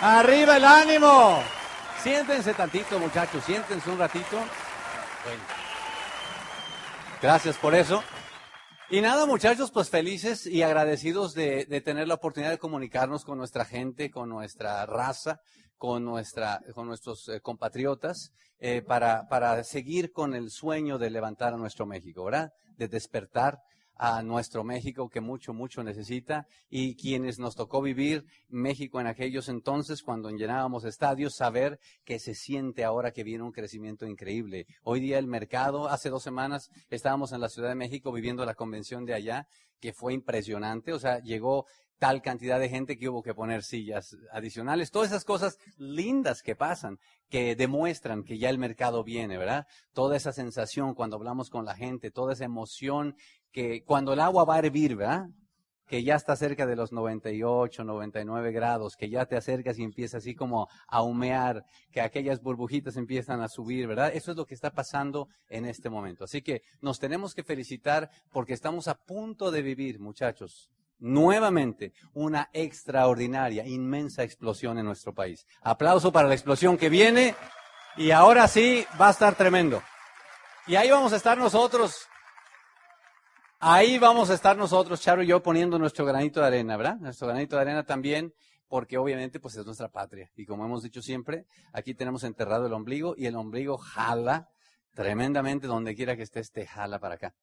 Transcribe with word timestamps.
Arriba 0.00 0.58
el 0.58 0.64
ánimo. 0.64 1.42
Siéntense 2.02 2.52
tantito, 2.52 2.98
muchachos, 2.98 3.42
siéntense 3.44 3.90
un 3.90 3.98
ratito. 3.98 4.36
Bueno. 4.36 5.42
Gracias 7.22 7.56
por 7.56 7.74
eso. 7.74 8.02
Y 8.90 9.00
nada, 9.00 9.26
muchachos, 9.26 9.72
pues 9.72 9.88
felices 9.88 10.46
y 10.46 10.62
agradecidos 10.62 11.34
de, 11.34 11.64
tener 11.84 12.06
la 12.06 12.14
oportunidad 12.14 12.50
de 12.50 12.58
comunicarnos 12.58 13.24
con 13.24 13.38
nuestra 13.38 13.64
gente, 13.64 14.10
con 14.10 14.28
nuestra 14.28 14.84
raza, 14.84 15.40
con, 15.78 16.04
nuestra, 16.04 16.60
con 16.74 16.86
nuestros 16.86 17.28
eh, 17.28 17.40
compatriotas, 17.40 18.32
eh, 18.60 18.82
para, 18.82 19.26
para 19.28 19.64
seguir 19.64 20.12
con 20.12 20.34
el 20.34 20.50
sueño 20.50 20.98
de 20.98 21.10
levantar 21.10 21.54
a 21.54 21.56
nuestro 21.56 21.86
México, 21.86 22.24
¿verdad? 22.24 22.52
De 22.76 22.86
despertar 22.86 23.60
a 23.96 24.22
nuestro 24.22 24.62
México 24.62 25.08
que 25.08 25.20
mucho, 25.20 25.54
mucho 25.54 25.82
necesita 25.82 26.46
y 26.68 26.96
quienes 26.96 27.38
nos 27.38 27.56
tocó 27.56 27.80
vivir 27.80 28.24
México 28.48 29.00
en 29.00 29.06
aquellos 29.06 29.48
entonces 29.48 30.02
cuando 30.02 30.30
llenábamos 30.30 30.84
estadios, 30.84 31.34
saber 31.34 31.80
que 32.04 32.18
se 32.18 32.34
siente 32.34 32.84
ahora 32.84 33.12
que 33.12 33.24
viene 33.24 33.44
un 33.44 33.52
crecimiento 33.52 34.06
increíble. 34.06 34.66
Hoy 34.82 35.00
día 35.00 35.18
el 35.18 35.26
mercado, 35.26 35.88
hace 35.88 36.10
dos 36.10 36.22
semanas 36.22 36.70
estábamos 36.90 37.32
en 37.32 37.40
la 37.40 37.48
Ciudad 37.48 37.70
de 37.70 37.74
México 37.74 38.12
viviendo 38.12 38.44
la 38.44 38.54
convención 38.54 39.04
de 39.04 39.14
allá, 39.14 39.48
que 39.80 39.92
fue 39.92 40.14
impresionante, 40.14 40.92
o 40.92 40.98
sea, 40.98 41.20
llegó 41.20 41.66
tal 41.98 42.20
cantidad 42.20 42.60
de 42.60 42.68
gente 42.68 42.98
que 42.98 43.08
hubo 43.08 43.22
que 43.22 43.34
poner 43.34 43.62
sillas 43.62 44.16
adicionales, 44.32 44.90
todas 44.90 45.08
esas 45.08 45.24
cosas 45.24 45.58
lindas 45.78 46.42
que 46.42 46.54
pasan, 46.54 46.98
que 47.28 47.56
demuestran 47.56 48.22
que 48.22 48.38
ya 48.38 48.50
el 48.50 48.58
mercado 48.58 49.02
viene, 49.02 49.38
¿verdad? 49.38 49.66
Toda 49.92 50.16
esa 50.16 50.32
sensación 50.32 50.94
cuando 50.94 51.16
hablamos 51.16 51.48
con 51.48 51.64
la 51.64 51.74
gente, 51.74 52.10
toda 52.10 52.34
esa 52.34 52.44
emoción 52.44 53.16
que 53.52 53.84
cuando 53.84 54.12
el 54.12 54.20
agua 54.20 54.44
va 54.44 54.56
a 54.56 54.58
hervir, 54.58 54.96
¿verdad? 54.96 55.26
Que 55.86 56.02
ya 56.02 56.16
está 56.16 56.34
cerca 56.34 56.66
de 56.66 56.76
los 56.76 56.92
98, 56.92 57.84
99 57.84 58.52
grados, 58.52 58.96
que 58.96 59.08
ya 59.08 59.26
te 59.26 59.36
acercas 59.36 59.78
y 59.78 59.84
empieza 59.84 60.18
así 60.18 60.34
como 60.34 60.68
a 60.88 61.02
humear, 61.02 61.64
que 61.92 62.00
aquellas 62.00 62.42
burbujitas 62.42 62.96
empiezan 62.96 63.40
a 63.40 63.48
subir, 63.48 63.86
¿verdad? 63.86 64.10
Eso 64.14 64.32
es 64.32 64.36
lo 64.36 64.46
que 64.46 64.54
está 64.54 64.72
pasando 64.72 65.28
en 65.48 65.64
este 65.64 65.88
momento. 65.88 66.24
Así 66.24 66.42
que 66.42 66.62
nos 66.80 66.98
tenemos 66.98 67.34
que 67.34 67.44
felicitar 67.44 68.10
porque 68.32 68.54
estamos 68.54 68.88
a 68.88 68.96
punto 68.96 69.50
de 69.50 69.62
vivir, 69.62 70.00
muchachos, 70.00 70.70
nuevamente 70.98 71.92
una 72.14 72.50
extraordinaria, 72.52 73.66
inmensa 73.66 74.22
explosión 74.22 74.78
en 74.78 74.86
nuestro 74.86 75.14
país. 75.14 75.46
Aplauso 75.62 76.12
para 76.12 76.28
la 76.28 76.34
explosión 76.34 76.76
que 76.76 76.88
viene 76.88 77.34
y 77.96 78.10
ahora 78.10 78.48
sí 78.48 78.84
va 79.00 79.08
a 79.08 79.12
estar 79.12 79.34
tremendo. 79.34 79.82
Y 80.66 80.76
ahí 80.76 80.90
vamos 80.90 81.12
a 81.12 81.16
estar 81.16 81.38
nosotros 81.38 82.08
Ahí 83.58 83.98
vamos 83.98 84.28
a 84.28 84.34
estar 84.34 84.54
nosotros, 84.54 85.00
Charo 85.00 85.22
y 85.22 85.28
yo, 85.28 85.42
poniendo 85.42 85.78
nuestro 85.78 86.04
granito 86.04 86.40
de 86.40 86.46
arena, 86.46 86.76
¿verdad? 86.76 86.96
Nuestro 86.96 87.26
granito 87.26 87.56
de 87.56 87.62
arena 87.62 87.84
también, 87.84 88.34
porque 88.68 88.98
obviamente 88.98 89.40
pues 89.40 89.56
es 89.56 89.64
nuestra 89.64 89.88
patria. 89.88 90.30
Y 90.36 90.44
como 90.44 90.66
hemos 90.66 90.82
dicho 90.82 91.00
siempre, 91.00 91.46
aquí 91.72 91.94
tenemos 91.94 92.22
enterrado 92.24 92.66
el 92.66 92.74
ombligo 92.74 93.14
y 93.16 93.24
el 93.24 93.34
ombligo 93.34 93.78
jala 93.78 94.50
tremendamente 94.92 95.66
donde 95.66 95.94
quiera 95.94 96.16
que 96.16 96.24
esté, 96.24 96.40
este 96.40 96.66
jala 96.66 96.98
para 96.98 97.14
acá. 97.14 97.34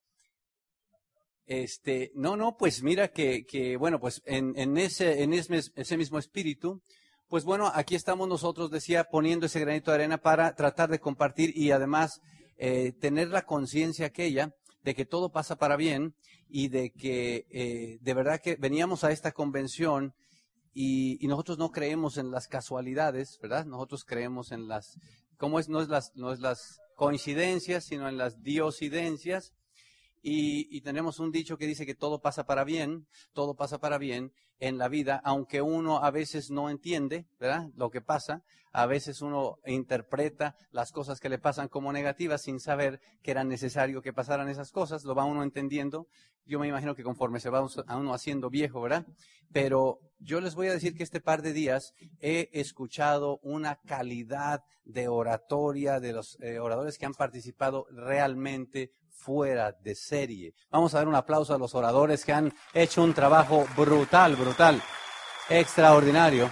Este, 1.48 2.12
no, 2.14 2.38
no, 2.38 2.58
pues 2.58 2.84
mira 2.84 3.08
que, 3.08 3.44
que 3.44 3.76
bueno, 3.76 4.00
pues 4.00 4.22
en, 4.26 4.54
en, 4.56 4.78
ese, 4.78 5.24
en 5.24 5.34
ese, 5.34 5.62
ese 5.76 5.98
mismo 5.98 6.20
espíritu, 6.20 6.84
pues 7.28 7.44
bueno, 7.44 7.72
aquí 7.74 7.96
estamos 7.96 8.28
nosotros, 8.28 8.70
decía, 8.70 9.06
poniendo 9.06 9.48
ese 9.48 9.60
granito 9.60 9.90
de 9.90 9.96
arena 9.96 10.20
para 10.20 10.54
tratar 10.54 10.92
de 10.92 11.00
compartir 11.00 11.58
y 11.58 11.72
además 11.72 12.22
eh, 12.58 12.94
tener 13.02 13.30
la 13.30 13.42
conciencia 13.42 14.06
aquella 14.06 14.54
de 14.84 14.96
que 14.96 15.06
todo 15.06 15.32
pasa 15.32 15.58
para 15.58 15.76
bien 15.78 16.16
y 16.50 16.68
de 16.68 16.92
que 16.92 17.48
eh, 17.50 18.00
de 18.02 18.14
verdad 18.14 18.42
que 18.42 18.56
veníamos 18.56 19.04
a 19.04 19.12
esta 19.12 19.32
convención 19.32 20.14
y, 20.74 21.24
y, 21.24 21.28
nosotros 21.28 21.58
no 21.58 21.72
creemos 21.72 22.18
en 22.18 22.32
las 22.32 22.48
casualidades, 22.48 23.38
¿verdad? 23.42 23.66
Nosotros 23.66 24.06
creemos 24.06 24.52
en 24.52 24.68
las, 24.68 24.98
¿cómo 25.38 25.60
es? 25.60 25.70
No 25.70 25.82
es 25.82 25.88
las, 25.88 26.16
no 26.16 26.34
es 26.34 26.40
las 26.40 26.80
coincidencias, 26.96 27.86
sino 27.86 28.10
en 28.10 28.18
las 28.18 28.42
diosidencias. 28.42 29.54
Y, 30.26 30.80
tenemos 30.82 31.20
un 31.20 31.32
dicho 31.32 31.58
que 31.58 31.68
dice 31.68 31.86
que 31.86 31.96
todo 31.96 32.22
pasa 32.22 32.46
para 32.46 32.64
bien, 32.64 33.08
todo 33.34 33.56
pasa 33.56 33.80
para 33.80 33.98
bien 33.98 34.32
en 34.58 34.78
la 34.78 34.88
vida, 34.88 35.22
aunque 35.26 35.62
uno 35.62 35.98
a 35.98 36.12
veces 36.12 36.50
no 36.50 36.70
entiende. 36.70 37.28
Lo 37.76 37.92
que 37.92 38.00
pasa, 38.00 38.42
a 38.72 38.86
veces 38.86 39.22
uno 39.22 39.60
interpreta 39.66 40.56
las 40.72 40.94
cosas 40.94 41.20
que 41.20 41.28
le 41.28 41.40
pasan 41.40 41.68
como 41.68 41.92
negativas 41.92 42.42
sin 42.42 42.62
saber 42.62 43.02
que 43.22 43.32
era 43.32 43.44
necesario 43.44 44.02
que 44.02 44.14
pasaran 44.14 44.48
esas 44.48 44.72
cosas, 44.72 45.04
lo 45.04 45.14
va 45.14 45.26
uno 45.26 45.44
entendiendo. 45.44 46.08
Yo 46.46 46.58
me 46.58 46.70
imagino 46.70 46.96
que 46.96 47.04
conforme 47.04 47.42
se 47.42 47.50
va 47.50 47.60
a 47.88 47.98
uno 47.98 48.14
haciendo 48.14 48.50
viejo, 48.50 48.82
¿verdad? 48.82 49.06
Pero 49.52 50.00
yo 50.20 50.40
les 50.40 50.56
voy 50.56 50.68
a 50.68 50.74
decir 50.74 50.96
que 50.96 51.04
este 51.04 51.20
par 51.20 51.42
de 51.42 51.52
días 51.52 51.94
he 52.22 52.50
escuchado 52.54 53.40
una 53.44 53.76
calidad 53.82 54.64
de 54.86 55.10
oratoria 55.10 56.00
de 56.00 56.14
los 56.14 56.38
eh, 56.40 56.60
oradores 56.60 56.98
que 56.98 57.06
han 57.06 57.14
participado 57.14 57.88
realmente 57.92 58.92
fuera 59.24 59.72
de 59.72 59.96
serie. 59.96 60.54
Vamos 60.70 60.94
a 60.94 60.98
dar 60.98 61.08
un 61.08 61.16
aplauso 61.16 61.54
a 61.54 61.58
los 61.58 61.74
oradores 61.76 62.26
que 62.26 62.34
han 62.34 62.54
hecho 62.74 63.04
un 63.04 63.14
trabajo 63.14 63.66
brutal, 63.76 64.36
brutal, 64.36 64.82
extraordinario. 65.50 66.52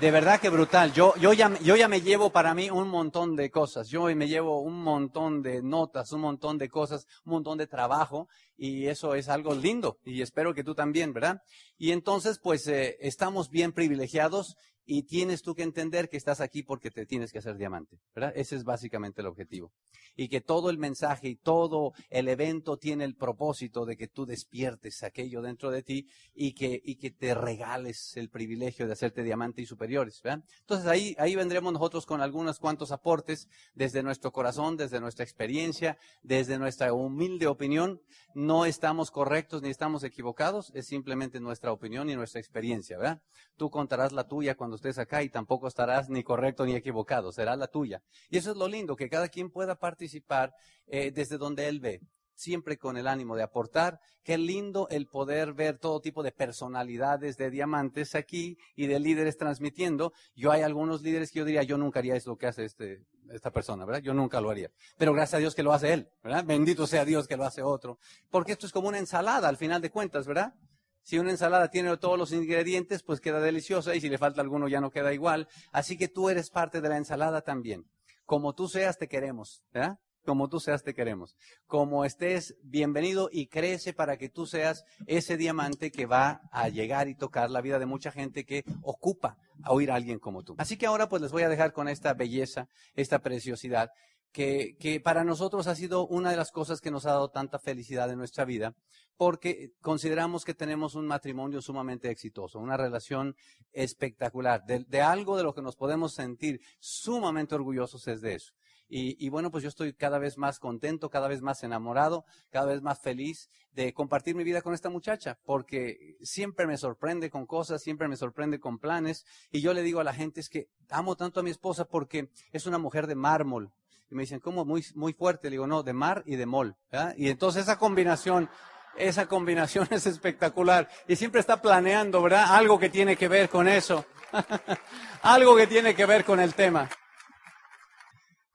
De 0.00 0.10
verdad 0.10 0.40
que 0.40 0.48
brutal. 0.48 0.92
Yo, 0.92 1.14
yo, 1.16 1.32
ya, 1.32 1.56
yo 1.60 1.76
ya 1.76 1.86
me 1.86 2.00
llevo 2.00 2.30
para 2.30 2.54
mí 2.54 2.70
un 2.70 2.88
montón 2.88 3.36
de 3.36 3.50
cosas. 3.50 3.88
Yo 3.88 4.04
me 4.16 4.26
llevo 4.26 4.60
un 4.60 4.82
montón 4.82 5.42
de 5.42 5.62
notas, 5.62 6.12
un 6.12 6.22
montón 6.22 6.58
de 6.58 6.68
cosas, 6.68 7.06
un 7.24 7.34
montón 7.34 7.56
de 7.56 7.66
trabajo. 7.66 8.28
Y 8.56 8.88
eso 8.88 9.14
es 9.14 9.28
algo 9.28 9.54
lindo. 9.54 9.98
Y 10.04 10.22
espero 10.22 10.54
que 10.54 10.64
tú 10.64 10.74
también, 10.74 11.12
¿verdad? 11.12 11.42
Y 11.78 11.92
entonces, 11.92 12.40
pues, 12.42 12.66
eh, 12.66 12.96
estamos 13.00 13.48
bien 13.48 13.72
privilegiados 13.72 14.56
y 14.84 15.04
tienes 15.04 15.42
tú 15.42 15.54
que 15.54 15.62
entender 15.62 16.08
que 16.08 16.16
estás 16.16 16.40
aquí 16.40 16.62
porque 16.62 16.90
te 16.90 17.06
tienes 17.06 17.32
que 17.32 17.38
hacer 17.38 17.56
diamante, 17.56 17.98
¿verdad? 18.14 18.32
Ese 18.34 18.56
es 18.56 18.64
básicamente 18.64 19.20
el 19.20 19.28
objetivo. 19.28 19.72
Y 20.16 20.28
que 20.28 20.40
todo 20.40 20.70
el 20.70 20.78
mensaje 20.78 21.28
y 21.28 21.36
todo 21.36 21.92
el 22.10 22.28
evento 22.28 22.76
tiene 22.76 23.04
el 23.04 23.14
propósito 23.14 23.86
de 23.86 23.96
que 23.96 24.08
tú 24.08 24.26
despiertes 24.26 25.02
aquello 25.02 25.40
dentro 25.40 25.70
de 25.70 25.82
ti 25.82 26.08
y 26.34 26.52
que, 26.52 26.80
y 26.84 26.96
que 26.96 27.10
te 27.10 27.34
regales 27.34 28.16
el 28.16 28.28
privilegio 28.28 28.86
de 28.86 28.92
hacerte 28.92 29.22
diamante 29.22 29.62
y 29.62 29.66
superiores, 29.66 30.20
¿verdad? 30.22 30.44
Entonces 30.60 30.86
ahí, 30.86 31.14
ahí 31.18 31.34
vendremos 31.34 31.72
nosotros 31.72 32.04
con 32.04 32.20
algunos 32.20 32.58
cuantos 32.58 32.92
aportes 32.92 33.48
desde 33.74 34.02
nuestro 34.02 34.32
corazón, 34.32 34.76
desde 34.76 35.00
nuestra 35.00 35.24
experiencia, 35.24 35.96
desde 36.22 36.58
nuestra 36.58 36.92
humilde 36.92 37.46
opinión. 37.46 38.00
No 38.34 38.64
estamos 38.64 39.10
correctos 39.10 39.62
ni 39.62 39.70
estamos 39.70 40.04
equivocados, 40.04 40.72
es 40.74 40.86
simplemente 40.86 41.40
nuestra 41.40 41.72
opinión 41.72 42.10
y 42.10 42.16
nuestra 42.16 42.40
experiencia, 42.40 42.98
¿verdad? 42.98 43.22
Tú 43.56 43.70
contarás 43.70 44.12
la 44.12 44.26
tuya 44.26 44.56
cuando 44.56 44.71
estés 44.76 44.98
acá 44.98 45.22
y 45.22 45.28
tampoco 45.28 45.68
estarás 45.68 46.08
ni 46.08 46.22
correcto 46.22 46.64
ni 46.64 46.74
equivocado, 46.74 47.32
será 47.32 47.56
la 47.56 47.66
tuya. 47.66 48.02
Y 48.30 48.38
eso 48.38 48.50
es 48.50 48.56
lo 48.56 48.68
lindo, 48.68 48.96
que 48.96 49.08
cada 49.08 49.28
quien 49.28 49.50
pueda 49.50 49.78
participar 49.78 50.54
eh, 50.86 51.10
desde 51.10 51.38
donde 51.38 51.68
él 51.68 51.80
ve, 51.80 52.00
siempre 52.34 52.76
con 52.76 52.96
el 52.96 53.06
ánimo 53.06 53.36
de 53.36 53.42
aportar. 53.42 54.00
Qué 54.22 54.38
lindo 54.38 54.88
el 54.90 55.06
poder 55.06 55.52
ver 55.52 55.78
todo 55.78 56.00
tipo 56.00 56.22
de 56.22 56.32
personalidades 56.32 57.36
de 57.36 57.50
diamantes 57.50 58.14
aquí 58.14 58.58
y 58.76 58.86
de 58.86 59.00
líderes 59.00 59.36
transmitiendo. 59.36 60.12
Yo 60.34 60.52
hay 60.52 60.62
algunos 60.62 61.02
líderes 61.02 61.30
que 61.30 61.40
yo 61.40 61.44
diría, 61.44 61.62
yo 61.62 61.78
nunca 61.78 62.00
haría 62.00 62.16
eso 62.16 62.36
que 62.36 62.46
hace 62.46 62.64
este, 62.64 63.02
esta 63.30 63.50
persona, 63.50 63.84
¿verdad? 63.84 64.02
Yo 64.02 64.14
nunca 64.14 64.40
lo 64.40 64.50
haría. 64.50 64.70
Pero 64.96 65.12
gracias 65.12 65.34
a 65.34 65.38
Dios 65.38 65.54
que 65.54 65.62
lo 65.62 65.72
hace 65.72 65.92
él, 65.92 66.08
¿verdad? 66.22 66.44
Bendito 66.44 66.86
sea 66.86 67.04
Dios 67.04 67.26
que 67.26 67.36
lo 67.36 67.44
hace 67.44 67.62
otro. 67.62 67.98
Porque 68.30 68.52
esto 68.52 68.66
es 68.66 68.72
como 68.72 68.88
una 68.88 68.98
ensalada 68.98 69.48
al 69.48 69.56
final 69.56 69.80
de 69.80 69.90
cuentas, 69.90 70.26
¿verdad? 70.26 70.54
Si 71.02 71.18
una 71.18 71.30
ensalada 71.30 71.68
tiene 71.68 71.96
todos 71.96 72.18
los 72.18 72.32
ingredientes, 72.32 73.02
pues 73.02 73.20
queda 73.20 73.40
deliciosa 73.40 73.94
y 73.94 74.00
si 74.00 74.08
le 74.08 74.18
falta 74.18 74.40
alguno 74.40 74.68
ya 74.68 74.80
no 74.80 74.90
queda 74.90 75.12
igual. 75.12 75.48
Así 75.72 75.96
que 75.96 76.08
tú 76.08 76.28
eres 76.28 76.50
parte 76.50 76.80
de 76.80 76.88
la 76.88 76.96
ensalada 76.96 77.42
también. 77.42 77.86
Como 78.24 78.54
tú 78.54 78.68
seas, 78.68 78.98
te 78.98 79.08
queremos, 79.08 79.62
¿verdad? 79.72 79.98
Como 80.24 80.48
tú 80.48 80.60
seas, 80.60 80.84
te 80.84 80.94
queremos. 80.94 81.36
Como 81.66 82.04
estés, 82.04 82.54
bienvenido 82.62 83.28
y 83.32 83.48
crece 83.48 83.92
para 83.92 84.16
que 84.16 84.28
tú 84.28 84.46
seas 84.46 84.84
ese 85.06 85.36
diamante 85.36 85.90
que 85.90 86.06
va 86.06 86.42
a 86.52 86.68
llegar 86.68 87.08
y 87.08 87.16
tocar 87.16 87.50
la 87.50 87.60
vida 87.60 87.80
de 87.80 87.86
mucha 87.86 88.12
gente 88.12 88.44
que 88.44 88.62
ocupa 88.82 89.36
a 89.64 89.72
oír 89.72 89.90
a 89.90 89.96
alguien 89.96 90.20
como 90.20 90.44
tú. 90.44 90.54
Así 90.58 90.76
que 90.76 90.86
ahora 90.86 91.08
pues 91.08 91.22
les 91.22 91.32
voy 91.32 91.42
a 91.42 91.48
dejar 91.48 91.72
con 91.72 91.88
esta 91.88 92.14
belleza, 92.14 92.68
esta 92.94 93.18
preciosidad 93.18 93.90
que, 94.32 95.00
para 95.04 95.24
nosotros 95.24 95.66
ha 95.66 95.74
sido 95.74 96.06
una 96.06 96.30
de 96.30 96.36
las 96.36 96.50
cosas 96.50 96.80
que 96.80 96.90
nos 96.90 97.06
ha 97.06 97.10
dado 97.10 97.30
tanta 97.30 97.58
felicidad 97.58 98.10
en 98.10 98.18
nuestra 98.18 98.44
vida, 98.44 98.74
porque 99.16 99.72
consideramos 99.80 100.44
que 100.44 100.54
tenemos 100.54 100.94
un 100.94 101.06
matrimonio 101.06 101.60
sumamente 101.60 102.10
exitoso, 102.10 102.58
una 102.58 102.76
relación 102.76 103.36
espectacular, 103.72 104.64
de, 104.64 104.84
de 104.88 105.02
algo 105.02 105.36
de 105.36 105.42
lo 105.42 105.54
que 105.54 105.62
nos 105.62 105.76
podemos 105.76 106.14
sentir 106.14 106.60
sumamente 106.80 107.54
orgullosos 107.54 108.08
es 108.08 108.22
de 108.22 108.34
eso. 108.34 108.52
Y, 108.88 109.24
y, 109.24 109.30
bueno, 109.30 109.50
pues 109.50 109.62
yo 109.62 109.70
estoy 109.70 109.94
cada 109.94 110.18
vez 110.18 110.36
más 110.36 110.58
contento, 110.58 111.08
cada 111.08 111.26
vez 111.26 111.40
más 111.40 111.62
enamorado, 111.62 112.26
cada 112.50 112.66
vez 112.66 112.82
más 112.82 113.00
feliz 113.00 113.48
de 113.70 113.94
compartir 113.94 114.34
mi 114.34 114.44
vida 114.44 114.60
con 114.60 114.74
esta 114.74 114.90
muchacha, 114.90 115.38
porque 115.46 116.16
siempre 116.20 116.66
me 116.66 116.76
sorprende 116.76 117.30
con 117.30 117.46
cosas, 117.46 117.80
siempre 117.82 118.06
me 118.06 118.16
sorprende 118.16 118.60
con 118.60 118.78
planes. 118.78 119.24
Y 119.50 119.62
yo 119.62 119.72
le 119.72 119.82
digo 119.82 120.00
a 120.00 120.04
la 120.04 120.12
gente 120.12 120.40
es 120.40 120.50
que 120.50 120.68
amo 120.90 121.16
tanto 121.16 121.40
a 121.40 121.42
mi 121.42 121.48
esposa 121.48 121.86
porque 121.86 122.28
es 122.50 122.66
una 122.66 122.76
mujer 122.76 123.06
de 123.06 123.14
mármol, 123.14 123.72
y 124.12 124.14
me 124.14 124.24
dicen, 124.24 124.40
¿cómo? 124.40 124.66
Muy, 124.66 124.84
muy 124.94 125.14
fuerte. 125.14 125.48
Le 125.48 125.52
digo, 125.52 125.66
no, 125.66 125.82
de 125.82 125.94
mar 125.94 126.22
y 126.26 126.36
de 126.36 126.44
mol. 126.44 126.76
¿verdad? 126.90 127.14
Y 127.16 127.30
entonces 127.30 127.62
esa 127.62 127.78
combinación 127.78 128.50
esa 128.96 129.26
combinación 129.26 129.88
es 129.90 130.06
espectacular. 130.06 130.88
Y 131.08 131.16
siempre 131.16 131.40
está 131.40 131.62
planeando, 131.62 132.22
¿verdad? 132.22 132.44
Algo 132.50 132.78
que 132.78 132.90
tiene 132.90 133.16
que 133.16 133.26
ver 133.26 133.48
con 133.48 133.68
eso. 133.68 134.04
Algo 135.22 135.56
que 135.56 135.66
tiene 135.66 135.94
que 135.94 136.04
ver 136.04 136.24
con 136.24 136.40
el 136.40 136.54
tema. 136.54 136.88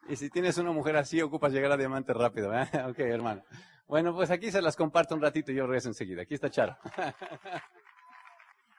Y 0.07 0.15
si 0.15 0.29
tienes 0.29 0.57
una 0.59 0.71
mujer 0.71 0.95
así, 0.95 1.21
ocupas 1.21 1.51
llegar 1.51 1.71
a 1.71 1.77
diamante 1.77 2.13
rápido. 2.13 2.51
Ok, 2.89 2.99
hermano. 2.99 3.43
Bueno, 3.87 4.13
pues 4.13 4.29
aquí 4.29 4.51
se 4.51 4.61
las 4.61 4.75
comparto 4.75 5.15
un 5.15 5.21
ratito 5.21 5.51
y 5.51 5.55
yo 5.55 5.65
regreso 5.65 5.87
enseguida. 5.87 6.21
Aquí 6.21 6.35
está 6.35 6.51
Charo. 6.51 6.77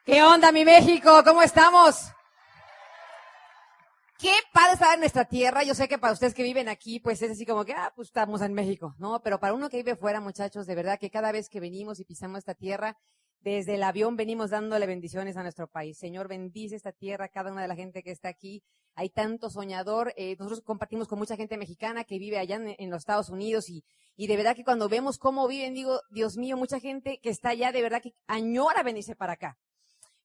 ¿Qué 0.05 0.23
onda, 0.23 0.53
mi 0.53 0.63
México? 0.63 1.23
¿Cómo 1.25 1.41
estamos? 1.41 2.13
Qué 4.19 4.33
padre 4.51 4.73
estar 4.73 4.93
en 4.95 4.99
nuestra 4.99 5.23
tierra. 5.23 5.63
Yo 5.63 5.73
sé 5.73 5.87
que 5.87 5.97
para 5.97 6.11
ustedes 6.11 6.33
que 6.33 6.43
viven 6.43 6.67
aquí, 6.67 6.99
pues 6.99 7.21
es 7.21 7.31
así 7.31 7.45
como 7.45 7.63
que, 7.63 7.71
ah, 7.71 7.93
pues 7.95 8.09
estamos 8.09 8.41
en 8.41 8.53
México, 8.53 8.93
¿no? 8.99 9.21
Pero 9.21 9.39
para 9.39 9.53
uno 9.53 9.69
que 9.69 9.77
vive 9.77 9.95
fuera, 9.95 10.19
muchachos, 10.19 10.67
de 10.67 10.75
verdad 10.75 10.99
que 10.99 11.09
cada 11.09 11.31
vez 11.31 11.47
que 11.47 11.61
venimos 11.61 12.01
y 12.01 12.03
pisamos 12.03 12.39
esta 12.39 12.53
tierra, 12.53 12.97
desde 13.39 13.75
el 13.75 13.83
avión 13.83 14.17
venimos 14.17 14.49
dándole 14.49 14.87
bendiciones 14.87 15.37
a 15.37 15.41
nuestro 15.41 15.67
país. 15.67 15.97
Señor, 15.97 16.27
bendice 16.27 16.75
esta 16.75 16.91
tierra, 16.91 17.29
cada 17.29 17.49
una 17.53 17.61
de 17.61 17.69
la 17.69 17.77
gente 17.77 18.03
que 18.03 18.11
está 18.11 18.27
aquí. 18.27 18.61
Hay 18.93 19.09
tanto 19.09 19.49
soñador. 19.49 20.13
Eh, 20.17 20.35
nosotros 20.37 20.63
compartimos 20.65 21.07
con 21.07 21.17
mucha 21.17 21.37
gente 21.37 21.55
mexicana 21.55 22.03
que 22.03 22.19
vive 22.19 22.39
allá 22.39 22.57
en, 22.57 22.89
los 22.89 22.99
Estados 22.99 23.29
Unidos 23.29 23.69
y, 23.69 23.85
y 24.17 24.27
de 24.27 24.35
verdad 24.35 24.53
que 24.53 24.65
cuando 24.65 24.89
vemos 24.89 25.17
cómo 25.17 25.47
viven, 25.47 25.73
digo, 25.73 26.01
Dios 26.11 26.35
mío, 26.35 26.57
mucha 26.57 26.81
gente 26.81 27.21
que 27.21 27.29
está 27.29 27.51
allá 27.51 27.71
de 27.71 27.81
verdad 27.81 28.01
que 28.01 28.15
añora 28.27 28.83
venirse 28.83 29.15
para 29.15 29.33
acá. 29.33 29.57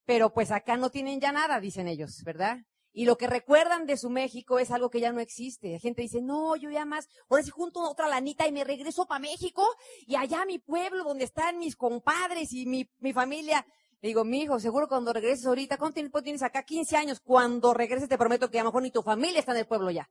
Pero 0.04 0.34
pues 0.34 0.50
acá 0.50 0.76
no 0.76 0.90
tienen 0.90 1.20
ya 1.20 1.30
nada, 1.30 1.60
dicen 1.60 1.86
ellos, 1.86 2.24
¿verdad? 2.24 2.58
Y 2.96 3.06
lo 3.06 3.18
que 3.18 3.26
recuerdan 3.26 3.86
de 3.86 3.96
su 3.96 4.08
México 4.08 4.60
es 4.60 4.70
algo 4.70 4.88
que 4.88 5.00
ya 5.00 5.10
no 5.10 5.18
existe. 5.18 5.72
La 5.72 5.80
gente 5.80 6.00
dice, 6.00 6.22
no, 6.22 6.54
yo 6.54 6.70
ya 6.70 6.84
más, 6.84 7.08
ahora 7.28 7.42
sí 7.42 7.50
junto 7.50 7.80
otra 7.80 8.06
lanita 8.06 8.46
y 8.46 8.52
me 8.52 8.62
regreso 8.62 9.04
para 9.06 9.18
México 9.18 9.66
y 10.06 10.14
allá 10.14 10.46
mi 10.46 10.60
pueblo 10.60 11.02
donde 11.02 11.24
están 11.24 11.58
mis 11.58 11.74
compadres 11.74 12.52
y 12.52 12.66
mi, 12.66 12.88
mi 13.00 13.12
familia. 13.12 13.66
Le 14.00 14.08
digo, 14.08 14.24
mi 14.24 14.42
hijo, 14.42 14.60
seguro 14.60 14.86
cuando 14.86 15.12
regreses 15.12 15.44
ahorita, 15.44 15.76
¿cuánto 15.76 15.94
tiempo 15.94 16.22
tienes 16.22 16.44
acá? 16.44 16.62
15 16.62 16.96
años. 16.96 17.18
Cuando 17.18 17.74
regreses 17.74 18.08
te 18.08 18.16
prometo 18.16 18.48
que 18.48 18.60
a 18.60 18.62
lo 18.62 18.68
mejor 18.68 18.82
ni 18.84 18.92
tu 18.92 19.02
familia 19.02 19.40
está 19.40 19.50
en 19.50 19.58
el 19.58 19.66
pueblo 19.66 19.90
ya. 19.90 20.08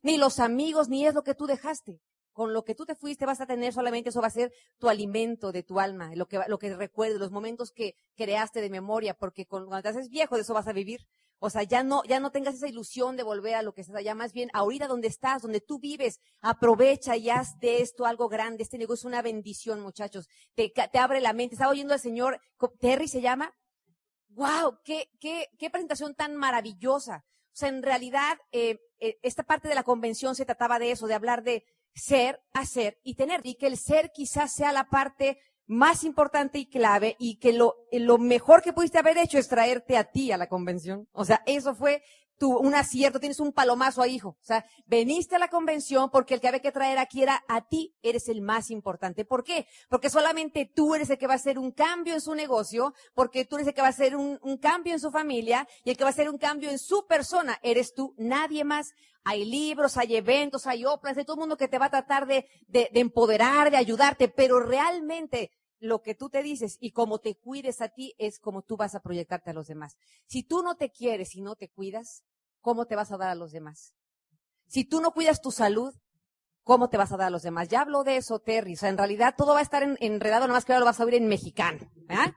Ni 0.00 0.16
los 0.16 0.38
amigos, 0.38 0.88
ni 0.88 1.06
es 1.06 1.12
lo 1.12 1.22
que 1.22 1.34
tú 1.34 1.46
dejaste. 1.46 2.00
Con 2.32 2.54
lo 2.54 2.64
que 2.64 2.74
tú 2.74 2.86
te 2.86 2.94
fuiste 2.94 3.26
vas 3.26 3.42
a 3.42 3.46
tener 3.46 3.74
solamente 3.74 4.08
eso 4.08 4.22
va 4.22 4.28
a 4.28 4.30
ser 4.30 4.54
tu 4.78 4.88
alimento 4.88 5.52
de 5.52 5.62
tu 5.62 5.78
alma, 5.80 6.14
lo 6.14 6.26
que, 6.26 6.40
lo 6.48 6.58
que 6.58 6.74
recuerdes, 6.74 7.18
los 7.18 7.30
momentos 7.30 7.72
que 7.72 7.94
creaste 8.16 8.62
de 8.62 8.70
memoria, 8.70 9.12
porque 9.12 9.44
cuando 9.44 9.82
te 9.82 9.88
haces 9.90 10.08
viejo 10.08 10.36
de 10.36 10.40
eso 10.40 10.54
vas 10.54 10.66
a 10.66 10.72
vivir. 10.72 11.06
O 11.44 11.50
sea, 11.50 11.64
ya 11.64 11.82
no, 11.82 12.04
ya 12.04 12.20
no 12.20 12.30
tengas 12.30 12.54
esa 12.54 12.68
ilusión 12.68 13.16
de 13.16 13.24
volver 13.24 13.56
a 13.56 13.62
lo 13.62 13.74
que 13.74 13.80
estás 13.80 13.96
allá, 13.96 14.14
más 14.14 14.32
bien 14.32 14.48
ahorita 14.52 14.86
donde 14.86 15.08
estás, 15.08 15.42
donde 15.42 15.60
tú 15.60 15.80
vives, 15.80 16.20
aprovecha 16.40 17.16
y 17.16 17.30
haz 17.30 17.58
de 17.58 17.82
esto 17.82 18.06
algo 18.06 18.28
grande. 18.28 18.62
Este 18.62 18.78
negocio 18.78 19.08
es 19.08 19.12
una 19.12 19.22
bendición, 19.22 19.80
muchachos. 19.80 20.28
Te, 20.54 20.70
te 20.70 20.98
abre 21.00 21.20
la 21.20 21.32
mente. 21.32 21.56
Estaba 21.56 21.72
oyendo 21.72 21.94
al 21.94 21.98
señor, 21.98 22.40
Terry 22.78 23.08
se 23.08 23.20
llama. 23.20 23.52
¡Wow! 24.28 24.78
¡Qué, 24.84 25.10
qué, 25.18 25.48
qué 25.58 25.68
presentación 25.68 26.14
tan 26.14 26.36
maravillosa! 26.36 27.24
O 27.26 27.56
sea, 27.56 27.70
en 27.70 27.82
realidad, 27.82 28.38
eh, 28.52 28.78
eh, 29.00 29.18
esta 29.22 29.42
parte 29.42 29.68
de 29.68 29.74
la 29.74 29.82
convención 29.82 30.36
se 30.36 30.46
trataba 30.46 30.78
de 30.78 30.92
eso, 30.92 31.08
de 31.08 31.14
hablar 31.14 31.42
de 31.42 31.64
ser, 31.92 32.40
hacer 32.52 33.00
y 33.02 33.16
tener. 33.16 33.40
Y 33.42 33.56
que 33.56 33.66
el 33.66 33.78
ser 33.78 34.12
quizás 34.12 34.54
sea 34.54 34.70
la 34.70 34.88
parte 34.88 35.40
más 35.72 36.04
importante 36.04 36.58
y 36.58 36.66
clave 36.66 37.16
y 37.18 37.36
que 37.36 37.52
lo, 37.52 37.76
lo 37.90 38.18
mejor 38.18 38.62
que 38.62 38.72
pudiste 38.72 38.98
haber 38.98 39.16
hecho 39.16 39.38
es 39.38 39.48
traerte 39.48 39.96
a 39.96 40.04
ti 40.04 40.30
a 40.30 40.36
la 40.36 40.48
convención. 40.48 41.08
O 41.12 41.24
sea, 41.24 41.42
eso 41.46 41.74
fue 41.74 42.02
tu, 42.38 42.58
un 42.58 42.74
acierto, 42.74 43.20
tienes 43.20 43.40
un 43.40 43.52
palomazo 43.52 44.02
ahí, 44.02 44.16
hijo. 44.16 44.30
O 44.30 44.44
sea, 44.44 44.66
veniste 44.86 45.36
a 45.36 45.38
la 45.38 45.48
convención 45.48 46.10
porque 46.10 46.34
el 46.34 46.40
que 46.40 46.48
había 46.48 46.60
que 46.60 46.72
traer 46.72 46.98
aquí 46.98 47.22
era 47.22 47.42
a 47.48 47.62
ti, 47.68 47.94
eres 48.02 48.28
el 48.28 48.42
más 48.42 48.70
importante. 48.70 49.24
¿Por 49.24 49.44
qué? 49.44 49.66
Porque 49.88 50.10
solamente 50.10 50.66
tú 50.66 50.94
eres 50.94 51.08
el 51.08 51.18
que 51.18 51.26
va 51.26 51.34
a 51.34 51.36
hacer 51.36 51.58
un 51.58 51.70
cambio 51.70 52.14
en 52.14 52.20
su 52.20 52.34
negocio, 52.34 52.94
porque 53.14 53.44
tú 53.44 53.56
eres 53.56 53.68
el 53.68 53.74
que 53.74 53.80
va 53.80 53.86
a 53.86 53.90
hacer 53.90 54.16
un, 54.16 54.38
cambio 54.60 54.92
en 54.92 55.00
su 55.00 55.10
familia 55.10 55.66
y 55.84 55.90
el 55.90 55.96
que 55.96 56.04
va 56.04 56.10
a 56.10 56.12
hacer 56.12 56.28
un 56.28 56.38
cambio 56.38 56.68
en 56.70 56.78
su 56.78 57.06
persona, 57.06 57.58
eres 57.62 57.94
tú, 57.94 58.14
nadie 58.18 58.64
más. 58.64 58.92
Hay 59.24 59.44
libros, 59.44 59.96
hay 59.96 60.16
eventos, 60.16 60.66
hay 60.66 60.84
obras, 60.84 61.16
hay 61.16 61.24
todo 61.24 61.36
el 61.36 61.40
mundo 61.40 61.56
que 61.56 61.68
te 61.68 61.78
va 61.78 61.86
a 61.86 61.90
tratar 61.90 62.26
de, 62.26 62.46
de, 62.66 62.90
de 62.92 63.00
empoderar, 63.00 63.70
de 63.70 63.76
ayudarte, 63.76 64.26
pero 64.26 64.58
realmente 64.58 65.52
lo 65.82 66.00
que 66.00 66.14
tú 66.14 66.30
te 66.30 66.42
dices 66.42 66.78
y 66.80 66.92
como 66.92 67.18
te 67.18 67.34
cuides 67.34 67.80
a 67.80 67.88
ti 67.88 68.14
es 68.16 68.38
como 68.38 68.62
tú 68.62 68.76
vas 68.76 68.94
a 68.94 69.00
proyectarte 69.00 69.50
a 69.50 69.52
los 69.52 69.66
demás. 69.66 69.96
Si 70.26 70.44
tú 70.44 70.62
no 70.62 70.76
te 70.76 70.90
quieres 70.90 71.34
y 71.34 71.42
no 71.42 71.56
te 71.56 71.68
cuidas, 71.68 72.24
¿cómo 72.60 72.86
te 72.86 72.94
vas 72.94 73.10
a 73.10 73.16
dar 73.16 73.30
a 73.30 73.34
los 73.34 73.50
demás? 73.50 73.96
Si 74.68 74.84
tú 74.84 75.00
no 75.00 75.10
cuidas 75.10 75.42
tu 75.42 75.50
salud, 75.50 75.92
¿cómo 76.62 76.88
te 76.88 76.96
vas 76.96 77.10
a 77.10 77.16
dar 77.16 77.26
a 77.26 77.30
los 77.30 77.42
demás? 77.42 77.68
Ya 77.68 77.80
habló 77.80 78.04
de 78.04 78.16
eso, 78.16 78.38
Terry. 78.38 78.74
O 78.74 78.76
sea, 78.76 78.90
en 78.90 78.96
realidad 78.96 79.34
todo 79.36 79.54
va 79.54 79.58
a 79.58 79.62
estar 79.62 79.82
enredado, 79.98 80.46
nomás 80.46 80.64
que 80.64 80.72
ahora 80.72 80.80
lo 80.80 80.86
vas 80.86 81.00
a 81.00 81.04
oír 81.04 81.14
en 81.14 81.26
mexicano. 81.26 81.90
¿eh? 82.08 82.32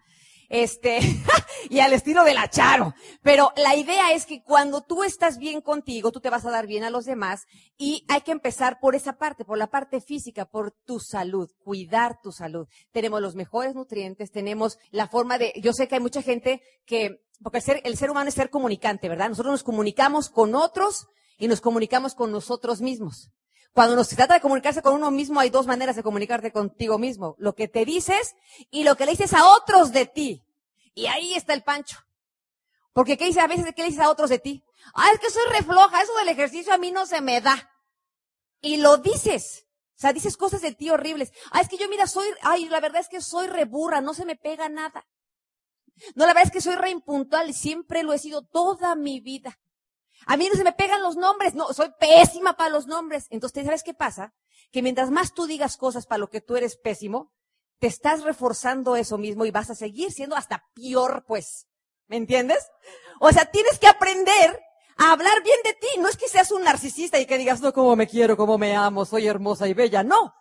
Este, 0.50 1.00
y 1.70 1.80
al 1.80 1.94
estilo 1.94 2.24
de 2.24 2.34
la 2.34 2.50
Charo. 2.50 2.94
Pero 3.22 3.52
la 3.56 3.76
idea 3.76 4.14
es 4.14 4.26
que 4.26 4.44
cuando 4.44 4.82
tú 4.82 5.04
estás 5.04 5.38
bien 5.38 5.62
contigo, 5.62 6.12
tú 6.12 6.20
te 6.20 6.30
vas 6.30 6.46
a 6.46 6.52
dar 6.52 6.68
bien 6.68 6.84
a 6.84 6.90
los 6.90 7.06
demás 7.06 7.44
y 7.78 8.06
hay 8.08 8.22
que 8.22 8.32
empezar 8.32 8.80
por 8.80 8.96
esa 8.96 9.18
parte, 9.18 9.46
por 9.46 9.58
la 9.58 9.68
parte 9.68 10.02
física, 10.02 10.46
por 10.46 10.72
tu 10.86 11.00
salud, 11.00 11.50
cuidar 11.64 12.20
tu 12.22 12.32
salud. 12.32 12.68
Tenemos 12.92 13.22
los 13.22 13.36
mejores 13.36 13.76
nutrientes, 13.76 14.32
tenemos 14.32 14.78
la 14.92 15.08
forma 15.08 15.38
de, 15.38 15.54
yo 15.62 15.74
sé 15.74 15.88
que 15.88 15.96
hay 15.96 16.02
mucha 16.02 16.22
gente 16.22 16.62
que, 16.86 17.22
porque 17.42 17.62
ser, 17.62 17.82
el 17.84 17.98
ser 17.98 18.10
humano 18.10 18.30
es 18.30 18.36
ser 18.36 18.50
comunicante, 18.50 19.10
¿verdad? 19.10 19.30
Nosotros 19.30 19.52
nos 19.52 19.64
comunicamos 19.64 20.30
con 20.30 20.56
otros 20.56 21.08
y 21.38 21.48
nos 21.48 21.62
comunicamos 21.62 22.16
con 22.16 22.32
nosotros 22.32 22.82
mismos. 22.82 23.32
Cuando 23.76 23.98
nos 23.98 24.08
trata 24.08 24.36
de 24.36 24.40
comunicarse 24.40 24.82
con 24.82 24.94
uno 24.94 25.12
mismo, 25.12 25.42
hay 25.42 25.50
dos 25.50 25.68
maneras 25.68 25.98
de 25.98 26.02
comunicarte 26.02 26.54
contigo 26.54 26.98
mismo. 26.98 27.36
Lo 27.40 27.56
que 27.56 27.68
te 27.68 27.84
dices 27.84 28.34
y 28.72 28.86
lo 28.86 28.96
que 28.96 29.04
le 29.04 29.12
dices 29.12 29.34
a 29.34 29.50
otros 29.50 29.92
de 29.92 30.06
ti. 30.06 30.46
Y 30.94 31.08
ahí 31.08 31.34
está 31.34 31.54
el 31.54 31.62
pancho. 31.62 31.98
Porque 32.94 33.18
¿qué 33.18 33.26
dice 33.26 33.42
a 33.42 33.48
veces? 33.48 33.66
¿Qué 33.76 33.82
le 33.82 33.90
dices 33.90 34.02
a 34.02 34.10
otros 34.10 34.30
de 34.30 34.40
ti? 34.40 34.64
Ah, 34.94 35.10
es 35.14 35.20
que 35.20 35.30
soy 35.30 35.44
refloja, 35.52 36.02
eso 36.02 36.16
del 36.16 36.30
ejercicio 36.30 36.74
a 36.74 36.78
mí 36.78 36.92
no 36.92 37.06
se 37.06 37.20
me 37.20 37.42
da. 37.42 37.70
Y 38.62 38.78
lo 38.78 38.96
dices. 38.96 39.68
O 39.98 40.00
sea, 40.00 40.14
dices 40.14 40.38
cosas 40.38 40.62
de 40.62 40.74
ti 40.74 40.90
horribles. 40.90 41.34
Ah, 41.52 41.60
es 41.60 41.68
que 41.68 41.76
yo 41.76 41.90
mira, 41.90 42.08
soy, 42.08 42.28
ay, 42.44 42.70
la 42.70 42.80
verdad 42.80 43.02
es 43.02 43.10
que 43.10 43.20
soy 43.20 43.48
reburra, 43.48 44.00
no 44.00 44.14
se 44.14 44.24
me 44.24 44.38
pega 44.38 44.70
nada. 44.70 45.06
No, 46.16 46.26
la 46.26 46.34
verdad 46.34 46.44
es 46.44 46.52
que 46.52 46.62
soy 46.62 46.76
re 46.76 46.92
impuntual, 46.92 47.54
siempre 47.54 48.04
lo 48.04 48.14
he 48.14 48.20
sido 48.20 48.42
toda 48.46 48.96
mi 48.96 49.20
vida. 49.20 49.60
A 50.26 50.38
mí 50.38 50.48
no 50.50 50.56
se 50.56 50.64
me 50.64 50.74
pegan 50.74 51.02
los 51.02 51.16
nombres, 51.16 51.54
no, 51.54 51.72
soy 51.74 51.92
pésima 52.00 52.58
para 52.58 52.70
los 52.70 52.88
nombres. 52.88 53.28
Entonces, 53.30 53.66
¿sabes 53.66 53.84
qué 53.84 53.94
pasa? 53.94 54.34
Que 54.72 54.82
mientras 54.82 55.12
más 55.12 55.34
tú 55.34 55.46
digas 55.46 55.78
cosas 55.78 56.06
para 56.08 56.20
lo 56.20 56.30
que 56.30 56.42
tú 56.42 56.56
eres 56.56 56.78
pésimo, 56.78 57.32
te 57.80 57.88
estás 57.88 58.24
reforzando 58.24 58.96
eso 58.96 59.18
mismo 59.18 59.46
y 59.46 59.52
vas 59.52 59.70
a 59.70 59.76
seguir 59.76 60.12
siendo 60.12 60.36
hasta 60.36 60.64
peor, 60.74 61.26
pues. 61.28 61.68
¿Me 62.08 62.18
entiendes? 62.18 62.68
O 63.20 63.32
sea, 63.32 63.46
tienes 63.46 63.80
que 63.80 63.88
aprender 63.88 64.62
a 64.98 65.12
hablar 65.12 65.44
bien 65.44 65.60
de 65.64 65.74
ti. 65.74 66.00
No 66.00 66.08
es 66.08 66.18
que 66.18 66.28
seas 66.28 66.52
un 66.52 66.64
narcisista 66.64 67.20
y 67.20 67.26
que 67.26 67.38
digas, 67.38 67.62
no, 67.62 67.74
cómo 67.74 67.96
me 67.96 68.08
quiero, 68.08 68.38
cómo 68.38 68.58
me 68.58 68.76
amo, 68.76 69.06
soy 69.06 69.28
hermosa 69.28 69.68
y 69.68 69.74
bella. 69.74 70.04
No. 70.04 70.34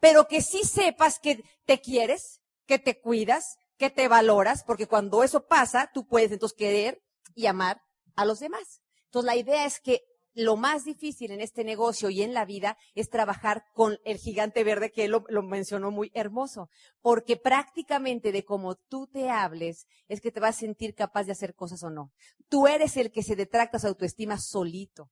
Pero 0.00 0.26
que 0.26 0.42
sí 0.42 0.64
sepas 0.64 1.18
que 1.18 1.42
te 1.64 1.80
quieres, 1.80 2.40
que 2.66 2.78
te 2.78 3.00
cuidas, 3.00 3.56
que 3.78 3.90
te 3.90 4.08
valoras, 4.08 4.64
porque 4.64 4.86
cuando 4.86 5.22
eso 5.22 5.46
pasa, 5.46 5.90
tú 5.94 6.06
puedes 6.06 6.32
entonces 6.32 6.56
querer 6.56 7.02
y 7.34 7.46
amar 7.46 7.82
a 8.16 8.24
los 8.24 8.40
demás. 8.40 8.81
Entonces 9.12 9.26
la 9.26 9.36
idea 9.36 9.66
es 9.66 9.78
que 9.78 10.04
lo 10.32 10.56
más 10.56 10.86
difícil 10.86 11.32
en 11.32 11.42
este 11.42 11.64
negocio 11.64 12.08
y 12.08 12.22
en 12.22 12.32
la 12.32 12.46
vida 12.46 12.78
es 12.94 13.10
trabajar 13.10 13.66
con 13.74 13.98
el 14.06 14.16
gigante 14.16 14.64
verde 14.64 14.90
que 14.90 15.04
él 15.04 15.10
lo, 15.28 15.42
mencionó 15.42 15.90
muy 15.90 16.10
hermoso, 16.14 16.70
porque 17.02 17.36
prácticamente 17.36 18.32
de 18.32 18.42
cómo 18.42 18.74
tú 18.74 19.06
te 19.06 19.28
hables 19.28 19.86
es 20.08 20.22
que 20.22 20.32
te 20.32 20.40
vas 20.40 20.56
a 20.56 20.60
sentir 20.60 20.94
capaz 20.94 21.24
de 21.24 21.32
hacer 21.32 21.54
cosas 21.54 21.82
o 21.82 21.90
no. 21.90 22.10
Tú 22.48 22.66
eres 22.66 22.96
el 22.96 23.12
que 23.12 23.22
se 23.22 23.36
detracta 23.36 23.78
su 23.78 23.86
autoestima 23.86 24.38
solito. 24.38 25.10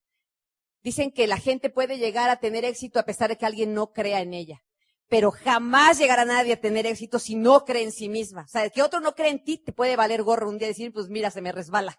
Dicen 0.82 1.10
que 1.10 1.26
la 1.26 1.36
gente 1.36 1.68
puede 1.68 1.98
llegar 1.98 2.30
a 2.30 2.40
tener 2.40 2.64
éxito 2.64 2.98
a 2.98 3.04
pesar 3.04 3.28
de 3.28 3.36
que 3.36 3.44
alguien 3.44 3.74
no 3.74 3.92
crea 3.92 4.22
en 4.22 4.32
ella, 4.32 4.62
pero 5.08 5.30
jamás 5.30 5.98
llegará 5.98 6.24
nadie 6.24 6.54
a 6.54 6.60
tener 6.62 6.86
éxito 6.86 7.18
si 7.18 7.34
no 7.34 7.66
cree 7.66 7.82
en 7.82 7.92
sí 7.92 8.08
misma. 8.08 8.44
O 8.44 8.48
sea, 8.48 8.70
que 8.70 8.80
otro 8.80 9.00
no 9.00 9.14
cree 9.14 9.28
en 9.28 9.44
ti 9.44 9.58
te 9.58 9.74
puede 9.74 9.96
valer 9.96 10.22
gorro 10.22 10.48
un 10.48 10.56
día 10.56 10.68
decir, 10.68 10.90
pues 10.90 11.10
mira, 11.10 11.30
se 11.30 11.42
me 11.42 11.52
resbala. 11.52 11.98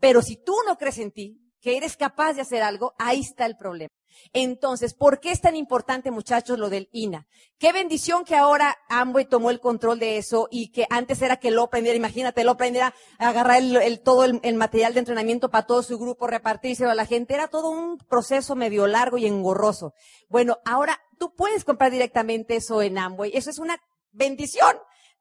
Pero 0.00 0.22
si 0.22 0.36
tú 0.36 0.54
no 0.66 0.76
crees 0.76 0.98
en 0.98 1.12
ti, 1.12 1.40
que 1.60 1.76
eres 1.76 1.96
capaz 1.96 2.34
de 2.34 2.42
hacer 2.42 2.62
algo, 2.62 2.94
ahí 2.98 3.20
está 3.20 3.46
el 3.46 3.56
problema. 3.56 3.90
Entonces, 4.32 4.94
¿por 4.94 5.20
qué 5.20 5.30
es 5.30 5.40
tan 5.40 5.56
importante, 5.56 6.10
muchachos, 6.10 6.58
lo 6.58 6.70
del 6.70 6.88
INA? 6.92 7.26
Qué 7.58 7.72
bendición 7.72 8.24
que 8.24 8.36
ahora 8.36 8.76
Amway 8.88 9.26
tomó 9.26 9.50
el 9.50 9.60
control 9.60 9.98
de 9.98 10.18
eso 10.18 10.48
y 10.50 10.70
que 10.70 10.86
antes 10.90 11.20
era 11.22 11.36
que 11.36 11.50
lo 11.50 11.64
aprendiera, 11.64 11.96
imagínate, 11.96 12.44
lo 12.44 12.52
aprendiera 12.52 12.94
a 13.18 13.28
agarrar 13.28 13.58
el, 13.58 14.00
todo 14.00 14.24
el, 14.24 14.40
el, 14.42 14.54
material 14.54 14.94
de 14.94 15.00
entrenamiento 15.00 15.50
para 15.50 15.66
todo 15.66 15.82
su 15.82 15.98
grupo, 15.98 16.26
repartírselo 16.26 16.90
a 16.90 16.94
la 16.94 17.06
gente. 17.06 17.34
Era 17.34 17.48
todo 17.48 17.70
un 17.70 17.98
proceso 17.98 18.54
medio 18.54 18.86
largo 18.86 19.18
y 19.18 19.26
engorroso. 19.26 19.94
Bueno, 20.28 20.58
ahora 20.64 21.00
tú 21.18 21.34
puedes 21.34 21.64
comprar 21.64 21.90
directamente 21.90 22.56
eso 22.56 22.82
en 22.82 22.98
Amway. 22.98 23.32
Eso 23.34 23.50
es 23.50 23.58
una 23.58 23.78
bendición 24.12 24.76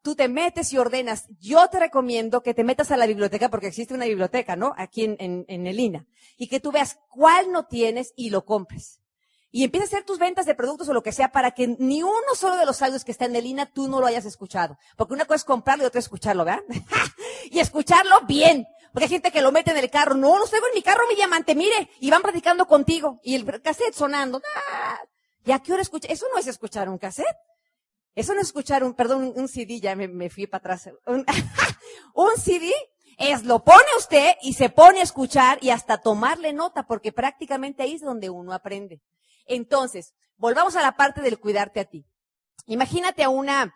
tú 0.07 0.15
te 0.15 0.29
metes 0.29 0.71
y 0.71 0.77
ordenas. 0.77 1.25
Yo 1.41 1.67
te 1.67 1.81
recomiendo 1.81 2.41
que 2.41 2.53
te 2.53 2.63
metas 2.63 2.91
a 2.91 2.95
la 2.95 3.07
biblioteca, 3.07 3.49
porque 3.49 3.67
existe 3.67 3.93
una 3.93 4.05
biblioteca, 4.05 4.55
¿no? 4.55 4.73
Aquí 4.77 5.03
en, 5.03 5.17
en, 5.19 5.67
el 5.67 5.77
INA. 5.77 6.05
Y 6.37 6.47
que 6.47 6.61
tú 6.61 6.71
veas 6.71 6.97
cuál 7.09 7.51
no 7.51 7.65
tienes 7.65 8.13
y 8.15 8.29
lo 8.29 8.45
compres. 8.45 9.01
y 9.51 9.65
empieza 9.65 9.83
a 9.83 9.87
hacer 9.87 10.05
tus 10.05 10.17
ventas 10.17 10.45
de 10.45 10.55
productos 10.55 10.87
o 10.87 10.93
lo 10.93 11.03
que 11.03 11.11
sea 11.11 11.33
para 11.33 11.51
que 11.51 11.75
ni 11.77 12.03
uno 12.03 12.35
solo 12.35 12.55
de 12.55 12.65
los 12.65 12.81
audios 12.81 13.03
que 13.03 13.11
está 13.11 13.25
en 13.25 13.35
el 13.35 13.43
línea 13.43 13.65
tú 13.65 13.89
no 13.89 13.99
lo 13.99 14.05
hayas 14.05 14.23
escuchado. 14.23 14.77
Porque 14.95 15.13
una 15.13 15.25
cosa 15.25 15.35
es 15.35 15.43
comprarlo 15.43 15.83
y 15.83 15.87
otra 15.87 15.99
es 15.99 16.05
escucharlo, 16.05 16.45
¿verdad? 16.45 16.63
y 17.51 17.59
escucharlo 17.59 18.21
bien. 18.25 18.65
Porque 18.93 19.03
hay 19.03 19.09
gente 19.09 19.29
que 19.29 19.41
lo 19.41 19.51
mete 19.51 19.71
en 19.71 19.77
el 19.77 19.89
carro. 19.89 20.15
No, 20.15 20.39
lo 20.39 20.47
traigo 20.47 20.67
en 20.67 20.73
mi 20.73 20.83
carro, 20.83 21.03
mi 21.09 21.15
diamante, 21.15 21.53
mire. 21.53 21.89
Y 21.99 22.09
van 22.09 22.21
platicando 22.21 22.65
contigo. 22.65 23.19
Y 23.23 23.35
el 23.35 23.61
cassette 23.61 23.93
sonando. 23.93 24.41
¡Ah! 24.55 24.99
¿Y 25.43 25.51
a 25.51 25.59
qué 25.59 25.73
hora 25.73 25.81
escucha? 25.81 26.07
Eso 26.09 26.27
no 26.31 26.39
es 26.39 26.47
escuchar 26.47 26.87
un 26.87 26.97
cassette. 26.97 27.35
Eso 28.17 28.33
no 28.33 28.41
es 28.41 28.47
escuchar 28.47 28.83
un, 28.83 28.95
perdón, 28.95 29.31
un 29.35 29.47
CD, 29.47 29.79
ya 29.79 29.95
me, 29.95 30.29
fui 30.31 30.47
para 30.47 30.73
atrás. 30.73 30.89
Un, 31.05 31.23
un 32.15 32.35
CD 32.35 32.73
es 33.19 33.43
lo 33.43 33.63
pone 33.63 33.85
usted 33.95 34.33
y 34.41 34.53
se 34.53 34.69
pone 34.69 35.01
a 35.01 35.03
escuchar 35.03 35.59
y 35.61 35.69
hasta 35.69 36.01
tomarle 36.01 36.51
nota, 36.51 36.87
porque 36.87 37.11
prácticamente 37.11 37.83
ahí 37.83 37.93
es 37.93 38.01
donde 38.01 38.31
uno 38.31 38.53
aprende. 38.53 39.03
Entonces, 39.45 40.15
volvamos 40.35 40.75
a 40.75 40.81
la 40.81 40.97
parte 40.97 41.21
del 41.21 41.37
cuidarte 41.37 41.79
a 41.79 41.85
ti. 41.85 42.07
Imagínate 42.65 43.23
a 43.23 43.29
una, 43.29 43.75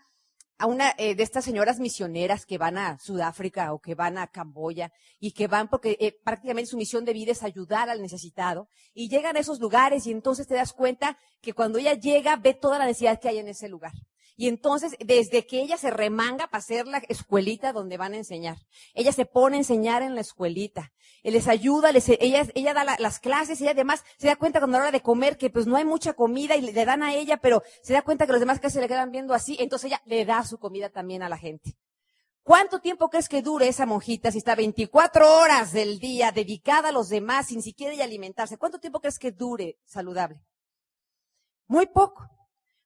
a 0.58 0.66
una 0.66 0.96
eh, 0.98 1.14
de 1.14 1.22
estas 1.22 1.46
señoras 1.46 1.80
misioneras 1.80 2.48
que 2.48 2.58
van 2.58 2.80
a 2.80 2.98
Sudáfrica 2.98 3.72
o 3.74 3.80
que 3.80 3.94
van 3.94 4.18
a 4.18 4.26
Camboya 4.26 4.92
y 5.20 5.34
que 5.34 5.46
van 5.46 5.70
porque 5.70 5.98
eh, 6.00 6.18
prácticamente 6.24 6.72
su 6.72 6.78
misión 6.78 7.06
de 7.06 7.14
vida 7.14 7.32
es 7.32 7.44
ayudar 7.44 7.92
al 7.92 8.02
necesitado 8.02 8.70
y 8.96 9.08
llegan 9.08 9.38
a 9.38 9.42
esos 9.42 9.60
lugares 9.60 10.08
y 10.08 10.12
entonces 10.12 10.48
te 10.48 10.56
das 10.56 10.74
cuenta 10.74 11.20
que 11.42 11.54
cuando 11.54 11.78
ella 11.78 11.94
llega 11.94 12.38
ve 12.38 12.56
toda 12.56 12.80
la 12.80 12.88
necesidad 12.88 13.20
que 13.20 13.30
hay 13.30 13.38
en 13.38 13.48
ese 13.48 13.70
lugar. 13.70 13.94
Y 14.38 14.48
entonces, 14.48 14.96
desde 15.00 15.46
que 15.46 15.62
ella 15.62 15.78
se 15.78 15.92
remanga 15.92 16.48
para 16.48 16.60
hacer 16.60 16.88
la 16.88 17.00
escuelita 17.10 17.74
donde 17.74 17.98
van 17.98 18.14
a 18.14 18.18
enseñar, 18.18 18.58
ella 18.94 19.12
se 19.12 19.26
pone 19.26 19.58
a 19.58 19.60
enseñar 19.60 20.02
en 20.02 20.16
la 20.16 20.22
escuelita, 20.22 20.92
les 21.24 21.48
ayuda, 21.48 21.92
les, 21.92 22.10
ella, 22.10 22.48
ella 22.56 22.74
da 22.74 22.84
las 22.98 23.20
clases 23.20 23.62
y 23.62 23.68
además 23.68 24.04
se 24.18 24.28
da 24.28 24.36
cuenta 24.36 24.60
cuando 24.60 24.78
a 24.78 24.80
la 24.80 24.86
hora 24.86 24.92
de 24.92 25.02
comer 25.02 25.38
que 25.38 25.50
pues 25.50 25.68
no 25.68 25.76
hay 25.76 25.86
mucha 25.86 26.14
comida 26.14 26.56
y 26.56 26.62
le, 26.62 26.86
dan 26.86 27.04
a 27.04 27.14
ella, 27.14 27.38
pero 27.38 27.62
se 27.84 27.94
da 27.94 28.02
cuenta 28.02 28.26
que 28.26 28.32
los 28.32 28.40
demás 28.42 28.60
casi 28.60 28.76
se 28.76 28.82
le 28.82 28.88
quedan 28.88 29.12
viendo 29.12 29.34
así, 29.34 29.58
entonces 29.60 29.88
ella 29.88 30.02
le 30.06 30.26
da 30.26 30.44
su 30.44 30.58
comida 30.58 30.90
también 30.90 31.24
a 31.24 31.30
la 31.30 31.38
gente. 31.38 31.78
¿Cuánto 32.44 32.80
tiempo 32.80 33.10
crees 33.10 33.30
que 33.30 33.44
dure 33.44 33.68
esa 33.68 33.86
monjita 33.86 34.32
si 34.32 34.40
está 34.40 34.56
24 34.56 35.38
horas 35.38 35.74
del 35.74 36.00
día 36.00 36.32
dedicada 36.32 36.90
a 36.90 36.92
los 36.92 37.10
demás 37.10 37.48
sin 37.48 37.62
siquiera 37.62 37.94
ella 37.94 38.06
alimentarse? 38.06 38.58
¿Cuánto 38.58 38.80
tiempo 38.80 39.00
crees 39.00 39.20
que 39.20 39.32
dure 39.32 39.78
saludable? 39.86 40.42
Muy 41.68 41.86
poco. 41.86 42.28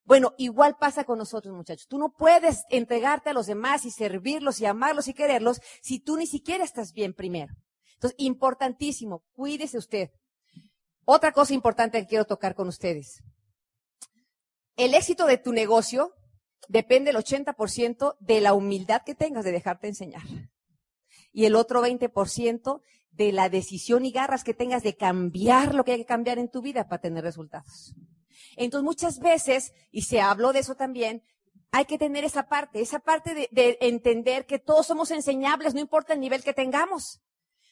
Bueno, 0.06 0.34
igual 0.38 0.76
pasa 0.78 1.02
con 1.02 1.18
nosotros, 1.18 1.52
muchachos. 1.54 1.88
Tú 1.88 1.98
no 1.98 2.12
puedes 2.12 2.64
entregarte 2.70 3.30
a 3.30 3.32
los 3.32 3.46
demás 3.46 3.84
y 3.84 3.90
servirlos 3.90 4.60
y 4.60 4.66
amarlos 4.66 5.08
y 5.08 5.14
quererlos 5.14 5.60
si 5.82 5.98
tú 5.98 6.16
ni 6.16 6.28
siquiera 6.28 6.62
estás 6.62 6.92
bien 6.92 7.12
primero. 7.12 7.54
Entonces, 7.94 8.14
importantísimo, 8.18 9.24
cuídese 9.32 9.78
usted. 9.78 10.10
Otra 11.04 11.32
cosa 11.32 11.54
importante 11.54 12.00
que 12.00 12.06
quiero 12.06 12.24
tocar 12.24 12.54
con 12.54 12.68
ustedes. 12.68 13.22
El 14.76 14.94
éxito 14.94 15.26
de 15.26 15.38
tu 15.38 15.52
negocio 15.52 16.14
depende 16.68 17.10
el 17.10 17.16
80% 17.16 18.16
de 18.20 18.40
la 18.40 18.54
humildad 18.54 19.02
que 19.04 19.16
tengas 19.16 19.44
de 19.44 19.52
dejarte 19.52 19.88
enseñar. 19.88 20.22
Y 21.32 21.46
el 21.46 21.56
otro 21.56 21.82
20% 21.82 22.80
de 23.10 23.32
la 23.32 23.48
decisión 23.48 24.04
y 24.04 24.12
garras 24.12 24.44
que 24.44 24.54
tengas 24.54 24.84
de 24.84 24.96
cambiar 24.96 25.74
lo 25.74 25.84
que 25.84 25.92
hay 25.92 25.98
que 25.98 26.06
cambiar 26.06 26.38
en 26.38 26.50
tu 26.50 26.62
vida 26.62 26.86
para 26.88 27.00
tener 27.00 27.24
resultados. 27.24 27.94
Entonces 28.56 28.84
muchas 28.84 29.18
veces, 29.18 29.72
y 29.90 30.02
se 30.02 30.20
habló 30.20 30.52
de 30.52 30.60
eso 30.60 30.74
también, 30.74 31.22
hay 31.72 31.84
que 31.84 31.98
tener 31.98 32.24
esa 32.24 32.48
parte, 32.48 32.80
esa 32.80 33.00
parte 33.00 33.48
de, 33.50 33.78
entender 33.80 34.46
que 34.46 34.58
todos 34.58 34.86
somos 34.86 35.10
enseñables, 35.10 35.74
no 35.74 35.80
importa 35.80 36.14
el 36.14 36.20
nivel 36.20 36.42
que 36.42 36.54
tengamos. 36.54 37.20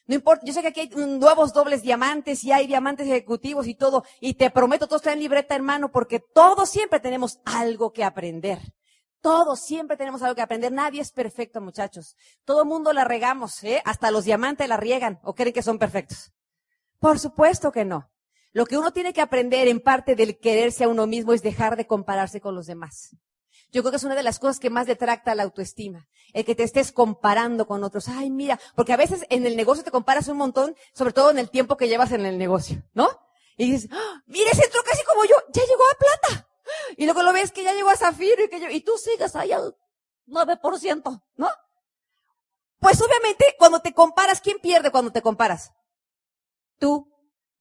No 0.07 0.13
importa, 0.13 0.45
yo 0.45 0.53
sé 0.53 0.61
que 0.61 0.67
aquí 0.67 0.79
hay 0.81 0.89
nuevos 0.89 1.53
dobles 1.53 1.81
diamantes 1.81 2.43
y 2.43 2.51
hay 2.51 2.67
diamantes 2.67 3.07
ejecutivos 3.07 3.65
y 3.65 3.73
todo, 3.73 4.03
y 4.19 4.35
te 4.35 4.51
prometo, 4.51 4.87
todos 4.87 5.01
traen 5.01 5.19
libreta 5.19 5.55
en 5.55 5.63
mano 5.63 5.91
porque 5.91 6.19
todos 6.19 6.69
siempre 6.69 6.99
tenemos 6.99 7.39
algo 7.45 7.91
que 7.91 8.03
aprender. 8.03 8.59
Todos 9.21 9.59
siempre 9.61 9.97
tenemos 9.97 10.21
algo 10.21 10.35
que 10.35 10.43
aprender. 10.43 10.71
Nadie 10.71 11.01
es 11.01 11.11
perfecto, 11.11 11.59
muchachos. 11.59 12.15
Todo 12.43 12.61
el 12.61 12.67
mundo 12.67 12.93
la 12.93 13.05
regamos, 13.05 13.63
¿eh? 13.63 13.81
Hasta 13.83 14.11
los 14.11 14.23
diamantes 14.23 14.69
la 14.69 14.77
riegan 14.77 15.19
o 15.23 15.33
creen 15.33 15.51
que 15.51 15.63
son 15.63 15.79
perfectos. 15.79 16.31
Por 16.99 17.17
supuesto 17.17 17.71
que 17.71 17.85
no. 17.85 18.07
Lo 18.55 18.65
que 18.65 18.77
uno 18.77 18.93
tiene 18.93 19.11
que 19.11 19.19
aprender 19.19 19.67
en 19.67 19.81
parte 19.81 20.15
del 20.15 20.39
quererse 20.39 20.85
a 20.85 20.87
uno 20.87 21.07
mismo 21.07 21.33
es 21.33 21.43
dejar 21.43 21.75
de 21.75 21.85
compararse 21.87 22.39
con 22.39 22.55
los 22.55 22.67
demás. 22.67 23.13
Yo 23.69 23.81
creo 23.81 23.91
que 23.91 23.97
es 23.97 24.05
una 24.05 24.15
de 24.15 24.23
las 24.23 24.39
cosas 24.39 24.61
que 24.61 24.69
más 24.69 24.87
detracta 24.87 25.35
la 25.35 25.43
autoestima. 25.43 26.07
El 26.31 26.45
que 26.45 26.55
te 26.55 26.63
estés 26.63 26.93
comparando 26.93 27.67
con 27.67 27.83
otros. 27.83 28.07
Ay, 28.07 28.29
mira, 28.29 28.57
porque 28.73 28.93
a 28.93 28.97
veces 28.97 29.25
en 29.29 29.45
el 29.45 29.57
negocio 29.57 29.83
te 29.83 29.91
comparas 29.91 30.29
un 30.29 30.37
montón, 30.37 30.73
sobre 30.93 31.11
todo 31.11 31.31
en 31.31 31.37
el 31.37 31.49
tiempo 31.49 31.75
que 31.75 31.89
llevas 31.89 32.13
en 32.13 32.25
el 32.25 32.37
negocio, 32.37 32.81
¿no? 32.93 33.09
Y 33.57 33.71
dices, 33.71 33.89
¡Ah! 33.91 34.23
mira, 34.25 34.49
ese 34.51 34.63
entró 34.63 34.81
casi 34.83 35.03
como 35.03 35.25
yo, 35.25 35.35
ya 35.51 35.61
llegó 35.61 35.83
a 35.83 35.97
plata. 35.97 36.49
Y 36.95 37.03
luego 37.03 37.23
lo 37.23 37.33
ves 37.33 37.51
que 37.51 37.61
ya 37.61 37.73
llegó 37.73 37.89
a 37.89 37.97
zafiro 37.97 38.41
y 38.45 38.47
que 38.47 38.61
yo, 38.61 38.69
y 38.69 38.79
tú 38.79 38.93
sigas 38.97 39.35
ahí 39.35 39.51
al 39.51 39.75
9%, 40.27 41.23
¿no? 41.35 41.49
Pues 42.79 43.01
obviamente 43.01 43.53
cuando 43.59 43.81
te 43.81 43.93
comparas, 43.93 44.39
¿quién 44.39 44.59
pierde 44.59 44.91
cuando 44.91 45.11
te 45.11 45.21
comparas? 45.21 45.73
Tú 46.79 47.14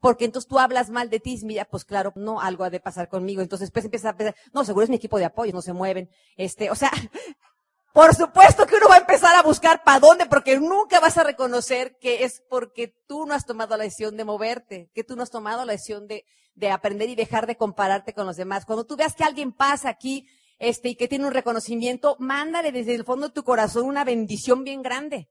porque 0.05 0.27
entonces 0.27 0.47
tú 0.47 0.59
hablas 0.59 0.91
mal 0.91 1.09
de 1.09 1.19
ti, 1.19 1.41
mira, 1.45 1.65
pues 1.65 1.87
claro, 1.87 2.13
no, 2.15 2.39
algo 2.39 2.63
ha 2.63 2.69
de 2.69 2.79
pasar 2.79 3.09
conmigo. 3.09 3.41
Entonces 3.41 3.69
después 3.69 3.87
empiezas 3.87 4.13
a 4.13 4.17
pensar, 4.19 4.37
no, 4.53 4.63
seguro 4.63 4.85
es 4.85 4.91
mi 4.91 4.97
equipo 4.97 5.17
de 5.17 5.25
apoyo, 5.25 5.51
no 5.55 5.63
se 5.63 5.73
mueven. 5.73 6.11
Este, 6.37 6.71
o 6.71 6.75
sea, 6.75 6.91
por 7.95 8.15
supuesto 8.15 8.67
que 8.67 8.77
uno 8.77 8.87
va 8.87 8.97
a 8.97 8.99
empezar 8.99 9.35
a 9.35 9.43
buscar 9.43 9.83
para 9.83 10.01
dónde, 10.01 10.27
porque 10.27 10.61
nunca 10.61 11.01
vas 11.01 11.17
a 11.17 11.23
reconocer 11.23 11.97
que 12.03 12.25
es 12.25 12.43
porque 12.51 12.95
tú 13.07 13.25
no 13.25 13.33
has 13.33 13.47
tomado 13.47 13.79
la 13.79 13.85
decisión 13.85 14.19
de 14.19 14.27
moverte, 14.27 14.91
que 14.93 15.05
tú 15.05 15.17
no 15.17 15.23
has 15.23 15.31
tomado 15.31 15.65
la 15.65 15.73
decisión 15.73 16.07
de, 16.07 16.27
de 16.55 16.71
aprender 16.71 17.09
y 17.09 17.15
dejar 17.15 17.47
de 17.47 17.57
compararte 17.57 18.13
con 18.13 18.27
los 18.27 18.37
demás. 18.37 18.67
Cuando 18.67 18.85
tú 18.85 18.97
veas 18.97 19.15
que 19.15 19.25
alguien 19.25 19.53
pasa 19.53 19.89
aquí, 19.89 20.29
este, 20.59 20.91
y 20.91 20.97
que 20.97 21.09
tiene 21.09 21.25
un 21.25 21.33
reconocimiento, 21.33 22.17
mándale 22.19 22.73
desde 22.73 22.95
el 22.95 23.07
fondo 23.07 23.29
de 23.29 23.33
tu 23.33 23.43
corazón 23.43 23.87
una 23.87 24.05
bendición 24.05 24.65
bien 24.65 24.83
grande. 24.83 25.31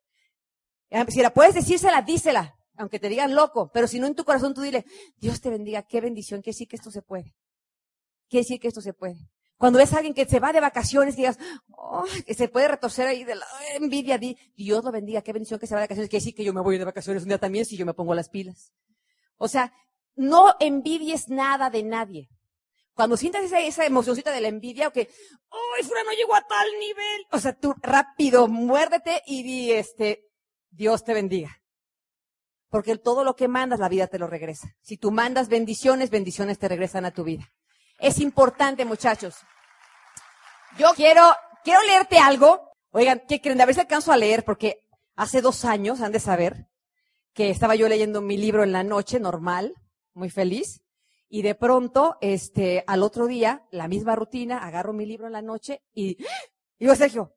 Eh, 0.90 1.06
si 1.10 1.22
la 1.22 1.32
puedes 1.32 1.54
decírsela, 1.54 2.02
dísela 2.02 2.56
aunque 2.78 3.00
te 3.00 3.10
digan 3.10 3.36
loco, 3.36 3.72
pero 3.74 3.88
si 3.88 4.00
no 4.00 4.08
en 4.08 4.16
tu 4.16 4.24
corazón 4.24 4.54
tú 4.54 4.62
dile, 4.62 4.86
Dios 5.18 5.42
te 5.42 5.50
bendiga, 5.50 5.84
qué 5.84 6.02
bendición, 6.02 6.42
que 6.42 6.54
sí 6.54 6.66
que 6.66 6.76
esto 6.76 6.92
se 6.92 7.02
puede. 7.02 7.36
Quiere 8.30 8.44
decir 8.44 8.60
que 8.60 8.68
esto 8.68 8.82
se 8.82 8.94
puede. 8.94 9.30
Cuando 9.58 9.80
ves 9.80 9.94
a 9.94 9.98
alguien 9.98 10.14
que 10.14 10.26
se 10.26 10.40
va 10.40 10.52
de 10.52 10.60
vacaciones 10.60 11.16
digas, 11.16 11.38
oh, 11.78 12.06
que 12.26 12.34
se 12.34 12.50
puede 12.50 12.68
retorcer 12.68 13.08
ahí 13.08 13.24
de 13.24 13.36
la 13.36 13.46
envidia, 13.76 14.18
di, 14.18 14.38
Dios 14.56 14.84
lo 14.84 14.92
bendiga, 14.92 15.22
qué 15.22 15.32
bendición 15.32 15.60
que 15.60 15.68
se 15.68 15.76
va 15.76 15.82
de 15.82 15.86
vacaciones, 15.86 16.10
que 16.10 16.20
sí 16.20 16.34
que 16.34 16.44
yo 16.44 16.54
me 16.54 16.62
voy 16.62 16.78
de 16.78 16.86
vacaciones 16.86 17.24
un 17.24 17.30
día 17.30 17.38
también 17.38 17.66
si 17.66 17.78
yo 17.78 17.86
me 17.86 17.94
pongo 17.94 18.14
las 18.14 18.30
pilas. 18.30 18.74
O 19.38 19.48
sea, 19.48 19.72
no 20.16 20.56
envidies 20.60 21.30
nada 21.30 21.70
de 21.70 21.84
nadie. 21.84 22.30
Cuando 22.94 23.18
sientas 23.18 23.44
esa, 23.44 23.60
esa 23.60 23.86
emocioncita 23.86 24.32
de 24.32 24.42
la 24.42 24.50
envidia 24.50 24.88
o 24.88 24.92
que, 24.92 25.10
¡ay, 25.50 25.88
no 25.88 26.12
llegó 26.12 26.36
a 26.36 26.46
tal 26.46 26.68
nivel! 26.80 27.26
O 27.32 27.40
sea, 27.40 27.54
tú 27.58 27.74
rápido, 27.82 28.48
muérdete 28.48 29.22
y 29.26 29.44
di, 29.44 29.72
este, 29.72 30.30
Dios 30.70 31.04
te 31.04 31.14
bendiga. 31.14 31.63
Porque 32.74 32.98
todo 32.98 33.24
lo 33.24 33.36
que 33.36 33.48
mandas, 33.48 33.80
la 33.80 33.88
vida 33.88 34.08
te 34.08 34.18
lo 34.18 34.26
regresa. 34.26 34.76
Si 34.82 34.98
tú 34.98 35.12
mandas 35.12 35.48
bendiciones, 35.48 36.10
bendiciones 36.10 36.58
te 36.58 36.68
regresan 36.68 37.06
a 37.06 37.12
tu 37.12 37.24
vida. 37.24 37.54
Es 38.00 38.18
importante, 38.18 38.84
muchachos. 38.84 39.36
Yo 40.80 40.88
quiero, 40.96 41.22
quiero 41.64 41.84
leerte 41.84 42.18
algo. 42.18 42.72
Oigan, 42.90 43.22
¿qué 43.28 43.42
creen? 43.42 43.62
A 43.62 43.68
ver 43.68 43.76
si 43.76 43.82
alcanzo 43.82 44.12
a 44.12 44.18
leer, 44.18 44.44
porque 44.44 44.88
hace 45.16 45.42
dos 45.42 45.66
años, 45.66 46.02
han 46.02 46.12
de 46.12 46.20
saber, 46.20 46.68
que 47.36 47.52
estaba 47.52 47.76
yo 47.76 47.88
leyendo 47.88 48.22
mi 48.22 48.38
libro 48.38 48.64
en 48.64 48.72
la 48.72 48.84
noche, 48.84 49.20
normal, 49.20 49.76
muy 50.16 50.32
feliz. 50.32 50.82
Y 51.30 51.44
de 51.44 51.54
pronto, 51.54 52.18
este, 52.22 52.84
al 52.88 53.04
otro 53.04 53.28
día, 53.28 53.68
la 53.70 53.88
misma 53.88 54.16
rutina, 54.16 54.66
agarro 54.66 54.94
mi 54.94 55.06
libro 55.06 55.28
en 55.28 55.34
la 55.34 55.44
noche 55.44 55.84
y, 55.94 56.18
digo, 56.80 56.96
Sergio, 56.96 57.36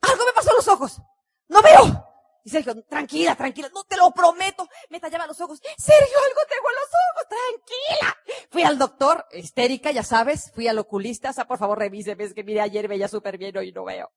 algo 0.00 0.24
me 0.24 0.32
pasó 0.32 0.48
en 0.48 0.56
los 0.56 0.68
ojos. 0.68 1.02
No 1.46 1.60
veo. 1.60 2.05
Y 2.46 2.48
Sergio, 2.48 2.80
tranquila, 2.84 3.34
tranquila, 3.34 3.68
no 3.74 3.82
te 3.82 3.96
lo 3.96 4.12
prometo. 4.12 4.68
Me 4.88 5.00
tallaba 5.00 5.26
los 5.26 5.40
ojos. 5.40 5.60
Sergio, 5.76 6.16
algo 6.16 6.40
tengo 6.48 6.68
en 6.68 6.76
los 6.76 6.90
ojos, 7.10 7.26
tranquila. 7.28 8.48
Fui 8.50 8.62
al 8.62 8.78
doctor, 8.78 9.26
histérica, 9.32 9.90
ya 9.90 10.04
sabes, 10.04 10.52
fui 10.54 10.68
al 10.68 10.78
oculista, 10.78 11.30
o 11.30 11.32
sea, 11.32 11.48
por 11.48 11.58
favor 11.58 11.76
revise, 11.76 12.14
ves 12.14 12.34
que 12.34 12.44
mire, 12.44 12.60
ayer 12.60 12.86
veía 12.86 13.08
súper 13.08 13.36
bien, 13.36 13.56
hoy 13.56 13.72
no 13.72 13.84
veo. 13.84 14.12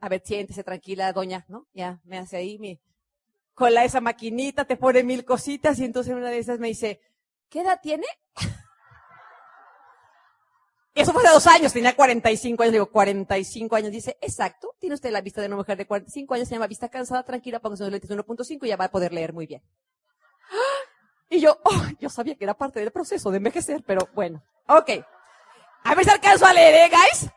a 0.00 0.08
ver, 0.08 0.22
siéntese 0.24 0.64
tranquila, 0.64 1.12
doña, 1.12 1.44
¿no? 1.46 1.68
Ya, 1.72 2.00
me 2.02 2.18
hace 2.18 2.38
ahí 2.38 2.58
mi, 2.58 2.80
con 3.54 3.72
la, 3.72 3.84
esa 3.84 4.00
maquinita, 4.00 4.64
te 4.64 4.76
pone 4.76 5.04
mil 5.04 5.24
cositas 5.24 5.78
y 5.78 5.84
entonces 5.84 6.12
una 6.12 6.30
de 6.30 6.38
esas 6.38 6.58
me 6.58 6.66
dice, 6.66 7.00
¿qué 7.48 7.60
edad 7.60 7.78
tiene? 7.80 8.06
Eso 10.94 11.12
fue 11.12 11.22
hace 11.24 11.32
dos 11.32 11.46
años, 11.48 11.72
tenía 11.72 11.96
45 11.96 12.62
años, 12.62 12.72
digo, 12.72 12.86
45 12.86 13.74
años. 13.74 13.90
Dice, 13.90 14.16
exacto, 14.20 14.76
tiene 14.78 14.94
usted 14.94 15.10
la 15.10 15.20
vista 15.20 15.40
de 15.40 15.48
una 15.48 15.56
mujer 15.56 15.76
de 15.76 15.86
45 15.86 16.34
años, 16.34 16.48
se 16.48 16.54
llama 16.54 16.68
vista 16.68 16.88
cansada, 16.88 17.24
tranquila, 17.24 17.58
póngase 17.58 17.82
unos 17.82 17.92
lentes 17.92 18.10
1.5 18.10 18.58
y 18.62 18.68
ya 18.68 18.76
va 18.76 18.84
a 18.84 18.90
poder 18.90 19.12
leer 19.12 19.32
muy 19.32 19.46
bien. 19.46 19.62
Y 21.28 21.40
yo, 21.40 21.58
oh, 21.64 21.82
yo 21.98 22.08
sabía 22.08 22.36
que 22.36 22.44
era 22.44 22.54
parte 22.54 22.78
del 22.78 22.92
proceso 22.92 23.30
de 23.32 23.38
envejecer, 23.38 23.82
pero 23.84 24.08
bueno. 24.14 24.44
Ok. 24.68 24.90
A 25.82 25.94
ver 25.96 26.04
si 26.04 26.10
alcanzo 26.10 26.46
a 26.46 26.52
leer, 26.52 26.74
¿eh, 26.74 26.90
guys? 26.90 27.30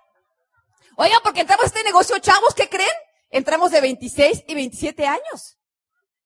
Oigan, 0.96 1.20
porque 1.24 1.42
entramos 1.42 1.64
a 1.64 1.68
este 1.68 1.84
negocio, 1.84 2.18
chavos, 2.20 2.54
¿qué 2.54 2.70
creen? 2.70 2.88
Entramos 3.32 3.72
de 3.72 3.82
26 3.82 4.46
y 4.48 4.54
27 4.54 5.08
años. 5.08 5.58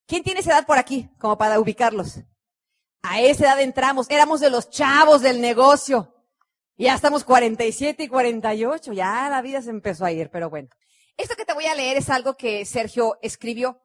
¿Quién 0.05 0.23
tiene 0.23 0.41
esa 0.41 0.51
edad 0.51 0.65
por 0.65 0.77
aquí? 0.77 1.09
Como 1.17 1.37
para 1.37 1.59
ubicarlos. 1.59 2.19
A 3.01 3.21
esa 3.21 3.45
edad 3.45 3.61
entramos, 3.61 4.09
éramos 4.09 4.41
de 4.41 4.49
los 4.49 4.69
chavos 4.69 5.21
del 5.21 5.39
negocio. 5.39 6.10
Ya 6.81 6.95
estamos 6.95 7.23
47 7.23 8.05
y 8.05 8.07
48, 8.07 8.93
ya 8.93 9.29
la 9.29 9.43
vida 9.43 9.61
se 9.61 9.69
empezó 9.69 10.03
a 10.03 10.11
ir, 10.11 10.31
pero 10.31 10.49
bueno. 10.49 10.67
Esto 11.15 11.35
que 11.35 11.45
te 11.45 11.53
voy 11.53 11.67
a 11.67 11.75
leer 11.75 11.95
es 11.97 12.09
algo 12.09 12.35
que 12.35 12.65
Sergio 12.65 13.19
escribió. 13.21 13.79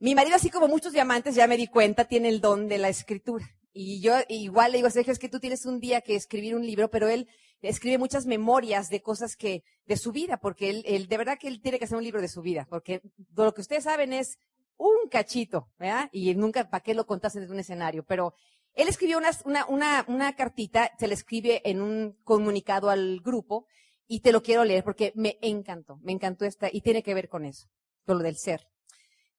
Mi 0.00 0.16
marido, 0.16 0.34
así 0.34 0.50
como 0.50 0.66
muchos 0.66 0.92
diamantes, 0.92 1.36
ya 1.36 1.46
me 1.46 1.56
di 1.56 1.68
cuenta, 1.68 2.06
tiene 2.06 2.28
el 2.28 2.40
don 2.40 2.66
de 2.66 2.78
la 2.78 2.88
escritura. 2.88 3.48
Y 3.72 4.00
yo 4.00 4.16
igual 4.28 4.72
le 4.72 4.78
digo 4.78 4.88
a 4.88 4.90
Sergio, 4.90 5.12
es 5.12 5.20
que 5.20 5.28
tú 5.28 5.38
tienes 5.38 5.64
un 5.64 5.78
día 5.78 6.00
que 6.00 6.16
escribir 6.16 6.56
un 6.56 6.66
libro, 6.66 6.90
pero 6.90 7.08
él 7.08 7.28
escribe 7.62 7.98
muchas 7.98 8.26
memorias 8.26 8.90
de 8.90 9.00
cosas 9.00 9.36
que, 9.36 9.62
de 9.86 9.96
su 9.96 10.10
vida, 10.10 10.38
porque 10.38 10.82
él, 10.84 11.06
de 11.06 11.16
verdad 11.16 11.38
que 11.38 11.46
él 11.46 11.62
tiene 11.62 11.78
que 11.78 11.84
hacer 11.84 11.98
un 11.98 12.02
libro 12.02 12.20
de 12.20 12.26
su 12.26 12.42
vida, 12.42 12.66
porque 12.68 13.00
lo 13.36 13.54
que 13.54 13.60
ustedes 13.60 13.84
saben 13.84 14.12
es 14.12 14.38
un 14.76 15.08
cachito, 15.08 15.68
¿verdad? 15.78 16.08
Y 16.10 16.34
nunca, 16.34 16.68
¿para 16.68 16.82
qué 16.82 16.94
lo 16.94 17.06
contaste 17.06 17.38
desde 17.38 17.52
un 17.52 17.60
escenario? 17.60 18.04
Pero 18.04 18.34
él 18.74 18.88
escribió 18.88 19.18
una, 19.18 20.36
cartita, 20.36 20.90
se 20.98 21.06
le 21.06 21.14
escribe 21.14 21.62
en 21.64 21.80
un 21.80 22.18
comunicado 22.24 22.90
al 22.90 23.20
grupo, 23.20 23.66
y 24.06 24.20
te 24.20 24.32
lo 24.32 24.42
quiero 24.42 24.64
leer 24.64 24.84
porque 24.84 25.12
me 25.14 25.38
encantó, 25.40 25.98
me 26.02 26.12
encantó 26.12 26.44
esta, 26.44 26.68
y 26.70 26.80
tiene 26.80 27.02
que 27.02 27.14
ver 27.14 27.28
con 27.28 27.44
eso, 27.44 27.68
con 28.04 28.18
lo 28.18 28.24
del 28.24 28.36
ser. 28.36 28.68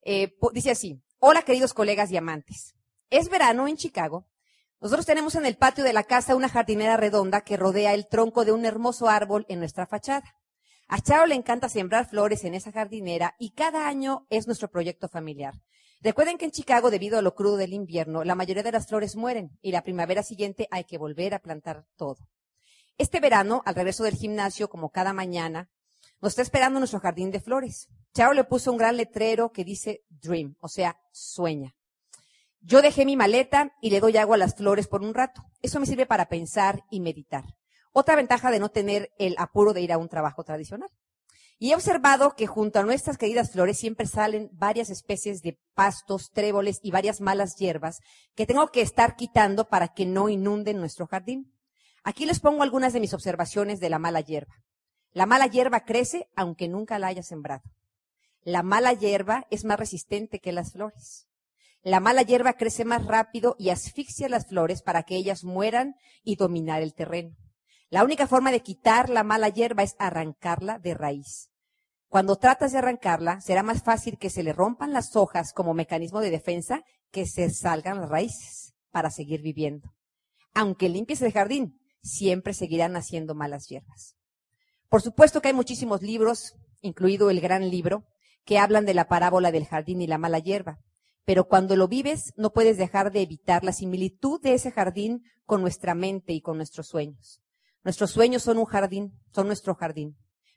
Eh, 0.02 0.36
dice 0.52 0.70
así, 0.70 1.02
hola 1.18 1.42
queridos 1.42 1.74
colegas 1.74 2.10
y 2.10 2.16
amantes. 2.16 2.74
Es 3.10 3.28
verano 3.28 3.68
en 3.68 3.76
Chicago. 3.76 4.26
Nosotros 4.80 5.06
tenemos 5.06 5.34
en 5.34 5.46
el 5.46 5.56
patio 5.56 5.84
de 5.84 5.92
la 5.92 6.04
casa 6.04 6.36
una 6.36 6.48
jardinera 6.48 6.96
redonda 6.96 7.42
que 7.42 7.56
rodea 7.56 7.94
el 7.94 8.08
tronco 8.08 8.44
de 8.44 8.52
un 8.52 8.64
hermoso 8.64 9.08
árbol 9.08 9.46
en 9.48 9.58
nuestra 9.58 9.86
fachada. 9.86 10.34
A 10.88 11.00
Charo 11.00 11.26
le 11.26 11.34
encanta 11.34 11.68
sembrar 11.68 12.08
flores 12.08 12.44
en 12.44 12.54
esa 12.54 12.72
jardinera 12.72 13.34
y 13.38 13.50
cada 13.50 13.88
año 13.88 14.26
es 14.30 14.46
nuestro 14.46 14.68
proyecto 14.68 15.08
familiar. 15.08 15.54
Recuerden 16.00 16.38
que 16.38 16.44
en 16.44 16.50
Chicago, 16.50 16.90
debido 16.90 17.18
a 17.18 17.22
lo 17.22 17.34
crudo 17.34 17.56
del 17.56 17.72
invierno, 17.72 18.22
la 18.24 18.34
mayoría 18.34 18.62
de 18.62 18.72
las 18.72 18.86
flores 18.86 19.16
mueren 19.16 19.58
y 19.62 19.72
la 19.72 19.82
primavera 19.82 20.22
siguiente 20.22 20.68
hay 20.70 20.84
que 20.84 20.98
volver 20.98 21.34
a 21.34 21.40
plantar 21.40 21.86
todo. 21.96 22.28
Este 22.98 23.20
verano, 23.20 23.62
al 23.64 23.74
regreso 23.74 24.04
del 24.04 24.14
gimnasio, 24.14 24.68
como 24.68 24.90
cada 24.90 25.12
mañana, 25.12 25.70
nos 26.20 26.32
está 26.32 26.42
esperando 26.42 26.78
nuestro 26.78 27.00
jardín 27.00 27.30
de 27.30 27.40
flores. 27.40 27.88
Charo 28.14 28.32
le 28.32 28.44
puso 28.44 28.72
un 28.72 28.78
gran 28.78 28.96
letrero 28.96 29.52
que 29.52 29.64
dice 29.64 30.04
Dream, 30.08 30.56
o 30.60 30.68
sea, 30.68 30.98
sueña. 31.12 31.74
Yo 32.60 32.82
dejé 32.82 33.04
mi 33.04 33.16
maleta 33.16 33.72
y 33.80 33.90
le 33.90 34.00
doy 34.00 34.16
agua 34.16 34.36
a 34.36 34.38
las 34.38 34.54
flores 34.56 34.88
por 34.88 35.02
un 35.02 35.14
rato. 35.14 35.44
Eso 35.62 35.78
me 35.78 35.86
sirve 35.86 36.06
para 36.06 36.28
pensar 36.28 36.82
y 36.90 37.00
meditar. 37.00 37.44
Otra 37.92 38.16
ventaja 38.16 38.50
de 38.50 38.58
no 38.58 38.70
tener 38.70 39.12
el 39.18 39.36
apuro 39.38 39.72
de 39.72 39.82
ir 39.82 39.92
a 39.92 39.98
un 39.98 40.08
trabajo 40.08 40.42
tradicional. 40.42 40.90
Y 41.58 41.72
he 41.72 41.74
observado 41.74 42.34
que 42.36 42.46
junto 42.46 42.78
a 42.78 42.82
nuestras 42.82 43.16
queridas 43.16 43.52
flores 43.52 43.78
siempre 43.78 44.06
salen 44.06 44.50
varias 44.52 44.90
especies 44.90 45.40
de 45.40 45.58
pastos, 45.74 46.30
tréboles 46.32 46.80
y 46.82 46.90
varias 46.90 47.20
malas 47.20 47.56
hierbas 47.56 48.00
que 48.34 48.46
tengo 48.46 48.68
que 48.68 48.82
estar 48.82 49.16
quitando 49.16 49.68
para 49.68 49.88
que 49.88 50.04
no 50.04 50.28
inunden 50.28 50.78
nuestro 50.78 51.06
jardín. 51.06 51.52
Aquí 52.04 52.26
les 52.26 52.40
pongo 52.40 52.62
algunas 52.62 52.92
de 52.92 53.00
mis 53.00 53.14
observaciones 53.14 53.80
de 53.80 53.88
la 53.88 53.98
mala 53.98 54.20
hierba. 54.20 54.54
La 55.12 55.24
mala 55.24 55.46
hierba 55.46 55.80
crece 55.84 56.28
aunque 56.36 56.68
nunca 56.68 56.98
la 56.98 57.06
haya 57.06 57.22
sembrado. 57.22 57.62
La 58.42 58.62
mala 58.62 58.92
hierba 58.92 59.46
es 59.50 59.64
más 59.64 59.78
resistente 59.78 60.40
que 60.40 60.52
las 60.52 60.72
flores. 60.72 61.26
La 61.82 62.00
mala 62.00 62.22
hierba 62.22 62.52
crece 62.52 62.84
más 62.84 63.06
rápido 63.06 63.56
y 63.58 63.70
asfixia 63.70 64.28
las 64.28 64.46
flores 64.46 64.82
para 64.82 65.04
que 65.04 65.16
ellas 65.16 65.42
mueran 65.42 65.96
y 66.22 66.36
dominar 66.36 66.82
el 66.82 66.94
terreno. 66.94 67.34
La 67.88 68.02
única 68.02 68.26
forma 68.26 68.50
de 68.50 68.60
quitar 68.60 69.10
la 69.10 69.22
mala 69.22 69.48
hierba 69.48 69.84
es 69.84 69.94
arrancarla 69.98 70.80
de 70.80 70.94
raíz. 70.94 71.50
Cuando 72.08 72.36
tratas 72.36 72.72
de 72.72 72.78
arrancarla, 72.78 73.40
será 73.40 73.62
más 73.62 73.82
fácil 73.82 74.18
que 74.18 74.28
se 74.28 74.42
le 74.42 74.52
rompan 74.52 74.92
las 74.92 75.14
hojas 75.14 75.52
como 75.52 75.72
mecanismo 75.72 76.20
de 76.20 76.30
defensa 76.30 76.82
que 77.12 77.26
se 77.26 77.48
salgan 77.50 78.00
las 78.00 78.10
raíces 78.10 78.74
para 78.90 79.10
seguir 79.10 79.40
viviendo. 79.40 79.94
Aunque 80.52 80.88
limpies 80.88 81.22
el 81.22 81.32
jardín, 81.32 81.78
siempre 82.02 82.54
seguirán 82.54 82.92
naciendo 82.92 83.34
malas 83.34 83.68
hierbas. 83.68 84.16
Por 84.88 85.02
supuesto 85.02 85.40
que 85.40 85.48
hay 85.48 85.54
muchísimos 85.54 86.02
libros, 86.02 86.54
incluido 86.80 87.30
el 87.30 87.40
gran 87.40 87.70
libro, 87.70 88.04
que 88.44 88.58
hablan 88.58 88.86
de 88.86 88.94
la 88.94 89.06
parábola 89.06 89.52
del 89.52 89.66
jardín 89.66 90.00
y 90.00 90.06
la 90.08 90.18
mala 90.18 90.38
hierba. 90.40 90.78
Pero 91.24 91.46
cuando 91.46 91.76
lo 91.76 91.86
vives, 91.86 92.32
no 92.36 92.52
puedes 92.52 92.78
dejar 92.78 93.12
de 93.12 93.22
evitar 93.22 93.62
la 93.62 93.72
similitud 93.72 94.40
de 94.40 94.54
ese 94.54 94.72
jardín 94.72 95.22
con 95.44 95.60
nuestra 95.60 95.94
mente 95.94 96.32
y 96.32 96.40
con 96.40 96.56
nuestros 96.56 96.88
sueños. 96.88 97.42
Nuestros 97.86 98.10
sueños 98.10 98.42
son 98.42 98.58
un 98.58 98.64
jardín, 98.64 99.12
son 99.32 99.46
nuestro 99.46 99.76
jardín. 99.76 100.16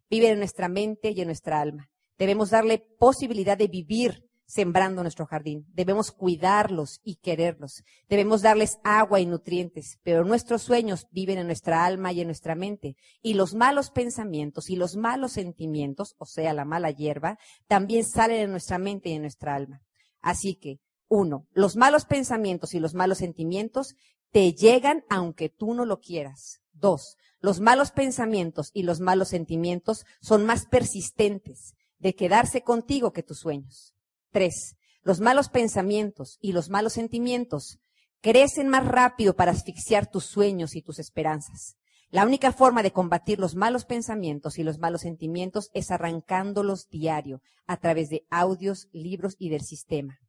Viven 0.10 0.32
en 0.32 0.40
nuestra 0.40 0.68
mente 0.68 1.12
y 1.12 1.22
en 1.22 1.28
nuestra 1.28 1.62
alma. 1.62 1.92
Debemos 2.18 2.50
darle 2.50 2.80
posibilidad 2.98 3.56
de 3.56 3.68
vivir 3.68 4.28
sembrando 4.48 5.04
nuestro 5.04 5.28
jardín. 5.28 5.64
Debemos 5.72 6.12
cuidarlos 6.12 7.00
y 7.04 7.18
quererlos. 7.18 7.84
Debemos 8.08 8.42
darles 8.42 8.80
agua 8.84 9.20
y 9.20 9.28
nutrientes, 9.28 10.00
pero 10.02 10.26
nuestros 10.26 10.64
sueños 10.64 11.06
viven 11.12 11.38
en 11.38 11.46
nuestra 11.46 11.86
alma 11.86 12.12
y 12.12 12.22
en 12.22 12.30
nuestra 12.30 12.56
mente. 12.56 12.96
Y 13.22 13.36
los 13.36 13.54
malos 13.54 13.92
pensamientos 13.92 14.72
y 14.72 14.76
los 14.76 14.96
malos 14.96 15.34
sentimientos, 15.34 16.16
o 16.18 16.26
sea, 16.26 16.52
la 16.54 16.66
mala 16.66 16.90
hierba, 16.90 17.38
también 17.68 18.06
salen 18.06 18.40
en 18.40 18.50
nuestra 18.50 18.80
mente 18.80 19.10
y 19.10 19.14
en 19.14 19.22
nuestra 19.22 19.54
alma. 19.54 19.84
Así 20.20 20.56
que, 20.56 20.80
uno, 21.10 21.48
los 21.54 21.76
malos 21.76 22.06
pensamientos 22.06 22.74
y 22.74 22.80
los 22.80 22.96
malos 22.96 23.20
sentimientos 23.20 23.96
te 24.32 24.54
llegan 24.54 25.04
aunque 25.10 25.50
tú 25.50 25.74
no 25.74 25.86
lo 25.86 26.00
quieras. 26.00 26.62
Dos, 26.74 27.18
los 27.42 27.60
malos 27.60 27.92
pensamientos 27.92 28.72
y 28.74 28.84
los 28.84 29.00
malos 29.00 29.30
sentimientos 29.30 30.06
son 30.22 30.46
más 30.46 30.66
persistentes 30.66 31.74
de 31.98 32.16
quedarse 32.16 32.64
contigo 32.64 33.12
que 33.14 33.24
tus 33.24 33.40
sueños. 33.40 33.94
Tres, 34.32 34.76
los 35.04 35.20
malos 35.20 35.50
pensamientos 35.50 36.38
y 36.42 36.52
los 36.52 36.70
malos 36.70 36.94
sentimientos 36.94 37.80
crecen 38.22 38.68
más 38.68 38.86
rápido 38.86 39.36
para 39.36 39.52
asfixiar 39.52 40.10
tus 40.10 40.26
sueños 40.26 40.76
y 40.76 40.82
tus 40.82 41.00
esperanzas. 41.00 41.78
La 42.12 42.26
única 42.26 42.52
forma 42.52 42.84
de 42.84 42.92
combatir 42.92 43.40
los 43.40 43.56
malos 43.56 43.86
pensamientos 43.86 44.58
y 44.58 44.64
los 44.64 44.80
malos 44.80 45.02
sentimientos 45.02 45.70
es 45.74 45.92
arrancándolos 45.92 46.90
diario 46.90 47.42
a 47.68 47.78
través 47.78 48.10
de 48.10 48.26
audios, 48.30 48.90
libros 48.92 49.36
y 49.38 49.50
del 49.50 49.62
sistema. 49.62 50.20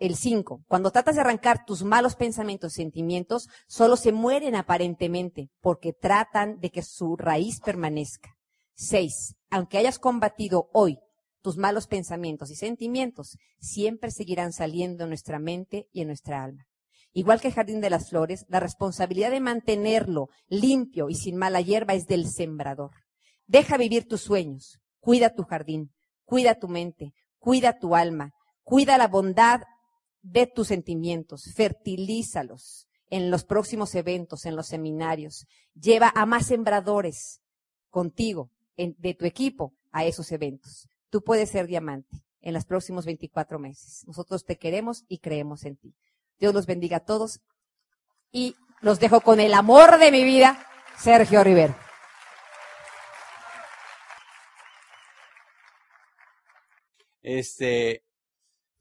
El 0.00 0.16
cinco, 0.16 0.64
Cuando 0.66 0.90
tratas 0.90 1.14
de 1.14 1.20
arrancar 1.20 1.64
tus 1.64 1.84
malos 1.84 2.16
pensamientos 2.16 2.72
y 2.72 2.82
sentimientos, 2.82 3.48
solo 3.66 3.96
se 3.96 4.12
mueren 4.12 4.56
aparentemente 4.56 5.50
porque 5.60 5.92
tratan 5.92 6.58
de 6.60 6.70
que 6.70 6.82
su 6.82 7.16
raíz 7.16 7.60
permanezca. 7.60 8.36
Seis, 8.74 9.36
Aunque 9.50 9.78
hayas 9.78 9.98
combatido 9.98 10.68
hoy 10.72 10.98
tus 11.44 11.58
malos 11.58 11.86
pensamientos 11.86 12.50
y 12.50 12.56
sentimientos 12.56 13.36
siempre 13.60 14.10
seguirán 14.10 14.52
saliendo 14.52 15.04
en 15.04 15.10
nuestra 15.10 15.38
mente 15.38 15.88
y 15.92 16.00
en 16.00 16.08
nuestra 16.08 16.42
alma. 16.42 16.66
Igual 17.12 17.40
que 17.40 17.48
el 17.48 17.54
jardín 17.54 17.80
de 17.80 17.90
las 17.90 18.08
flores, 18.08 18.46
la 18.48 18.60
responsabilidad 18.60 19.30
de 19.30 19.40
mantenerlo 19.40 20.28
limpio 20.48 21.10
y 21.10 21.14
sin 21.14 21.36
mala 21.36 21.60
hierba 21.60 21.94
es 21.94 22.06
del 22.06 22.26
sembrador. 22.28 22.90
Deja 23.46 23.76
vivir 23.76 24.08
tus 24.08 24.22
sueños, 24.22 24.80
cuida 25.00 25.34
tu 25.34 25.44
jardín, 25.44 25.92
cuida 26.24 26.58
tu 26.58 26.66
mente, 26.66 27.12
cuida 27.38 27.78
tu 27.78 27.94
alma, 27.94 28.32
cuida 28.62 28.98
la 28.98 29.06
bondad 29.06 29.60
de 30.24 30.46
tus 30.46 30.68
sentimientos, 30.68 31.52
fertilízalos 31.54 32.88
en 33.10 33.30
los 33.30 33.44
próximos 33.44 33.94
eventos, 33.94 34.46
en 34.46 34.56
los 34.56 34.66
seminarios. 34.66 35.46
Lleva 35.74 36.10
a 36.14 36.24
más 36.24 36.46
sembradores 36.46 37.42
contigo, 37.90 38.50
de 38.76 39.14
tu 39.14 39.26
equipo, 39.26 39.74
a 39.92 40.04
esos 40.04 40.32
eventos. 40.32 40.88
Tú 41.10 41.22
puedes 41.22 41.50
ser 41.50 41.66
diamante 41.66 42.24
en 42.40 42.54
los 42.54 42.64
próximos 42.64 43.04
24 43.04 43.58
meses. 43.58 44.04
Nosotros 44.06 44.44
te 44.44 44.56
queremos 44.56 45.04
y 45.08 45.18
creemos 45.18 45.64
en 45.64 45.76
ti. 45.76 45.94
Dios 46.40 46.54
los 46.54 46.66
bendiga 46.66 46.96
a 46.96 47.04
todos 47.04 47.40
y 48.32 48.56
los 48.80 48.98
dejo 48.98 49.20
con 49.20 49.38
el 49.40 49.54
amor 49.54 49.98
de 49.98 50.10
mi 50.10 50.24
vida, 50.24 50.66
Sergio 50.96 51.44
Rivero. 51.44 51.76
Este, 57.22 58.02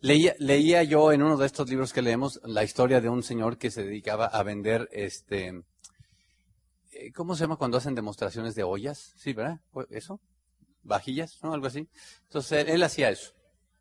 leía, 0.03 0.35
leía 0.37 0.83
yo 0.83 1.11
en 1.11 1.23
uno 1.23 1.37
de 1.37 1.47
estos 1.47 1.67
libros 1.67 1.91
que 1.91 2.03
leemos 2.03 2.39
la 2.43 2.63
historia 2.63 3.01
de 3.01 3.09
un 3.09 3.23
señor 3.23 3.57
que 3.57 3.71
se 3.71 3.83
dedicaba 3.83 4.27
a 4.27 4.43
vender, 4.43 4.87
este, 4.91 5.63
eh, 6.91 7.11
¿cómo 7.11 7.35
se 7.35 7.41
llama 7.41 7.55
cuando 7.55 7.77
hacen 7.77 7.95
demostraciones 7.95 8.53
de 8.53 8.61
ollas? 8.63 9.13
Sí, 9.17 9.33
¿verdad? 9.33 9.59
¿Eso? 9.89 10.21
vajillas, 10.83 11.39
¿no? 11.41 11.53
Algo 11.53 11.67
así. 11.67 11.87
Entonces 12.23 12.67
él, 12.67 12.83
hacía 12.83 13.09
eso. 13.09 13.33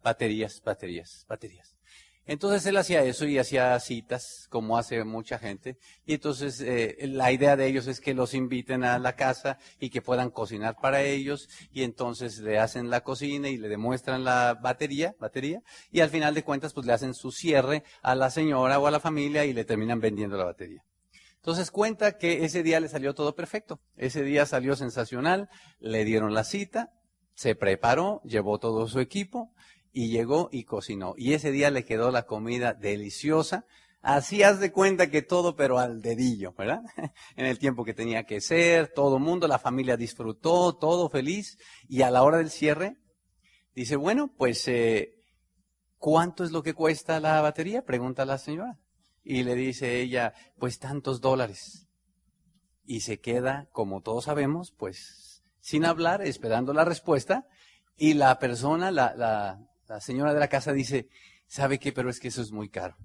Baterías, 0.03 0.63
baterías, 0.65 1.27
baterías. 1.29 1.77
Entonces 2.25 2.65
él 2.67 2.77
hacía 2.77 3.03
eso 3.03 3.27
y 3.27 3.39
hacía 3.39 3.79
citas, 3.81 4.47
como 4.49 4.79
hace 4.79 5.03
mucha 5.05 5.39
gente. 5.39 5.77
Y 6.07 6.15
entonces 6.15 6.61
eh, 6.61 6.97
la 7.09 7.33
idea 7.33 7.57
de 7.57 7.67
ellos 7.67 7.89
es 7.89 8.01
que 8.01 8.15
los 8.15 8.33
inviten 8.35 8.85
a 8.85 8.99
la 9.01 9.17
casa 9.17 9.59
y 9.81 9.91
que 9.91 10.03
puedan 10.03 10.31
cocinar 10.31 10.77
para 10.81 11.03
ellos. 11.03 11.49
Y 11.73 11.83
entonces 11.83 12.39
le 12.39 12.59
hacen 12.59 12.91
la 12.91 13.03
cocina 13.03 13.49
y 13.49 13.57
le 13.57 13.69
demuestran 13.69 14.23
la 14.23 14.55
batería, 14.55 15.17
batería. 15.19 15.63
Y 15.91 16.01
al 16.01 16.11
final 16.11 16.35
de 16.35 16.45
cuentas, 16.45 16.73
pues 16.73 16.87
le 16.87 16.93
hacen 16.93 17.15
su 17.15 17.33
cierre 17.33 17.83
a 18.03 18.15
la 18.15 18.31
señora 18.31 18.79
o 18.79 18.87
a 18.87 18.93
la 18.93 19.01
familia 19.01 19.45
y 19.45 19.53
le 19.53 19.65
terminan 19.65 20.01
vendiendo 20.01 20.37
la 20.37 20.45
batería. 20.45 20.85
Entonces 21.37 21.73
cuenta 21.73 22.19
que 22.19 22.45
ese 22.45 22.63
día 22.63 22.79
le 22.79 22.89
salió 22.89 23.15
todo 23.15 23.35
perfecto. 23.35 23.81
Ese 23.97 24.23
día 24.23 24.47
salió 24.47 24.77
sensacional, 24.77 25.49
le 25.81 26.05
dieron 26.05 26.35
la 26.35 26.45
cita, 26.45 26.93
se 27.35 27.57
preparó, 27.57 28.21
llevó 28.23 28.61
todo 28.61 28.87
su 28.87 29.01
equipo 29.01 29.52
y 29.93 30.09
llegó 30.09 30.49
y 30.53 30.65
cocinó. 30.65 31.15
Y 31.17 31.35
ese 31.35 31.51
día 31.51 31.71
le 31.71 31.85
quedó 31.85 32.11
la 32.11 32.25
comida 32.25 32.75
deliciosa 32.75 33.67
Así 34.03 34.43
haz 34.43 34.59
de 34.59 34.73
cuenta 34.73 35.11
que 35.11 35.23
todo, 35.23 35.55
pero 35.55 35.79
al 35.79 36.03
dedillo, 36.03 36.53
¿verdad? 36.59 36.83
En 37.37 37.47
el 37.47 37.61
tiempo 37.61 37.85
que 37.85 37.95
tenía 37.95 38.25
que 38.25 38.41
ser, 38.41 38.89
todo 38.89 39.21
mundo, 39.21 39.47
la 39.47 39.61
familia 39.61 39.97
disfrutó, 39.97 40.75
todo 40.75 41.09
feliz. 41.09 41.57
Y 41.89 42.03
a 42.03 42.11
la 42.11 42.25
hora 42.25 42.39
del 42.39 42.51
cierre, 42.51 42.97
dice, 43.77 43.95
bueno, 43.95 44.35
pues, 44.37 44.67
eh, 44.67 45.15
¿cuánto 45.99 46.43
es 46.43 46.51
lo 46.51 46.65
que 46.65 46.75
cuesta 46.75 47.21
la 47.21 47.41
batería? 47.41 47.85
Pregunta 47.85 48.25
la 48.25 48.39
señora. 48.39 48.81
Y 49.23 49.45
le 49.45 49.55
dice 49.55 50.01
ella, 50.01 50.35
pues 50.59 50.81
tantos 50.81 51.21
dólares. 51.21 51.87
Y 52.85 53.03
se 53.03 53.21
queda, 53.21 53.69
como 53.71 54.01
todos 54.01 54.25
sabemos, 54.25 54.73
pues, 54.77 55.45
sin 55.61 55.85
hablar, 55.85 56.23
esperando 56.23 56.73
la 56.73 56.85
respuesta. 56.85 57.47
Y 57.97 58.15
la 58.15 58.41
persona, 58.41 58.91
la, 58.91 59.15
la, 59.15 59.61
la 59.93 60.01
señora 60.01 60.33
de 60.33 60.41
la 60.41 60.49
casa 60.49 60.73
dice, 60.73 61.09
¿sabe 61.47 61.79
qué? 61.79 61.93
Pero 61.93 62.09
es 62.09 62.19
que 62.19 62.29
eso 62.29 62.41
es 62.41 62.51
muy 62.51 62.71
caro. 62.71 62.97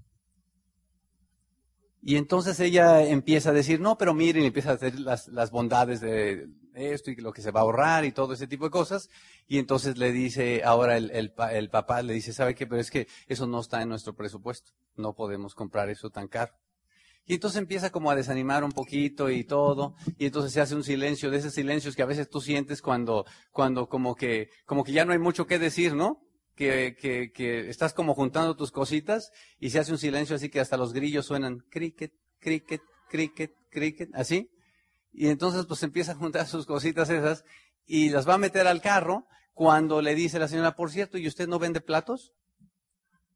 Y 2.01 2.15
entonces 2.15 2.57
ella 2.61 3.03
empieza 3.03 3.49
a 3.49 3.53
decir, 3.53 3.81
no, 3.81 3.97
pero 3.97 4.13
miren, 4.13 4.45
empieza 4.45 4.71
a 4.71 4.75
hacer 4.75 4.97
las, 4.97 5.51
bondades 5.51 5.99
de 5.99 6.47
esto 6.73 7.11
y 7.11 7.17
lo 7.17 7.33
que 7.33 7.41
se 7.41 7.51
va 7.51 7.59
a 7.59 7.63
ahorrar 7.63 8.05
y 8.05 8.13
todo 8.13 8.33
ese 8.33 8.47
tipo 8.47 8.63
de 8.63 8.71
cosas. 8.71 9.09
Y 9.47 9.57
entonces 9.57 9.97
le 9.97 10.13
dice, 10.13 10.63
ahora 10.63 10.95
el, 10.95 11.11
el, 11.11 11.33
el 11.51 11.69
papá 11.69 12.01
le 12.01 12.13
dice, 12.13 12.31
¿sabe 12.31 12.55
qué? 12.55 12.65
Pero 12.65 12.79
es 12.79 12.89
que 12.89 13.09
eso 13.27 13.47
no 13.47 13.59
está 13.59 13.81
en 13.81 13.89
nuestro 13.89 14.15
presupuesto. 14.15 14.71
No 14.95 15.13
podemos 15.13 15.55
comprar 15.55 15.89
eso 15.89 16.09
tan 16.09 16.29
caro. 16.29 16.53
Y 17.25 17.33
entonces 17.33 17.57
empieza 17.57 17.89
como 17.89 18.09
a 18.09 18.15
desanimar 18.15 18.63
un 18.63 18.71
poquito 18.71 19.29
y 19.29 19.43
todo, 19.43 19.95
y 20.17 20.27
entonces 20.27 20.53
se 20.53 20.61
hace 20.61 20.75
un 20.75 20.85
silencio, 20.85 21.29
de 21.29 21.39
esos 21.39 21.53
silencios 21.53 21.93
que 21.93 22.01
a 22.01 22.05
veces 22.05 22.29
tú 22.29 22.39
sientes 22.39 22.81
cuando, 22.81 23.25
cuando 23.51 23.89
como 23.89 24.15
que, 24.15 24.49
como 24.65 24.85
que 24.85 24.93
ya 24.93 25.03
no 25.03 25.11
hay 25.11 25.19
mucho 25.19 25.45
que 25.45 25.59
decir, 25.59 25.93
¿no? 25.93 26.26
Que, 26.57 26.97
que, 26.99 27.31
que, 27.31 27.69
estás 27.69 27.93
como 27.93 28.15
juntando 28.15 28.57
tus 28.57 28.71
cositas 28.71 29.31
y 29.59 29.69
se 29.69 29.79
hace 29.79 29.91
un 29.91 29.99
silencio 29.99 30.35
así 30.35 30.49
que 30.49 30.59
hasta 30.59 30.75
los 30.75 30.91
grillos 30.91 31.27
suenan 31.27 31.59
cricket, 31.69 32.11
cricket, 32.39 32.81
cricket, 33.09 33.53
cricket, 33.69 34.09
así. 34.15 34.49
Y 35.13 35.27
entonces 35.27 35.65
pues 35.67 35.83
empieza 35.83 36.13
a 36.13 36.15
juntar 36.15 36.47
sus 36.47 36.65
cositas 36.65 37.09
esas 37.09 37.45
y 37.85 38.09
las 38.09 38.27
va 38.27 38.33
a 38.33 38.39
meter 38.39 38.67
al 38.67 38.81
carro 38.81 39.27
cuando 39.53 40.01
le 40.01 40.15
dice 40.15 40.39
la 40.39 40.47
señora, 40.47 40.75
por 40.75 40.91
cierto, 40.91 41.17
¿y 41.17 41.27
usted 41.27 41.47
no 41.47 41.59
vende 41.59 41.79
platos? 41.79 42.33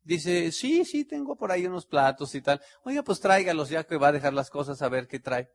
Dice, 0.03 0.51
sí, 0.51 0.83
sí, 0.83 1.05
tengo 1.05 1.35
por 1.35 1.51
ahí 1.51 1.67
unos 1.67 1.85
platos 1.85 2.33
y 2.33 2.41
tal. 2.41 2.59
Oiga, 2.83 3.03
pues 3.03 3.19
tráigalos 3.19 3.69
ya 3.69 3.83
que 3.83 3.97
va 3.97 4.07
a 4.07 4.11
dejar 4.11 4.33
las 4.33 4.49
cosas 4.49 4.81
a 4.81 4.89
ver 4.89 5.07
qué 5.07 5.19
trae. 5.19 5.49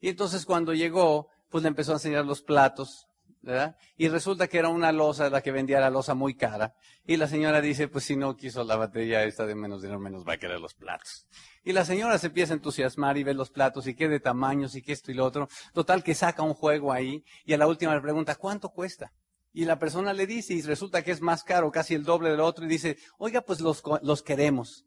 Y 0.00 0.10
entonces 0.10 0.44
cuando 0.44 0.74
llegó, 0.74 1.28
pues 1.48 1.62
le 1.62 1.68
empezó 1.68 1.92
a 1.92 1.96
enseñar 1.96 2.26
los 2.26 2.42
platos 2.42 3.08
¿verdad? 3.46 3.76
Y 3.96 4.08
resulta 4.08 4.48
que 4.48 4.58
era 4.58 4.68
una 4.68 4.90
losa 4.90 5.30
la 5.30 5.40
que 5.40 5.52
vendía 5.52 5.78
la 5.78 5.88
losa 5.88 6.14
muy 6.14 6.34
cara. 6.34 6.74
Y 7.06 7.16
la 7.16 7.28
señora 7.28 7.60
dice, 7.60 7.86
pues 7.86 8.04
si 8.04 8.16
no 8.16 8.36
quiso 8.36 8.64
la 8.64 8.74
batería 8.74 9.22
esta 9.22 9.46
de 9.46 9.54
menos 9.54 9.82
dinero, 9.82 10.00
menos 10.00 10.26
va 10.26 10.32
a 10.32 10.36
querer 10.36 10.58
los 10.58 10.74
platos. 10.74 11.28
Y 11.62 11.72
la 11.72 11.84
señora 11.84 12.18
se 12.18 12.26
empieza 12.26 12.52
a 12.52 12.56
entusiasmar 12.56 13.16
y 13.16 13.22
ve 13.22 13.34
los 13.34 13.50
platos 13.50 13.86
y 13.86 13.94
qué 13.94 14.08
de 14.08 14.18
tamaños 14.18 14.74
y 14.74 14.82
qué 14.82 14.92
esto 14.92 15.12
y 15.12 15.14
lo 15.14 15.24
otro. 15.24 15.48
Total 15.72 16.02
que 16.02 16.16
saca 16.16 16.42
un 16.42 16.54
juego 16.54 16.92
ahí 16.92 17.24
y 17.44 17.52
a 17.52 17.58
la 17.58 17.68
última 17.68 17.94
le 17.94 18.00
pregunta, 18.00 18.34
¿cuánto 18.34 18.70
cuesta? 18.70 19.12
Y 19.52 19.64
la 19.64 19.78
persona 19.78 20.12
le 20.12 20.26
dice 20.26 20.52
y 20.52 20.62
resulta 20.62 21.04
que 21.04 21.12
es 21.12 21.20
más 21.20 21.44
caro, 21.44 21.70
casi 21.70 21.94
el 21.94 22.02
doble 22.02 22.30
del 22.30 22.40
otro 22.40 22.64
y 22.64 22.68
dice, 22.68 22.98
oiga, 23.16 23.42
pues 23.42 23.60
los, 23.60 23.80
los 24.02 24.22
queremos. 24.24 24.84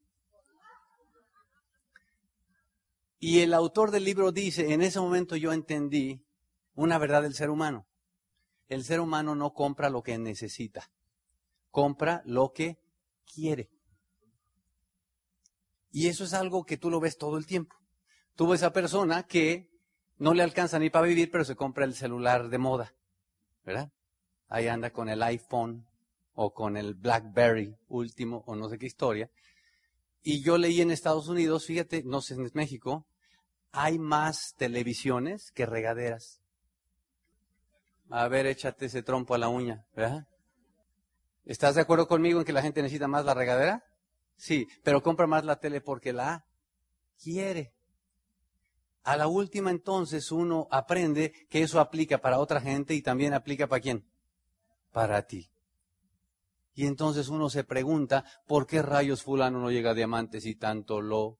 Y 3.19 3.39
el 3.39 3.53
autor 3.53 3.91
del 3.91 4.03
libro 4.03 4.33
dice, 4.33 4.73
en 4.73 4.81
ese 4.81 4.99
momento 4.99 5.37
yo 5.37 5.53
entendí 5.53 6.25
una 6.75 6.97
verdad 6.97 7.21
del 7.21 7.33
ser 7.33 7.49
humano 7.49 7.88
el 8.69 8.83
ser 8.83 8.99
humano 8.99 9.35
no 9.35 9.53
compra 9.53 9.89
lo 9.89 10.01
que 10.03 10.17
necesita, 10.17 10.89
compra 11.71 12.21
lo 12.25 12.53
que 12.53 12.79
quiere. 13.25 13.69
Y 15.91 16.07
eso 16.07 16.23
es 16.23 16.33
algo 16.33 16.65
que 16.65 16.77
tú 16.77 16.89
lo 16.89 16.99
ves 16.99 17.17
todo 17.17 17.37
el 17.37 17.47
tiempo. 17.47 17.75
Tú 18.35 18.47
ves 18.47 18.63
a 18.63 18.71
persona 18.71 19.23
que 19.23 19.69
no 20.17 20.33
le 20.33 20.43
alcanza 20.43 20.77
ni 20.79 20.89
para 20.89 21.07
vivir, 21.07 21.31
pero 21.31 21.43
se 21.43 21.55
compra 21.55 21.83
el 21.83 21.95
celular 21.95 22.49
de 22.49 22.57
moda, 22.57 22.95
¿verdad? 23.63 23.91
Ahí 24.47 24.67
anda 24.67 24.91
con 24.91 25.09
el 25.09 25.21
iPhone 25.23 25.87
o 26.33 26.53
con 26.53 26.77
el 26.77 26.93
BlackBerry 26.93 27.75
último 27.87 28.43
o 28.45 28.55
no 28.55 28.69
sé 28.69 28.77
qué 28.77 28.85
historia. 28.85 29.31
Y 30.21 30.41
yo 30.41 30.57
leí 30.57 30.81
en 30.81 30.91
Estados 30.91 31.27
Unidos, 31.27 31.65
fíjate, 31.65 32.03
no 32.03 32.21
sé, 32.21 32.35
en 32.35 32.49
México, 32.53 33.07
hay 33.71 33.97
más 33.97 34.55
televisiones 34.57 35.51
que 35.51 35.65
regaderas. 35.65 36.38
A 38.09 38.27
ver, 38.27 38.47
échate 38.47 38.87
ese 38.87 39.03
trompo 39.03 39.35
a 39.35 39.37
la 39.37 39.49
uña, 39.49 39.85
¿verdad? 39.95 40.27
¿Estás 41.45 41.75
de 41.75 41.81
acuerdo 41.81 42.07
conmigo 42.07 42.39
en 42.39 42.45
que 42.45 42.53
la 42.53 42.61
gente 42.61 42.81
necesita 42.81 43.07
más 43.07 43.25
la 43.25 43.33
regadera? 43.33 43.83
Sí, 44.35 44.67
pero 44.83 45.03
compra 45.03 45.27
más 45.27 45.45
la 45.45 45.59
tele 45.59 45.81
porque 45.81 46.13
la 46.13 46.45
quiere. 47.21 47.73
A 49.03 49.15
la 49.15 49.27
última 49.27 49.69
entonces 49.71 50.31
uno 50.31 50.67
aprende 50.71 51.33
que 51.49 51.61
eso 51.61 51.79
aplica 51.79 52.19
para 52.19 52.39
otra 52.39 52.61
gente 52.61 52.93
y 52.93 53.01
también 53.01 53.33
aplica 53.33 53.67
para 53.67 53.81
quién? 53.81 54.05
Para 54.91 55.21
ti. 55.23 55.51
Y 56.73 56.85
entonces 56.85 57.29
uno 57.29 57.49
se 57.49 57.63
pregunta, 57.63 58.23
¿por 58.47 58.65
qué 58.65 58.81
rayos 58.81 59.23
fulano 59.23 59.59
no 59.59 59.69
llega 59.71 59.91
a 59.91 59.95
diamantes 59.95 60.45
y 60.45 60.55
tanto 60.55 61.01
lo 61.01 61.39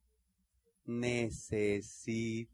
necesita? 0.86 2.50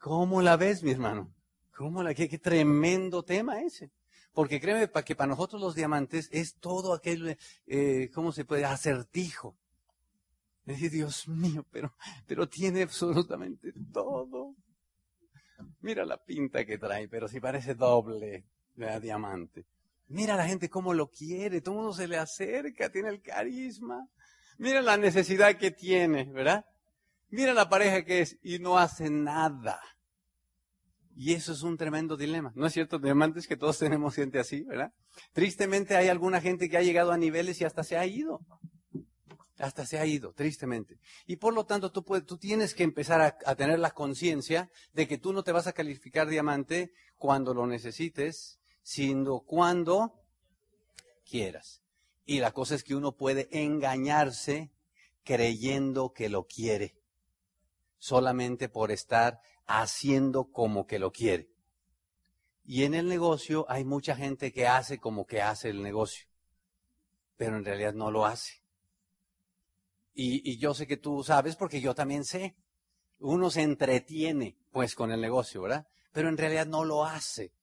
¿Cómo 0.00 0.42
la 0.42 0.56
ves, 0.56 0.82
mi 0.82 0.90
hermano? 0.90 1.34
¿Cómo 1.74 2.02
la, 2.02 2.14
qué, 2.14 2.28
tremendo 2.38 3.24
tema 3.24 3.60
ese? 3.60 3.90
Porque 4.32 4.60
créeme 4.60 4.88
para 4.88 5.04
que 5.04 5.16
para 5.16 5.28
nosotros 5.28 5.60
los 5.60 5.74
diamantes 5.74 6.28
es 6.32 6.54
todo 6.56 6.94
aquel, 6.94 7.36
eh, 7.66 8.10
¿cómo 8.14 8.32
se 8.32 8.44
puede? 8.44 8.64
Acertijo. 8.64 9.56
decir, 10.64 10.90
Dios 10.90 11.28
mío, 11.28 11.66
pero, 11.70 11.94
pero 12.26 12.48
tiene 12.48 12.82
absolutamente 12.82 13.72
todo. 13.92 14.54
Mira 15.80 16.04
la 16.04 16.16
pinta 16.16 16.64
que 16.64 16.78
trae, 16.78 17.08
pero 17.08 17.28
si 17.28 17.40
parece 17.40 17.74
doble 17.74 18.44
de 18.74 19.00
diamante. 19.00 19.66
Mira 20.08 20.36
la 20.36 20.46
gente 20.46 20.68
cómo 20.68 20.94
lo 20.94 21.10
quiere, 21.10 21.60
todo 21.60 21.74
el 21.74 21.80
mundo 21.80 21.94
se 21.94 22.08
le 22.08 22.18
acerca, 22.18 22.90
tiene 22.90 23.08
el 23.08 23.20
carisma. 23.20 24.08
Mira 24.58 24.80
la 24.80 24.96
necesidad 24.96 25.56
que 25.56 25.70
tiene, 25.70 26.24
¿verdad? 26.24 26.64
Mira 27.30 27.52
la 27.52 27.68
pareja 27.68 28.04
que 28.04 28.20
es 28.20 28.38
y 28.42 28.58
no 28.58 28.78
hace 28.78 29.10
nada. 29.10 29.80
Y 31.16 31.32
eso 31.32 31.52
es 31.52 31.62
un 31.62 31.76
tremendo 31.76 32.16
dilema. 32.16 32.52
¿No 32.54 32.66
es 32.66 32.72
cierto, 32.72 32.98
diamantes, 32.98 33.46
que 33.46 33.56
todos 33.56 33.78
tenemos 33.80 34.14
gente 34.14 34.38
así, 34.38 34.62
verdad? 34.62 34.92
Tristemente 35.32 35.96
hay 35.96 36.08
alguna 36.08 36.40
gente 36.40 36.68
que 36.68 36.76
ha 36.76 36.82
llegado 36.82 37.12
a 37.12 37.18
niveles 37.18 37.60
y 37.60 37.64
hasta 37.64 37.84
se 37.84 37.96
ha 37.96 38.06
ido. 38.06 38.40
Hasta 39.58 39.86
se 39.86 39.98
ha 39.98 40.06
ido, 40.06 40.32
tristemente. 40.32 40.98
Y 41.26 41.36
por 41.36 41.54
lo 41.54 41.64
tanto, 41.64 41.92
tú, 41.92 42.04
puedes, 42.04 42.26
tú 42.26 42.36
tienes 42.38 42.74
que 42.74 42.82
empezar 42.82 43.20
a, 43.20 43.38
a 43.46 43.54
tener 43.54 43.78
la 43.78 43.92
conciencia 43.92 44.68
de 44.92 45.06
que 45.06 45.18
tú 45.18 45.32
no 45.32 45.44
te 45.44 45.52
vas 45.52 45.68
a 45.68 45.72
calificar 45.72 46.28
diamante 46.28 46.92
cuando 47.16 47.54
lo 47.54 47.66
necesites, 47.66 48.58
sino 48.82 49.40
cuando 49.40 50.20
quieras. 51.24 51.82
Y 52.26 52.40
la 52.40 52.52
cosa 52.52 52.74
es 52.74 52.82
que 52.82 52.96
uno 52.96 53.12
puede 53.12 53.48
engañarse 53.52 54.72
creyendo 55.24 56.12
que 56.12 56.28
lo 56.28 56.46
quiere, 56.46 56.96
solamente 58.04 58.68
por 58.68 58.90
estar 58.90 59.40
haciendo 59.64 60.52
como 60.52 60.86
que 60.86 60.98
lo 60.98 61.10
quiere. 61.10 61.48
Y 62.62 62.84
en 62.84 62.92
el 62.92 63.08
negocio 63.08 63.64
hay 63.66 63.86
mucha 63.86 64.14
gente 64.14 64.52
que 64.52 64.66
hace 64.66 64.98
como 64.98 65.26
que 65.26 65.40
hace 65.40 65.70
el 65.70 65.82
negocio, 65.82 66.26
pero 67.38 67.56
en 67.56 67.64
realidad 67.64 67.94
no 67.94 68.10
lo 68.10 68.26
hace. 68.26 68.62
Y, 70.12 70.58
yo 70.58 70.74
sé 70.74 70.86
que 70.86 70.98
tú 70.98 71.24
sabes 71.24 71.56
porque 71.56 71.80
yo 71.80 71.94
también 71.94 72.26
sé. 72.26 72.54
Uno 73.20 73.48
se 73.48 73.62
entretiene 73.62 74.58
pues 74.70 74.94
con 74.94 75.10
el 75.10 75.22
negocio, 75.22 75.62
¿verdad? 75.62 75.86
Pero 76.12 76.28
en 76.28 76.36
realidad 76.36 76.66
no 76.66 76.84
lo 76.84 77.06
hace. 77.06 77.54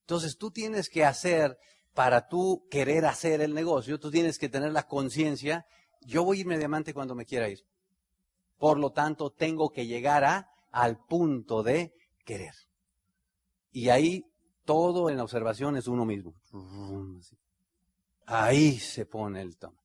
Entonces 0.00 0.38
tú 0.38 0.50
tienes 0.50 0.88
que 0.88 1.04
hacer, 1.04 1.58
para 1.92 2.28
tú 2.28 2.66
querer 2.70 3.04
hacer 3.04 3.42
el 3.42 3.52
negocio, 3.52 4.00
tú 4.00 4.10
tienes 4.10 4.38
que 4.38 4.48
tener 4.48 4.72
la 4.72 4.86
conciencia, 4.86 5.66
yo 6.00 6.24
voy 6.24 6.38
a 6.38 6.40
irme 6.40 6.56
diamante 6.56 6.94
cuando 6.94 7.14
me 7.14 7.26
quiera 7.26 7.50
ir. 7.50 7.62
Por 8.62 8.78
lo 8.78 8.92
tanto, 8.92 9.32
tengo 9.32 9.70
que 9.70 9.88
llegar 9.88 10.22
a 10.22 10.48
al 10.70 11.04
punto 11.04 11.64
de 11.64 11.92
querer. 12.24 12.54
Y 13.72 13.88
ahí 13.88 14.24
todo 14.64 15.10
en 15.10 15.16
la 15.16 15.24
observación 15.24 15.76
es 15.76 15.88
uno 15.88 16.04
mismo. 16.04 16.36
Ahí 18.24 18.78
se 18.78 19.04
pone 19.04 19.42
el 19.42 19.56
tono. 19.56 19.82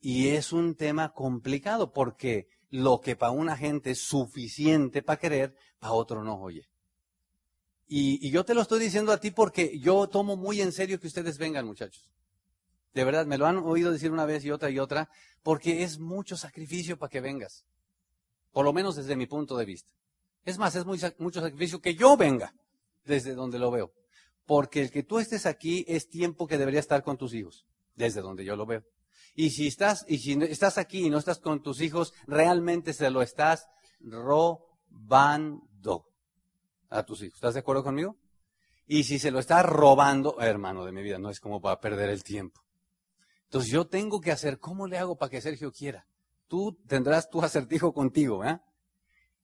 Y 0.00 0.30
es 0.30 0.52
un 0.52 0.74
tema 0.74 1.12
complicado 1.12 1.92
porque 1.92 2.48
lo 2.70 3.00
que 3.00 3.14
para 3.14 3.30
una 3.30 3.56
gente 3.56 3.92
es 3.92 4.00
suficiente 4.00 5.00
para 5.00 5.20
querer, 5.20 5.54
para 5.78 5.92
otro 5.92 6.24
no, 6.24 6.40
oye. 6.40 6.68
Y, 7.86 8.32
yo 8.32 8.44
te 8.44 8.52
lo 8.52 8.62
estoy 8.62 8.80
diciendo 8.80 9.12
a 9.12 9.20
ti 9.20 9.30
porque 9.30 9.78
yo 9.78 10.08
tomo 10.08 10.36
muy 10.36 10.60
en 10.60 10.72
serio 10.72 10.98
que 10.98 11.06
ustedes 11.06 11.38
vengan, 11.38 11.66
muchachos. 11.66 12.10
De 12.94 13.04
verdad, 13.04 13.26
me 13.26 13.38
lo 13.38 13.46
han 13.46 13.58
oído 13.58 13.92
decir 13.92 14.10
una 14.10 14.26
vez 14.26 14.44
y 14.44 14.50
otra 14.50 14.70
y 14.70 14.80
otra, 14.80 15.08
porque 15.44 15.84
es 15.84 16.00
mucho 16.00 16.36
sacrificio 16.36 16.98
para 16.98 17.10
que 17.10 17.20
vengas. 17.20 17.64
Por 18.52 18.64
lo 18.64 18.72
menos 18.72 18.96
desde 18.96 19.16
mi 19.16 19.26
punto 19.26 19.56
de 19.56 19.64
vista. 19.64 19.92
Es 20.44 20.58
más, 20.58 20.74
es 20.74 20.86
mucho 20.86 21.40
sacrificio 21.40 21.80
que 21.80 21.94
yo 21.94 22.16
venga 22.16 22.54
desde 23.04 23.34
donde 23.34 23.58
lo 23.58 23.70
veo. 23.70 23.92
Porque 24.46 24.80
el 24.80 24.90
que 24.90 25.02
tú 25.02 25.18
estés 25.18 25.44
aquí 25.46 25.84
es 25.86 26.08
tiempo 26.08 26.46
que 26.46 26.56
debería 26.56 26.80
estar 26.80 27.02
con 27.02 27.18
tus 27.18 27.34
hijos, 27.34 27.66
desde 27.94 28.22
donde 28.22 28.44
yo 28.44 28.56
lo 28.56 28.64
veo. 28.64 28.82
Y 29.34 29.50
si 29.50 29.66
estás, 29.66 30.04
y 30.08 30.18
si 30.18 30.32
estás 30.44 30.78
aquí 30.78 31.06
y 31.06 31.10
no 31.10 31.18
estás 31.18 31.38
con 31.38 31.62
tus 31.62 31.80
hijos, 31.80 32.14
realmente 32.26 32.92
se 32.92 33.10
lo 33.10 33.22
estás 33.22 33.66
robando 34.00 35.60
a 36.88 37.04
tus 37.04 37.22
hijos. 37.22 37.34
¿Estás 37.34 37.54
de 37.54 37.60
acuerdo 37.60 37.84
conmigo? 37.84 38.16
Y 38.86 39.04
si 39.04 39.18
se 39.18 39.30
lo 39.30 39.38
estás 39.38 39.66
robando, 39.66 40.40
hermano 40.40 40.84
de 40.86 40.92
mi 40.92 41.02
vida, 41.02 41.18
no 41.18 41.28
es 41.28 41.40
como 41.40 41.60
para 41.60 41.78
perder 41.78 42.08
el 42.08 42.24
tiempo. 42.24 42.62
Entonces 43.44 43.70
yo 43.70 43.86
tengo 43.86 44.20
que 44.20 44.32
hacer, 44.32 44.58
¿cómo 44.58 44.86
le 44.86 44.96
hago 44.98 45.16
para 45.16 45.30
que 45.30 45.42
Sergio 45.42 45.70
quiera? 45.72 46.07
Tú 46.48 46.78
tendrás 46.86 47.28
tu 47.28 47.42
acertijo 47.42 47.92
contigo, 47.92 48.44
¿eh? 48.44 48.60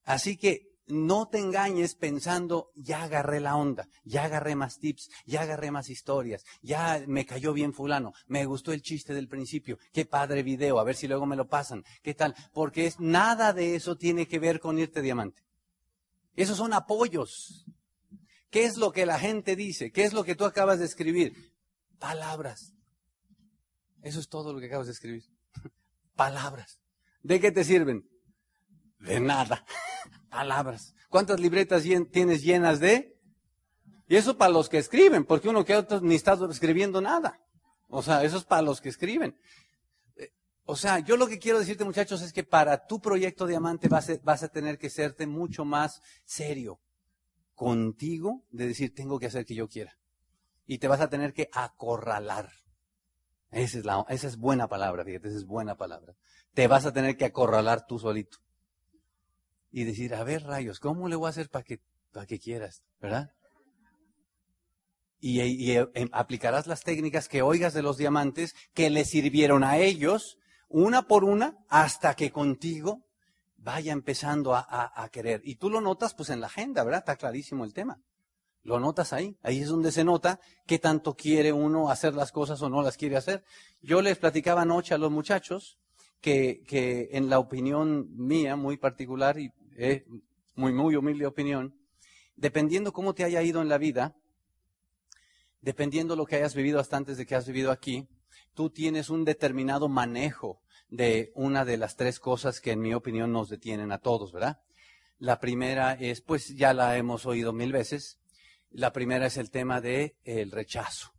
Así 0.04 0.36
que 0.36 0.74
no 0.86 1.28
te 1.28 1.38
engañes 1.38 1.94
pensando, 1.94 2.70
ya 2.74 3.04
agarré 3.04 3.40
la 3.40 3.56
onda, 3.56 3.88
ya 4.04 4.24
agarré 4.24 4.54
más 4.54 4.78
tips, 4.78 5.10
ya 5.24 5.42
agarré 5.42 5.70
más 5.70 5.88
historias, 5.88 6.44
ya 6.62 7.02
me 7.06 7.24
cayó 7.24 7.52
bien 7.52 7.72
fulano, 7.72 8.12
me 8.26 8.44
gustó 8.44 8.72
el 8.72 8.82
chiste 8.82 9.14
del 9.14 9.28
principio, 9.28 9.78
qué 9.92 10.04
padre 10.04 10.42
video, 10.42 10.78
a 10.78 10.84
ver 10.84 10.96
si 10.96 11.08
luego 11.08 11.24
me 11.26 11.36
lo 11.36 11.48
pasan, 11.48 11.84
qué 12.02 12.14
tal, 12.14 12.34
porque 12.52 12.86
es, 12.86 13.00
nada 13.00 13.52
de 13.52 13.76
eso 13.76 13.96
tiene 13.96 14.26
que 14.28 14.38
ver 14.38 14.60
con 14.60 14.78
irte 14.78 15.00
diamante. 15.00 15.42
Esos 16.36 16.58
son 16.58 16.72
apoyos. 16.72 17.64
¿Qué 18.50 18.64
es 18.64 18.76
lo 18.76 18.92
que 18.92 19.06
la 19.06 19.18
gente 19.18 19.56
dice? 19.56 19.90
¿Qué 19.90 20.04
es 20.04 20.12
lo 20.12 20.24
que 20.24 20.34
tú 20.34 20.44
acabas 20.44 20.78
de 20.78 20.84
escribir? 20.84 21.52
Palabras. 21.98 22.72
Eso 24.02 24.20
es 24.20 24.28
todo 24.28 24.52
lo 24.52 24.60
que 24.60 24.66
acabas 24.66 24.86
de 24.86 24.92
escribir. 24.92 25.24
Palabras. 26.14 26.84
¿De 27.24 27.40
qué 27.40 27.50
te 27.50 27.64
sirven? 27.64 28.06
De 28.98 29.18
nada 29.18 29.64
palabras. 30.30 30.94
¿Cuántas 31.08 31.40
libretas 31.40 31.84
tienes 32.12 32.42
llenas 32.42 32.80
de? 32.80 33.18
Y 34.06 34.16
eso 34.16 34.37
para 34.37 34.52
los 34.52 34.68
que 34.68 34.76
escriben, 34.78 35.24
porque 35.24 35.48
uno 35.48 35.64
que 35.64 35.74
otro 35.74 36.00
ni 36.02 36.14
está 36.16 36.38
escribiendo 36.50 37.00
nada. 37.00 37.40
O 37.88 38.02
sea, 38.02 38.22
eso 38.22 38.37
es 38.37 38.44
para 38.44 38.60
los 38.60 38.82
que 38.82 38.90
escriben. 38.90 39.38
Eh, 40.16 40.32
o 40.64 40.76
sea, 40.76 40.98
yo 40.98 41.16
lo 41.16 41.26
que 41.26 41.38
quiero 41.38 41.58
decirte, 41.58 41.84
muchachos, 41.84 42.20
es 42.20 42.32
que 42.32 42.44
para 42.44 42.87
tu 42.87 43.00
proyecto 43.00 43.46
diamante 43.46 43.88
vas 43.88 44.10
a, 44.10 44.18
vas 44.22 44.42
a 44.42 44.48
tener 44.48 44.78
que 44.78 44.90
serte 44.90 45.26
mucho 45.26 45.64
más 45.64 46.02
serio 46.24 46.80
contigo 47.54 48.44
de 48.50 48.66
decir, 48.66 48.94
tengo 48.94 49.18
que 49.18 49.26
hacer 49.26 49.46
que 49.46 49.54
yo 49.54 49.66
quiera. 49.66 49.96
Y 50.66 50.76
te 50.76 50.88
vas 50.88 51.00
a 51.00 51.08
tener 51.08 51.32
que 51.32 51.48
acorralar. 51.52 52.50
Esa 53.50 53.78
es, 53.78 53.84
la, 53.87 54.04
esa 54.10 54.26
es 54.26 54.37
buena 54.37 54.68
palabra, 54.68 55.04
fíjate, 55.04 55.28
esa 55.28 55.38
es 55.38 55.46
buena 55.46 55.76
palabra. 55.76 56.14
Te 56.54 56.66
vas 56.68 56.86
a 56.86 56.92
tener 56.92 57.16
que 57.16 57.24
acorralar 57.24 57.86
tú 57.86 57.98
solito 57.98 58.38
y 59.74 59.82
decir, 59.82 60.14
a 60.14 60.22
ver, 60.22 60.44
rayos, 60.44 60.78
¿cómo 60.78 61.08
le 61.08 61.16
voy 61.16 61.26
a 61.26 61.30
hacer 61.30 61.50
para 61.50 61.64
que, 61.64 61.80
que 62.28 62.38
quieras? 62.38 62.84
¿Verdad? 63.00 63.32
Y, 65.18 65.72
em, 65.72 66.08
aplicarás 66.12 66.68
las 66.68 66.82
técnicas 66.82 67.28
que 67.28 67.42
oigas 67.42 67.74
de 67.74 67.82
los 67.82 67.96
diamantes 67.96 68.54
que 68.72 68.88
le 68.88 69.04
sirvieron 69.04 69.64
a 69.64 69.78
ellos, 69.78 70.38
una 70.68 71.08
por 71.08 71.24
una, 71.24 71.56
hasta 71.68 72.14
que 72.14 72.30
contigo 72.30 73.04
vaya 73.56 73.92
empezando 73.92 74.54
a, 74.54 74.92
a, 74.94 75.08
querer. 75.08 75.40
Y 75.44 75.56
tú 75.56 75.70
lo 75.70 75.80
notas 75.80 76.14
pues 76.14 76.30
en 76.30 76.40
la 76.40 76.46
agenda, 76.46 76.84
¿verdad? 76.84 77.00
Está 77.00 77.16
clarísimo 77.16 77.64
el 77.64 77.72
tema. 77.72 78.00
Lo 78.62 78.78
notas 78.78 79.12
ahí. 79.12 79.36
Ahí 79.42 79.60
es 79.60 79.68
donde 79.68 79.90
se 79.90 80.04
nota 80.04 80.38
qué 80.66 80.78
tanto 80.78 81.16
quiere 81.16 81.52
uno 81.52 81.90
hacer 81.90 82.14
las 82.14 82.30
cosas 82.30 82.62
o 82.62 82.68
no 82.68 82.82
las 82.82 82.96
quiere 82.96 83.16
hacer. 83.16 83.42
Yo 83.80 84.02
les 84.02 84.18
platicaba 84.18 84.62
anoche 84.62 84.94
a 84.94 84.98
los 84.98 85.10
muchachos 85.10 85.78
que, 86.24 87.10
en 87.12 87.28
la 87.28 87.38
opinión 87.38 88.08
mía 88.16 88.56
muy 88.56 88.78
particular, 88.78 89.38
y 89.38 89.52
muy, 90.54 90.72
muy 90.72 90.96
humilde 90.96 91.26
opinión, 91.26 91.74
dependiendo 92.34 92.94
cómo 92.94 93.14
te 93.14 93.24
haya 93.24 93.42
ido 93.42 93.60
en 93.60 93.68
la 93.68 93.76
vida, 93.76 94.16
dependiendo 95.60 96.16
lo 96.16 96.24
que 96.24 96.37
hayas 96.37 96.54
vivido 96.54 96.80
hasta 96.80 96.96
antes 96.96 97.18
de 97.18 97.26
que 97.26 97.34
has 97.34 97.46
vivido 97.46 97.70
aquí, 97.70 98.08
tú 98.54 98.70
tienes 98.70 99.10
un 99.10 99.26
determinado 99.26 99.88
manejo 99.88 100.62
de 100.88 101.30
una 101.34 101.66
de 101.66 101.76
las 101.76 101.96
tres 101.96 102.18
cosas 102.20 102.60
que 102.60 102.72
en 102.72 102.80
mi 102.80 102.94
opinión 102.94 103.30
nos 103.30 103.50
detienen 103.50 103.92
a 103.92 103.98
todos, 103.98 104.32
¿verdad? 104.32 104.62
La 105.18 105.40
primera 105.40 105.92
es, 105.92 106.22
pues 106.22 106.56
ya 106.56 106.72
la 106.72 106.96
hemos 106.96 107.26
oído 107.26 107.52
mil 107.52 107.72
veces, 107.72 108.18
la 108.70 108.92
primera 108.92 109.26
es 109.26 109.37
el 109.37 109.50
tema 109.50 109.82
del 109.82 110.14
el 110.24 110.50
rechazo. 110.50 111.13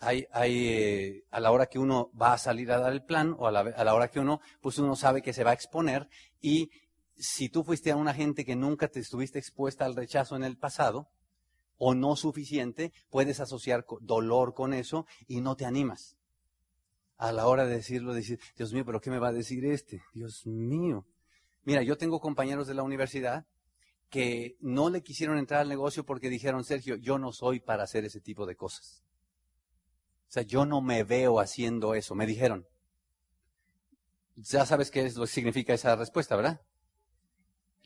Hay, 0.00 0.26
hay 0.32 0.68
eh, 0.68 1.24
a 1.30 1.40
la 1.40 1.50
hora 1.50 1.66
que 1.66 1.78
uno 1.78 2.10
va 2.20 2.32
a 2.32 2.38
salir 2.38 2.70
a 2.70 2.78
dar 2.78 2.92
el 2.92 3.04
plan 3.04 3.34
o 3.38 3.46
a 3.48 3.52
la, 3.52 3.60
a 3.60 3.84
la 3.84 3.94
hora 3.94 4.08
que 4.08 4.20
uno, 4.20 4.40
pues 4.60 4.78
uno 4.78 4.94
sabe 4.94 5.22
que 5.22 5.32
se 5.32 5.44
va 5.44 5.50
a 5.50 5.54
exponer 5.54 6.08
y 6.40 6.70
si 7.16 7.48
tú 7.48 7.64
fuiste 7.64 7.90
a 7.90 7.96
una 7.96 8.14
gente 8.14 8.44
que 8.44 8.54
nunca 8.54 8.88
te 8.88 9.00
estuviste 9.00 9.38
expuesta 9.38 9.84
al 9.84 9.96
rechazo 9.96 10.36
en 10.36 10.44
el 10.44 10.56
pasado, 10.56 11.08
o 11.78 11.94
no 11.94 12.16
suficiente, 12.16 12.92
puedes 13.08 13.40
asociar 13.40 13.86
dolor 14.00 14.52
con 14.52 14.74
eso 14.74 15.06
y 15.26 15.40
no 15.40 15.56
te 15.56 15.64
animas. 15.64 16.16
A 17.16 17.32
la 17.32 17.46
hora 17.46 17.64
de 17.66 17.76
decirlo, 17.76 18.12
decir, 18.12 18.38
Dios 18.56 18.72
mío, 18.72 18.84
pero 18.84 19.00
¿qué 19.00 19.10
me 19.10 19.18
va 19.18 19.28
a 19.28 19.32
decir 19.32 19.64
este? 19.64 20.02
Dios 20.12 20.46
mío. 20.46 21.06
Mira, 21.64 21.82
yo 21.82 21.96
tengo 21.96 22.20
compañeros 22.20 22.66
de 22.66 22.74
la 22.74 22.82
universidad 22.82 23.46
que 24.10 24.56
no 24.60 24.90
le 24.90 25.02
quisieron 25.02 25.38
entrar 25.38 25.60
al 25.60 25.68
negocio 25.68 26.04
porque 26.04 26.28
dijeron, 26.28 26.64
Sergio, 26.64 26.96
yo 26.96 27.18
no 27.18 27.32
soy 27.32 27.60
para 27.60 27.84
hacer 27.84 28.04
ese 28.04 28.20
tipo 28.20 28.46
de 28.46 28.56
cosas. 28.56 29.04
O 30.28 30.30
sea, 30.30 30.42
yo 30.42 30.66
no 30.66 30.80
me 30.80 31.04
veo 31.04 31.40
haciendo 31.40 31.94
eso, 31.94 32.14
me 32.14 32.26
dijeron. 32.26 32.66
Ya 34.36 34.66
sabes 34.66 34.90
qué 34.90 35.04
es 35.04 35.16
lo 35.16 35.24
que 35.24 35.32
significa 35.32 35.74
esa 35.74 35.96
respuesta, 35.96 36.36
¿verdad? 36.36 36.60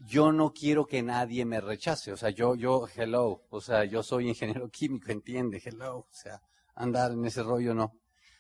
yo 0.07 0.33
no 0.33 0.53
quiero 0.53 0.87
que 0.87 1.03
nadie 1.03 1.45
me 1.45 1.61
rechace. 1.61 2.13
O 2.13 2.17
sea, 2.17 2.31
yo, 2.31 2.55
yo, 2.55 2.87
hello, 2.95 3.45
o 3.51 3.61
sea, 3.61 3.85
yo 3.85 4.03
soy 4.03 4.29
ingeniero 4.29 4.69
químico, 4.71 5.13
entiende, 5.13 5.63
hello, 5.65 5.99
o 5.99 6.09
sea, 6.11 6.43
andar 6.75 7.13
en 7.13 7.25
ese 7.25 7.43
rollo 7.43 7.75
no. 7.75 7.93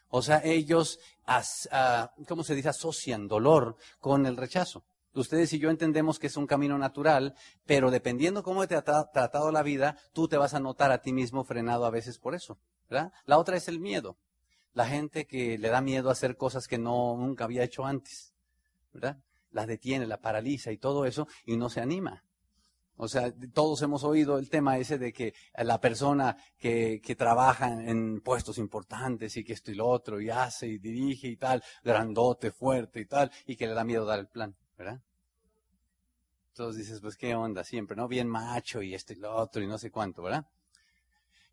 O 0.08 0.20
sea, 0.20 0.42
ellos, 0.44 0.98
ah, 1.26 2.12
¿cómo 2.28 2.44
se 2.44 2.54
dice? 2.54 2.68
Asocian 2.68 3.28
dolor 3.28 3.76
con 3.98 4.26
el 4.26 4.36
rechazo. 4.36 4.84
Ustedes 5.14 5.52
y 5.52 5.58
yo 5.58 5.70
entendemos 5.70 6.18
que 6.18 6.28
es 6.28 6.36
un 6.36 6.46
camino 6.46 6.78
natural, 6.78 7.34
pero 7.66 7.90
dependiendo 7.90 8.42
cómo 8.42 8.66
te 8.66 8.76
ha 8.76 8.82
tratado 8.82 9.52
la 9.52 9.62
vida, 9.62 9.96
tú 10.12 10.28
te 10.28 10.38
vas 10.38 10.54
a 10.54 10.60
notar 10.60 10.90
a 10.90 11.02
ti 11.02 11.12
mismo 11.12 11.44
frenado 11.44 11.84
a 11.84 11.90
veces 11.90 12.18
por 12.18 12.34
eso, 12.34 12.58
¿verdad? 12.88 13.12
La 13.26 13.38
otra 13.38 13.56
es 13.56 13.68
el 13.68 13.78
miedo. 13.78 14.16
La 14.72 14.86
gente 14.86 15.26
que 15.26 15.58
le 15.58 15.68
da 15.68 15.82
miedo 15.82 16.08
a 16.08 16.12
hacer 16.12 16.36
cosas 16.36 16.66
que 16.66 16.78
no 16.78 17.16
nunca 17.16 17.44
había 17.44 17.62
hecho 17.62 17.84
antes, 17.84 18.32
¿verdad? 18.92 19.18
la 19.52 19.66
detiene, 19.66 20.06
la 20.06 20.20
paraliza 20.20 20.72
y 20.72 20.78
todo 20.78 21.06
eso, 21.06 21.28
y 21.44 21.56
no 21.56 21.68
se 21.68 21.80
anima. 21.80 22.24
O 22.96 23.08
sea, 23.08 23.32
todos 23.52 23.82
hemos 23.82 24.04
oído 24.04 24.38
el 24.38 24.50
tema 24.50 24.78
ese 24.78 24.98
de 24.98 25.12
que 25.12 25.34
la 25.56 25.80
persona 25.80 26.36
que, 26.58 27.00
que, 27.02 27.16
trabaja 27.16 27.68
en 27.68 28.20
puestos 28.20 28.58
importantes 28.58 29.36
y 29.36 29.44
que 29.44 29.54
esto 29.54 29.70
y 29.70 29.74
lo 29.74 29.88
otro, 29.88 30.20
y 30.20 30.30
hace 30.30 30.68
y 30.68 30.78
dirige 30.78 31.28
y 31.28 31.36
tal, 31.36 31.62
grandote, 31.82 32.50
fuerte 32.50 33.00
y 33.00 33.06
tal, 33.06 33.30
y 33.46 33.56
que 33.56 33.66
le 33.66 33.74
da 33.74 33.84
miedo 33.84 34.04
dar 34.04 34.20
el 34.20 34.28
plan, 34.28 34.54
¿verdad? 34.76 35.00
Entonces 36.48 36.84
dices, 36.84 37.00
pues 37.00 37.16
qué 37.16 37.34
onda 37.34 37.64
siempre, 37.64 37.96
¿no? 37.96 38.08
Bien 38.08 38.28
macho 38.28 38.82
y 38.82 38.94
esto 38.94 39.12
y 39.12 39.16
lo 39.16 39.34
otro 39.34 39.62
y 39.62 39.66
no 39.66 39.78
sé 39.78 39.90
cuánto, 39.90 40.22
¿verdad? 40.22 40.46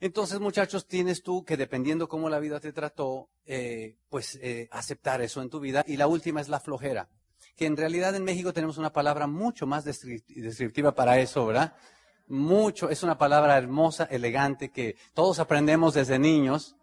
Entonces, 0.01 0.39
muchachos, 0.39 0.88
tienes 0.88 1.23
tú 1.23 1.43
que 1.43 1.58
dependiendo 1.58 2.08
cómo 2.08 2.29
la 2.29 2.39
vida 2.39 2.60
te 2.60 2.71
trató, 2.71 3.29
eh, 3.45 3.97
pues 4.10 4.36
eh, 4.41 4.69
aceptar 4.71 5.21
eso 5.21 5.41
en 5.41 5.49
tu 5.49 5.60
vida. 5.60 5.84
Y 5.88 5.97
la 5.97 6.08
última 6.08 6.39
es 6.39 6.47
la 6.47 6.60
flojera 6.62 7.10
que 7.60 7.65
en 7.65 7.75
realidad 7.75 8.15
en 8.15 8.23
México 8.23 8.53
tenemos 8.53 8.77
una 8.77 8.93
palabra 8.93 9.27
mucho 9.27 9.67
más 9.67 9.84
descriptiva 9.84 10.95
para 10.95 11.19
eso, 11.19 11.45
¿verdad? 11.45 11.75
Mucho, 12.27 12.89
es 12.89 13.03
una 13.03 13.17
palabra 13.17 13.58
hermosa, 13.58 14.05
elegante, 14.05 14.69
que 14.69 14.95
todos 15.13 15.39
aprendemos 15.39 15.93
desde 15.93 16.19
niños 16.19 16.77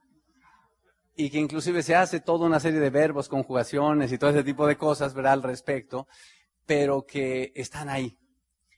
y 1.17 1.31
que 1.31 1.39
inclusive 1.39 1.83
se 1.83 1.95
hace 1.95 2.21
toda 2.21 2.47
una 2.47 2.61
serie 2.61 2.79
de 2.79 2.91
verbos, 2.91 3.29
conjugaciones 3.29 4.13
y 4.13 4.19
todo 4.19 4.31
ese 4.31 4.45
tipo 4.45 4.67
de 4.67 4.77
cosas, 4.77 5.15
¿verdad? 5.15 5.33
Al 5.33 5.43
respecto, 5.43 6.07
pero 6.67 7.07
que 7.07 7.53
están 7.57 7.89
ahí. 7.89 8.19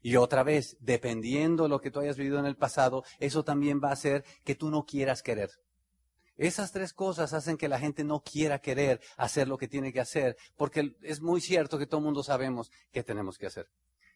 Y 0.01 0.15
otra 0.15 0.45
vez, 0.45 0.77
dependiendo 0.79 1.65
de 1.65 1.69
lo 1.69 1.81
que 1.81 1.91
tú 1.91 1.99
hayas 1.99 2.17
vivido 2.17 2.39
en 2.39 2.47
el 2.47 2.57
pasado, 2.57 3.03
eso 3.19 3.43
también 3.43 3.81
va 3.83 3.91
a 3.91 3.95
hacer 3.95 4.25
que 4.45 4.55
tú 4.55 4.71
no 4.71 4.85
quieras 4.85 5.23
querer. 5.23 5.51
Esas 6.37 6.71
tres 6.71 6.93
cosas 6.93 7.33
hacen 7.33 7.57
que 7.57 7.69
la 7.69 7.81
gente 7.81 8.05
no 8.05 8.23
quiera 8.23 8.61
querer 8.61 9.01
hacer 9.17 9.49
lo 9.49 9.59
que 9.59 9.67
tiene 9.67 9.93
que 9.93 10.01
hacer, 10.01 10.37
porque 10.57 10.95
es 11.03 11.21
muy 11.21 11.41
cierto 11.41 11.77
que 11.77 11.87
todo 11.87 11.99
el 11.99 12.05
mundo 12.05 12.23
sabemos 12.23 12.71
qué 12.93 13.03
tenemos 13.03 13.37
que 13.37 13.47
hacer. 13.47 13.67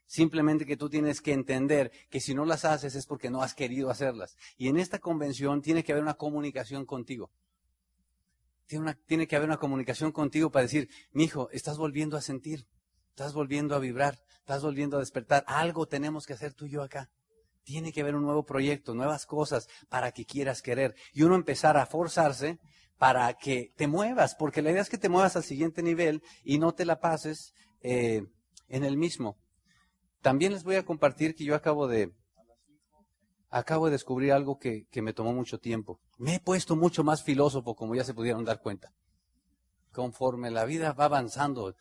Simplemente 0.07 0.65
que 0.65 0.77
tú 0.77 0.89
tienes 0.89 1.21
que 1.21 1.33
entender 1.33 1.91
que 2.09 2.21
si 2.21 2.35
no 2.35 2.45
las 2.45 2.65
haces 2.65 2.95
es 2.95 3.07
porque 3.07 3.31
no 3.31 3.43
has 3.43 3.55
querido 3.55 3.91
hacerlas. 3.91 4.37
Y 4.57 4.69
en 4.69 4.77
esta 4.77 5.01
convención 5.01 5.63
tiene 5.63 5.83
que 5.83 5.91
haber 5.91 6.05
una 6.05 6.15
comunicación 6.15 6.87
contigo. 6.87 7.33
Tiene, 8.67 9.27
que 9.27 9.37
haber 9.37 9.49
una 9.49 9.59
comunicación 9.59 10.13
contigo 10.13 10.51
para 10.51 10.63
decir, 10.63 10.89
mi 11.13 11.25
hijo, 11.25 11.51
estás 11.51 11.77
volviendo 11.77 12.17
a 12.17 12.23
sentir, 12.23 12.67
estás 13.11 13.35
volviendo 13.35 13.75
a 13.75 13.79
vibrar, 13.79 14.19
estás 14.39 14.63
volviendo 14.63 14.97
a 14.97 15.01
despertar. 15.01 15.45
Algo 15.47 15.87
tenemos 15.87 16.27
que 16.27 16.33
hacer 16.33 16.55
tú 16.55 16.67
y 16.67 16.71
yo 16.71 16.83
acá. 16.83 17.11
Tiene 17.65 17.93
que 17.93 18.01
haber 18.01 18.15
un 18.15 18.23
nuevo 18.23 18.45
proyecto, 18.45 18.95
nuevas 18.95 19.27
cosas 19.27 19.69
para 19.89 20.13
que 20.13 20.25
quieras 20.25 20.63
querer. 20.63 20.95
Y 21.13 21.23
uno 21.23 21.35
empezar 21.35 21.77
a 21.77 21.87
forzarse 21.87 22.59
para 22.99 23.35
que 23.35 23.73
te 23.77 23.89
muevas, 23.89 24.35
porque 24.35 24.63
la 24.63 24.71
idea 24.71 24.83
es 24.83 24.89
que 24.89 24.99
te 24.99 25.09
muevas 25.09 25.37
al 25.37 25.43
siguiente 25.43 25.83
nivel 25.83 26.23
y 26.45 26.59
no 26.59 26.73
te 26.73 26.85
la 26.85 27.01
pases 27.01 27.53
eh, 27.81 28.23
en 28.69 28.85
el 28.85 28.97
mismo. 28.97 29.37
También 30.21 30.53
les 30.53 30.63
voy 30.63 30.77
a 30.77 30.85
compartir 30.85 31.35
que 31.35 31.45
yo 31.45 31.55
acabo 31.55 31.89
de, 31.89 32.13
acabo 33.53 33.87
de 33.87 33.93
descubrir 33.93 34.33
algo 34.33 34.59
que, 34.59 34.87
que 34.91 35.03
me 35.03 35.13
tomó 35.13 35.33
mucho 35.33 35.59
tiempo. 35.59 36.01
Me 36.19 36.37
he 36.37 36.41
puesto 36.41 36.75
mucho 36.75 37.05
más 37.05 37.23
filósofo, 37.23 37.77
como 37.77 37.95
ya 37.95 38.03
se 38.03 38.15
pudieron 38.15 38.45
dar 38.45 38.61
cuenta. 38.61 38.93
conforme 39.93 40.51
la 40.51 40.65
vida 40.65 40.93
va 40.95 41.05
avanzando, 41.05 41.77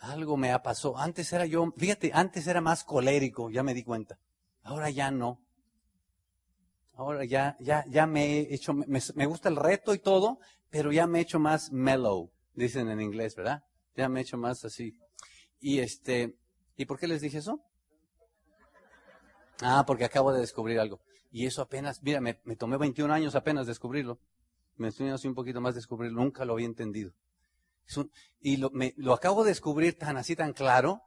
algo 0.00 0.36
me 0.36 0.52
ha 0.52 0.62
pasado. 0.62 0.96
Antes 0.96 1.32
era 1.32 1.46
yo, 1.46 1.72
fíjate, 1.76 2.10
antes 2.14 2.46
era 2.46 2.60
más 2.60 2.82
colérico, 2.82 3.50
ya 3.50 3.62
me 3.62 3.74
di 3.74 3.84
cuenta. 3.84 4.18
Ahora 4.62 4.90
ya 4.90 5.10
no. 5.10 5.38
Ahora 6.94 7.24
ya, 7.24 7.56
ya, 7.60 7.84
ya 7.88 8.06
me 8.06 8.38
he 8.38 8.54
hecho, 8.54 8.72
me, 8.74 9.00
me 9.14 9.26
gusta 9.26 9.48
el 9.48 9.56
reto 9.56 9.94
y 9.94 9.98
todo, 9.98 10.38
pero 10.70 10.92
ya 10.92 11.06
me 11.06 11.18
he 11.18 11.22
hecho 11.22 11.38
más 11.38 11.70
mellow, 11.70 12.30
dicen 12.54 12.88
en 12.88 13.00
inglés, 13.00 13.36
¿verdad? 13.36 13.62
Ya 13.96 14.08
me 14.08 14.20
he 14.20 14.22
hecho 14.22 14.38
más 14.38 14.64
así. 14.64 14.96
Y 15.60 15.78
este, 15.80 16.36
¿y 16.76 16.86
por 16.86 16.98
qué 16.98 17.06
les 17.06 17.20
dije 17.20 17.38
eso? 17.38 17.60
Ah, 19.62 19.84
porque 19.86 20.04
acabo 20.04 20.32
de 20.32 20.40
descubrir 20.40 20.80
algo. 20.80 21.00
Y 21.30 21.46
eso 21.46 21.62
apenas, 21.62 22.02
mira, 22.02 22.20
me, 22.20 22.34
tomé 22.56 22.76
21 22.76 23.12
años 23.12 23.34
apenas 23.34 23.66
descubrirlo. 23.66 24.18
Me 24.76 24.88
estoy 24.88 25.08
así 25.10 25.28
un 25.28 25.34
poquito 25.34 25.60
más 25.60 25.74
descubrirlo, 25.74 26.20
nunca 26.20 26.44
lo 26.44 26.54
había 26.54 26.66
entendido. 26.66 27.12
y 28.40 28.56
lo, 28.56 28.70
me, 28.70 28.94
lo 28.96 29.12
acabo 29.12 29.44
de 29.44 29.50
descubrir 29.50 29.98
tan 29.98 30.16
así, 30.16 30.34
tan 30.34 30.52
claro, 30.52 31.02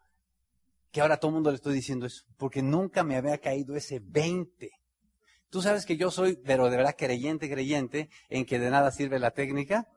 que 0.92 1.02
ahora 1.02 1.16
a 1.16 1.18
todo 1.18 1.30
el 1.30 1.36
mundo 1.36 1.50
le 1.50 1.56
estoy 1.56 1.74
diciendo 1.74 2.06
eso, 2.06 2.24
porque 2.38 2.62
nunca 2.62 3.04
me 3.04 3.16
había 3.16 3.40
caído 3.40 3.76
ese 3.76 4.00
20. 4.00 4.70
Tú 5.50 5.62
sabes 5.62 5.86
que 5.86 5.98
yo 5.98 6.12
soy, 6.12 6.36
pero 6.36 6.70
de 6.70 6.78
verdad 6.78 6.96
creyente, 6.98 7.50
creyente, 7.50 8.10
en 8.30 8.46
que 8.46 8.60
de 8.60 8.70
nada 8.70 8.92
sirve 8.92 9.20
la 9.20 9.32
técnica 9.32 9.88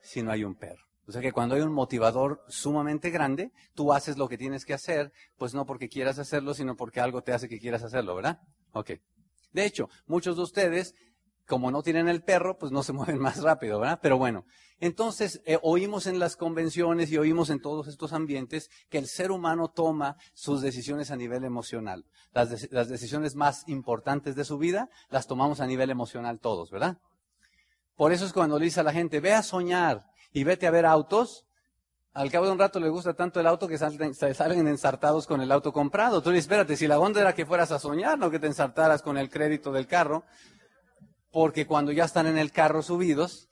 si 0.00 0.22
no 0.22 0.32
hay 0.32 0.44
un 0.44 0.56
perro. 0.56 0.89
O 1.10 1.12
sea 1.12 1.22
que 1.22 1.32
cuando 1.32 1.56
hay 1.56 1.60
un 1.62 1.72
motivador 1.72 2.44
sumamente 2.46 3.10
grande, 3.10 3.50
tú 3.74 3.92
haces 3.92 4.16
lo 4.16 4.28
que 4.28 4.38
tienes 4.38 4.64
que 4.64 4.74
hacer, 4.74 5.12
pues 5.38 5.54
no 5.54 5.66
porque 5.66 5.88
quieras 5.88 6.20
hacerlo, 6.20 6.54
sino 6.54 6.76
porque 6.76 7.00
algo 7.00 7.20
te 7.20 7.32
hace 7.32 7.48
que 7.48 7.58
quieras 7.58 7.82
hacerlo, 7.82 8.14
¿verdad? 8.14 8.38
Ok. 8.74 8.92
De 9.52 9.64
hecho, 9.64 9.88
muchos 10.06 10.36
de 10.36 10.42
ustedes, 10.42 10.94
como 11.48 11.72
no 11.72 11.82
tienen 11.82 12.08
el 12.08 12.22
perro, 12.22 12.58
pues 12.58 12.70
no 12.70 12.84
se 12.84 12.92
mueven 12.92 13.18
más 13.18 13.42
rápido, 13.42 13.80
¿verdad? 13.80 13.98
Pero 14.00 14.18
bueno, 14.18 14.44
entonces 14.78 15.42
eh, 15.46 15.58
oímos 15.62 16.06
en 16.06 16.20
las 16.20 16.36
convenciones 16.36 17.10
y 17.10 17.18
oímos 17.18 17.50
en 17.50 17.60
todos 17.60 17.88
estos 17.88 18.12
ambientes 18.12 18.70
que 18.88 18.98
el 18.98 19.08
ser 19.08 19.32
humano 19.32 19.66
toma 19.66 20.16
sus 20.32 20.62
decisiones 20.62 21.10
a 21.10 21.16
nivel 21.16 21.42
emocional. 21.42 22.04
Las, 22.32 22.70
las 22.70 22.88
decisiones 22.88 23.34
más 23.34 23.64
importantes 23.66 24.36
de 24.36 24.44
su 24.44 24.58
vida 24.58 24.88
las 25.08 25.26
tomamos 25.26 25.58
a 25.58 25.66
nivel 25.66 25.90
emocional 25.90 26.38
todos, 26.38 26.70
¿verdad? 26.70 26.98
Por 27.96 28.12
eso 28.12 28.26
es 28.26 28.32
cuando 28.32 28.60
le 28.60 28.66
dice 28.66 28.78
a 28.78 28.84
la 28.84 28.92
gente, 28.92 29.18
ve 29.18 29.32
a 29.32 29.42
soñar 29.42 30.06
y 30.32 30.44
vete 30.44 30.66
a 30.66 30.70
ver 30.70 30.86
autos, 30.86 31.46
al 32.12 32.30
cabo 32.30 32.46
de 32.46 32.52
un 32.52 32.58
rato 32.58 32.80
le 32.80 32.88
gusta 32.88 33.14
tanto 33.14 33.38
el 33.38 33.46
auto 33.46 33.68
que 33.68 33.78
salen, 33.78 34.14
salen 34.14 34.66
ensartados 34.66 35.26
con 35.26 35.40
el 35.40 35.52
auto 35.52 35.72
comprado. 35.72 36.22
Tú 36.22 36.30
dices, 36.30 36.44
espérate, 36.44 36.76
si 36.76 36.88
la 36.88 36.98
onda 36.98 37.20
era 37.20 37.34
que 37.34 37.46
fueras 37.46 37.70
a 37.70 37.78
soñar, 37.78 38.18
no 38.18 38.30
que 38.30 38.40
te 38.40 38.48
ensartaras 38.48 39.02
con 39.02 39.16
el 39.16 39.30
crédito 39.30 39.70
del 39.70 39.86
carro, 39.86 40.24
porque 41.30 41.66
cuando 41.66 41.92
ya 41.92 42.04
están 42.04 42.26
en 42.26 42.36
el 42.36 42.50
carro 42.50 42.82
subidos 42.82 43.48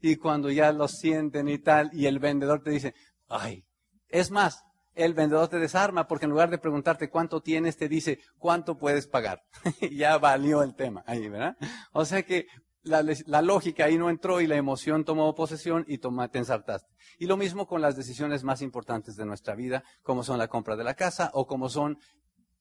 y 0.00 0.16
cuando 0.16 0.50
ya 0.50 0.72
los 0.72 0.92
sienten 0.92 1.48
y 1.48 1.58
tal, 1.58 1.90
y 1.92 2.06
el 2.06 2.18
vendedor 2.18 2.62
te 2.62 2.70
dice, 2.70 2.94
ay, 3.28 3.64
es 4.08 4.30
más, 4.30 4.64
el 4.94 5.14
vendedor 5.14 5.48
te 5.48 5.58
desarma 5.58 6.06
porque 6.06 6.26
en 6.26 6.30
lugar 6.30 6.50
de 6.50 6.58
preguntarte 6.58 7.10
cuánto 7.10 7.40
tienes, 7.40 7.76
te 7.76 7.88
dice 7.88 8.20
cuánto 8.38 8.78
puedes 8.78 9.06
pagar. 9.06 9.42
ya 9.92 10.18
valió 10.18 10.62
el 10.62 10.74
tema 10.74 11.02
ahí, 11.06 11.28
¿verdad? 11.28 11.56
O 11.92 12.04
sea 12.04 12.22
que 12.22 12.46
la, 12.82 13.42
lógica 13.42 13.84
ahí 13.84 13.96
no 13.96 14.10
entró 14.10 14.40
y 14.40 14.46
la 14.46 14.56
emoción 14.56 15.04
tomó 15.04 15.34
posesión 15.34 15.84
y 15.86 15.98
toma, 15.98 16.28
te 16.28 16.38
ensartaste. 16.38 16.92
Y 17.18 17.26
lo 17.26 17.36
mismo 17.36 17.66
con 17.66 17.80
las 17.80 17.96
decisiones 17.96 18.42
más 18.42 18.62
importantes 18.62 19.16
de 19.16 19.24
nuestra 19.24 19.54
vida, 19.54 19.84
como 20.02 20.24
son 20.24 20.38
la 20.38 20.48
compra 20.48 20.76
de 20.76 20.84
la 20.84 20.94
casa 20.94 21.30
o 21.34 21.46
como 21.46 21.68
son 21.68 21.98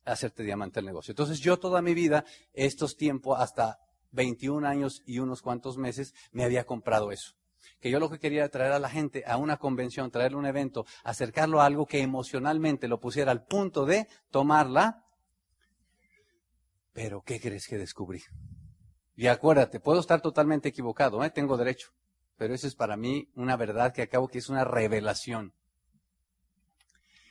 hacerte 0.05 0.43
diamante 0.43 0.79
el 0.79 0.85
negocio. 0.85 1.11
Entonces 1.11 1.39
yo 1.39 1.57
toda 1.57 1.81
mi 1.81 1.93
vida, 1.93 2.25
estos 2.53 2.95
tiempos, 2.95 3.39
hasta 3.39 3.79
21 4.11 4.67
años 4.67 5.01
y 5.05 5.19
unos 5.19 5.41
cuantos 5.41 5.77
meses, 5.77 6.13
me 6.31 6.43
había 6.43 6.65
comprado 6.65 7.11
eso. 7.11 7.33
Que 7.79 7.91
yo 7.91 7.99
lo 7.99 8.09
que 8.09 8.19
quería 8.19 8.41
era 8.41 8.49
traer 8.49 8.71
a 8.73 8.79
la 8.79 8.89
gente 8.89 9.23
a 9.25 9.37
una 9.37 9.57
convención, 9.57 10.11
traerle 10.11 10.37
un 10.37 10.45
evento, 10.45 10.85
acercarlo 11.03 11.61
a 11.61 11.65
algo 11.65 11.85
que 11.85 12.01
emocionalmente 12.01 12.87
lo 12.87 12.99
pusiera 12.99 13.31
al 13.31 13.43
punto 13.45 13.85
de 13.85 14.07
tomarla. 14.29 15.05
Pero 16.93 17.21
¿qué 17.21 17.39
crees 17.39 17.67
que 17.67 17.77
descubrí? 17.77 18.21
Y 19.15 19.27
acuérdate, 19.27 19.79
puedo 19.79 19.99
estar 19.99 20.21
totalmente 20.21 20.69
equivocado, 20.69 21.23
¿eh? 21.23 21.29
tengo 21.29 21.57
derecho, 21.57 21.91
pero 22.37 22.53
eso 22.53 22.67
es 22.67 22.75
para 22.75 22.97
mí 22.97 23.29
una 23.35 23.57
verdad 23.57 23.93
que 23.93 24.01
acabo 24.01 24.27
que 24.27 24.39
es 24.39 24.49
una 24.49 24.63
revelación. 24.63 25.53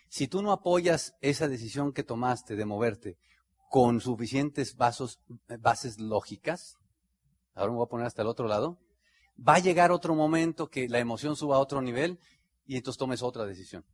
Si 0.08 0.28
tú 0.28 0.42
no 0.42 0.52
apoyas 0.52 1.14
esa 1.20 1.48
decisión 1.48 1.92
que 1.92 2.02
tomaste 2.02 2.56
de 2.56 2.64
moverte 2.64 3.16
con 3.70 4.00
suficientes 4.00 4.76
bases 4.76 6.00
lógicas, 6.00 6.76
ahora 7.54 7.70
me 7.70 7.76
voy 7.78 7.86
a 7.86 7.88
poner 7.88 8.06
hasta 8.06 8.22
el 8.22 8.28
otro 8.28 8.48
lado, 8.48 8.78
va 9.38 9.54
a 9.54 9.60
llegar 9.60 9.92
otro 9.92 10.14
momento 10.14 10.68
que 10.68 10.88
la 10.88 10.98
emoción 10.98 11.36
suba 11.36 11.56
a 11.56 11.60
otro 11.60 11.80
nivel 11.80 12.18
y 12.66 12.76
entonces 12.76 12.98
tomes 12.98 13.22
otra 13.22 13.46
decisión. 13.46 13.84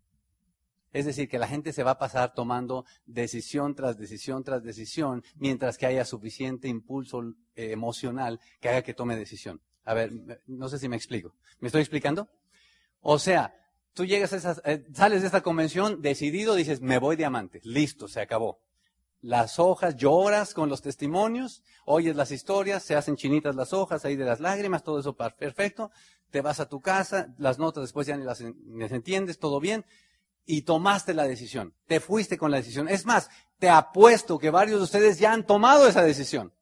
Es 0.92 1.04
decir, 1.04 1.28
que 1.28 1.38
la 1.38 1.48
gente 1.48 1.72
se 1.72 1.82
va 1.82 1.92
a 1.92 1.98
pasar 1.98 2.34
tomando 2.34 2.84
decisión 3.04 3.74
tras 3.74 3.98
decisión 3.98 4.44
tras 4.44 4.62
decisión, 4.62 5.22
mientras 5.36 5.76
que 5.78 5.86
haya 5.86 6.04
suficiente 6.04 6.68
impulso 6.68 7.22
eh, 7.54 7.72
emocional 7.72 8.40
que 8.60 8.68
haga 8.68 8.82
que 8.82 8.94
tome 8.94 9.16
decisión. 9.16 9.60
A 9.84 9.94
ver, 9.94 10.10
no 10.46 10.68
sé 10.68 10.78
si 10.78 10.88
me 10.88 10.96
explico. 10.96 11.34
¿Me 11.60 11.68
estoy 11.68 11.80
explicando? 11.80 12.28
O 13.00 13.18
sea, 13.18 13.54
tú 13.94 14.04
llegas 14.04 14.32
a 14.32 14.36
esas, 14.36 14.62
eh, 14.64 14.84
sales 14.92 15.20
de 15.20 15.26
esta 15.26 15.42
convención 15.42 16.02
decidido, 16.02 16.54
dices, 16.54 16.80
me 16.80 16.98
voy 16.98 17.16
diamante, 17.16 17.60
listo, 17.62 18.08
se 18.08 18.20
acabó. 18.20 18.60
Las 19.20 19.58
hojas, 19.58 19.96
lloras 19.96 20.54
con 20.54 20.68
los 20.68 20.82
testimonios, 20.82 21.62
oyes 21.84 22.16
las 22.16 22.30
historias, 22.30 22.82
se 22.82 22.96
hacen 22.96 23.16
chinitas 23.16 23.56
las 23.56 23.72
hojas 23.72 24.04
ahí 24.04 24.16
de 24.16 24.24
las 24.24 24.40
lágrimas, 24.40 24.82
todo 24.82 25.00
eso 25.00 25.16
perfecto. 25.16 25.90
Te 26.30 26.40
vas 26.40 26.60
a 26.60 26.68
tu 26.68 26.80
casa, 26.80 27.34
las 27.38 27.58
notas 27.58 27.84
después 27.84 28.06
ya 28.06 28.16
ni 28.16 28.24
las, 28.24 28.40
ni 28.40 28.82
las 28.82 28.92
entiendes, 28.92 29.38
todo 29.38 29.60
bien 29.60 29.84
y 30.46 30.62
tomaste 30.62 31.12
la 31.12 31.24
decisión. 31.24 31.74
Te 31.86 32.00
fuiste 32.00 32.38
con 32.38 32.50
la 32.50 32.58
decisión. 32.58 32.88
Es 32.88 33.04
más, 33.04 33.28
te 33.58 33.68
apuesto 33.68 34.38
que 34.38 34.50
varios 34.50 34.78
de 34.78 34.84
ustedes 34.84 35.18
ya 35.18 35.32
han 35.32 35.44
tomado 35.44 35.88
esa 35.88 36.02
decisión. 36.02 36.52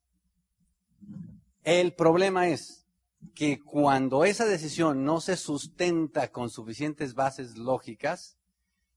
El 1.62 1.94
problema 1.94 2.48
es 2.48 2.86
que 3.34 3.60
cuando 3.60 4.24
esa 4.24 4.46
decisión 4.46 5.04
no 5.04 5.20
se 5.20 5.36
sustenta 5.36 6.32
con 6.32 6.50
suficientes 6.50 7.14
bases 7.14 7.56
lógicas, 7.56 8.38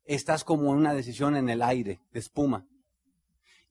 estás 0.06 0.43
como 0.43 0.69
una 0.69 0.93
decisión 0.93 1.36
en 1.36 1.50
el 1.50 1.62
aire, 1.62 2.02
de 2.12 2.19
espuma. 2.19 2.65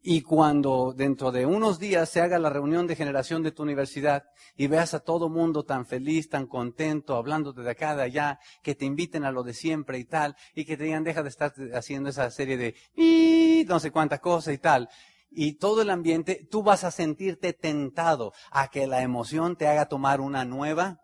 Y 0.09 0.23
cuando 0.23 0.95
dentro 0.97 1.33
de 1.33 1.47
unos 1.47 1.81
días 1.81 2.09
se 2.09 2.21
haga 2.21 2.39
la 2.39 2.49
reunión 2.49 2.87
de 2.87 2.95
generación 2.95 3.43
de 3.43 3.51
tu 3.51 3.65
universidad 3.65 4.23
y 4.57 4.69
veas 4.69 4.95
a 4.95 5.01
todo 5.01 5.29
mundo 5.29 5.65
tan 5.65 5.85
feliz, 5.85 6.29
tan 6.29 6.47
contento, 6.47 7.17
hablándote 7.17 7.63
de 7.63 7.73
acá, 7.73 7.97
de 7.97 8.05
allá, 8.05 8.39
que 8.63 8.77
te 8.77 8.85
inviten 8.85 9.25
a 9.25 9.33
lo 9.33 9.43
de 9.43 9.53
siempre 9.53 9.99
y 9.99 10.05
tal, 10.05 10.37
y 10.55 10.65
que 10.65 10.77
te 10.77 10.85
digan, 10.85 11.03
deja 11.03 11.25
de 11.25 11.29
estar 11.29 11.53
haciendo 11.75 12.11
esa 12.11 12.31
serie 12.31 12.57
de 12.57 13.65
no 13.67 13.81
sé 13.81 13.91
cuánta 13.91 14.21
cosa 14.21 14.53
y 14.53 14.59
tal, 14.59 14.89
y 15.29 15.55
todo 15.55 15.83
el 15.83 15.91
ambiente, 15.91 16.47
tú 16.53 16.63
vas 16.63 16.85
a 16.85 16.93
sentirte 16.93 17.53
tentado 17.53 18.33
a 18.53 18.69
que 18.69 18.87
la 18.87 19.03
emoción 19.03 19.57
te 19.57 19.67
haga 19.67 19.87
tomar 19.87 20.21
una 20.21 20.45
nueva 20.45 21.01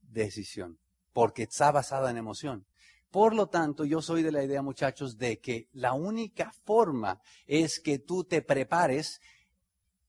decisión, 0.00 0.80
porque 1.12 1.44
está 1.44 1.70
basada 1.70 2.10
en 2.10 2.16
emoción. 2.16 2.66
Por 3.14 3.32
lo 3.32 3.46
tanto, 3.46 3.84
yo 3.84 4.02
soy 4.02 4.24
de 4.24 4.32
la 4.32 4.42
idea, 4.42 4.60
muchachos, 4.60 5.16
de 5.18 5.38
que 5.38 5.68
la 5.70 5.92
única 5.92 6.50
forma 6.64 7.20
es 7.46 7.78
que 7.78 8.00
tú 8.00 8.24
te 8.24 8.42
prepares 8.42 9.20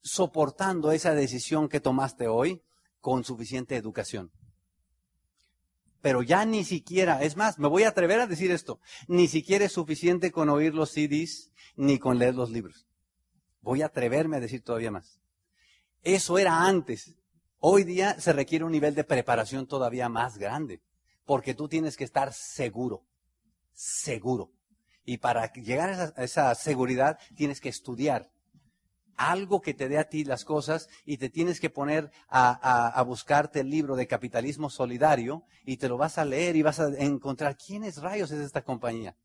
soportando 0.02 0.92
esa 0.92 1.14
decisión 1.14 1.70
que 1.70 1.80
tomaste 1.80 2.28
hoy 2.28 2.64
con 3.02 3.24
suficiente 3.24 3.76
educación. 3.76 4.32
Pero 6.02 6.24
ya 6.24 6.46
ni 6.46 6.64
siquiera, 6.64 7.22
es 7.22 7.38
más, 7.38 7.60
me 7.60 7.68
voy 7.68 7.84
a 7.84 7.90
atrever 7.90 8.22
a 8.22 8.26
decir 8.26 8.50
esto, 8.50 8.80
ni 9.08 9.28
siquiera 9.28 9.66
es 9.66 9.74
suficiente 9.74 10.32
con 10.32 10.50
oír 10.50 10.74
los 10.74 10.90
CDs 10.90 11.52
ni 11.76 12.00
con 12.00 12.18
leer 12.18 12.34
los 12.34 12.50
libros. 12.50 12.88
Voy 13.62 13.84
a 13.84 13.86
atreverme 13.86 14.38
a 14.38 14.40
decir 14.40 14.64
todavía 14.64 14.90
más. 14.90 15.22
Eso 16.02 16.40
era 16.40 16.66
antes. 16.66 17.14
Hoy 17.60 17.84
día 17.84 18.20
se 18.20 18.34
requiere 18.34 18.66
un 18.66 18.72
nivel 18.72 18.96
de 18.96 19.04
preparación 19.04 19.68
todavía 19.68 20.10
más 20.10 20.40
grande. 20.40 20.82
Porque 21.26 21.54
tú 21.54 21.68
tienes 21.68 21.98
que 21.98 22.04
estar 22.04 22.34
seguro, 22.34 23.06
seguro. 23.74 24.52
Y 25.04 25.18
para 25.18 25.52
llegar 25.54 26.14
a 26.16 26.24
esa, 26.24 26.54
seguridad 26.56 27.20
tienes 27.36 27.62
que 27.62 27.70
estudiar 27.70 28.32
algo 29.18 29.62
que 29.62 29.74
te 29.74 29.88
dé 29.88 29.98
a 29.98 30.10
ti 30.10 30.26
las 30.26 30.44
cosas 30.44 30.90
y 31.06 31.18
te 31.18 31.30
tienes 31.30 31.60
que 31.60 31.70
poner 31.70 32.12
a, 32.28 33.02
buscarte 33.08 33.62
el 33.62 33.70
libro 33.70 33.96
de 33.96 34.08
capitalismo 34.08 34.70
solidario 34.70 35.44
y 35.64 35.78
te 35.78 35.88
lo 35.88 35.98
vas 35.98 36.18
a 36.18 36.26
leer 36.26 36.56
y 36.56 36.64
vas 36.64 36.80
a 36.80 36.88
encontrar 36.98 37.56
quiénes 37.56 37.98
rayos 37.98 38.32
es 38.32 38.40
esta 38.40 38.64
compañía. 38.64 39.16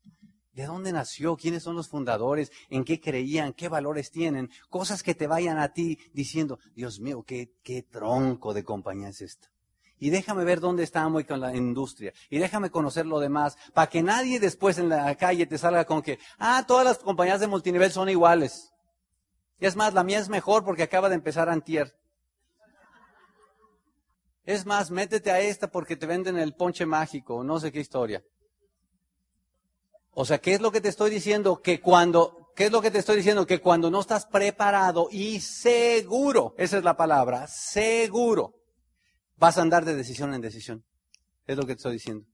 ¿De 0.53 0.65
dónde 0.65 0.91
nació? 0.91 1.35
¿Quiénes 1.35 1.63
son 1.63 1.75
los 1.75 1.87
fundadores? 1.87 2.51
¿En 2.69 2.83
qué 2.83 2.99
creían? 2.99 3.53
¿Qué 3.53 3.69
valores 3.69 4.11
tienen? 4.11 4.49
Cosas 4.69 5.01
que 5.01 5.15
te 5.15 5.27
vayan 5.27 5.57
a 5.57 5.73
ti 5.73 5.97
diciendo, 6.13 6.59
Dios 6.75 6.99
mío, 6.99 7.23
qué, 7.23 7.53
qué 7.63 7.83
tronco 7.83 8.53
de 8.53 8.63
compañía 8.63 9.09
es 9.09 9.21
esta 9.21 9.51
y 10.01 10.09
déjame 10.09 10.43
ver 10.43 10.59
dónde 10.59 10.81
estamos 10.81 11.23
con 11.25 11.39
la 11.39 11.55
industria 11.55 12.11
y 12.27 12.39
déjame 12.39 12.71
conocer 12.71 13.05
lo 13.05 13.19
demás 13.19 13.55
para 13.71 13.87
que 13.87 14.01
nadie 14.01 14.39
después 14.39 14.79
en 14.79 14.89
la 14.89 15.13
calle 15.15 15.45
te 15.45 15.59
salga 15.59 15.85
con 15.85 16.01
que, 16.01 16.17
ah, 16.39 16.65
todas 16.67 16.83
las 16.83 16.97
compañías 16.97 17.39
de 17.39 17.45
multinivel 17.45 17.91
son 17.91 18.09
iguales. 18.09 18.73
Y 19.59 19.67
es 19.67 19.75
más, 19.75 19.93
la 19.93 20.03
mía 20.03 20.17
es 20.17 20.27
mejor 20.27 20.65
porque 20.65 20.81
acaba 20.81 21.07
de 21.07 21.13
empezar 21.13 21.49
antier. 21.49 21.95
Es 24.43 24.65
más, 24.65 24.89
métete 24.89 25.29
a 25.29 25.39
esta 25.39 25.69
porque 25.69 25.95
te 25.95 26.07
venden 26.07 26.39
el 26.39 26.55
ponche 26.55 26.87
mágico, 26.87 27.43
no 27.43 27.59
sé 27.59 27.71
qué 27.71 27.79
historia. 27.79 28.23
O 30.15 30.25
sea, 30.25 30.39
¿qué 30.39 30.55
es 30.55 30.61
lo 30.61 30.71
que 30.71 30.81
te 30.81 30.89
estoy 30.89 31.11
diciendo? 31.11 31.61
Que 31.61 31.79
cuando, 31.79 32.51
¿qué 32.55 32.65
es 32.65 32.71
lo 32.71 32.81
que 32.81 32.89
te 32.89 32.97
estoy 32.97 33.17
diciendo? 33.17 33.45
Que 33.45 33.61
cuando 33.61 33.91
no 33.91 34.01
estás 34.01 34.25
preparado 34.25 35.09
y 35.11 35.39
seguro, 35.41 36.55
esa 36.57 36.79
es 36.79 36.83
la 36.83 36.97
palabra, 36.97 37.45
seguro, 37.45 38.60
vas 39.41 39.57
a 39.57 39.63
andar 39.63 39.85
de 39.85 39.95
decisión 39.95 40.35
en 40.35 40.41
decisión. 40.41 40.85
Es 41.47 41.57
lo 41.57 41.63
que 41.63 41.73
te 41.73 41.79
estoy 41.79 41.93
diciendo. 41.93 42.27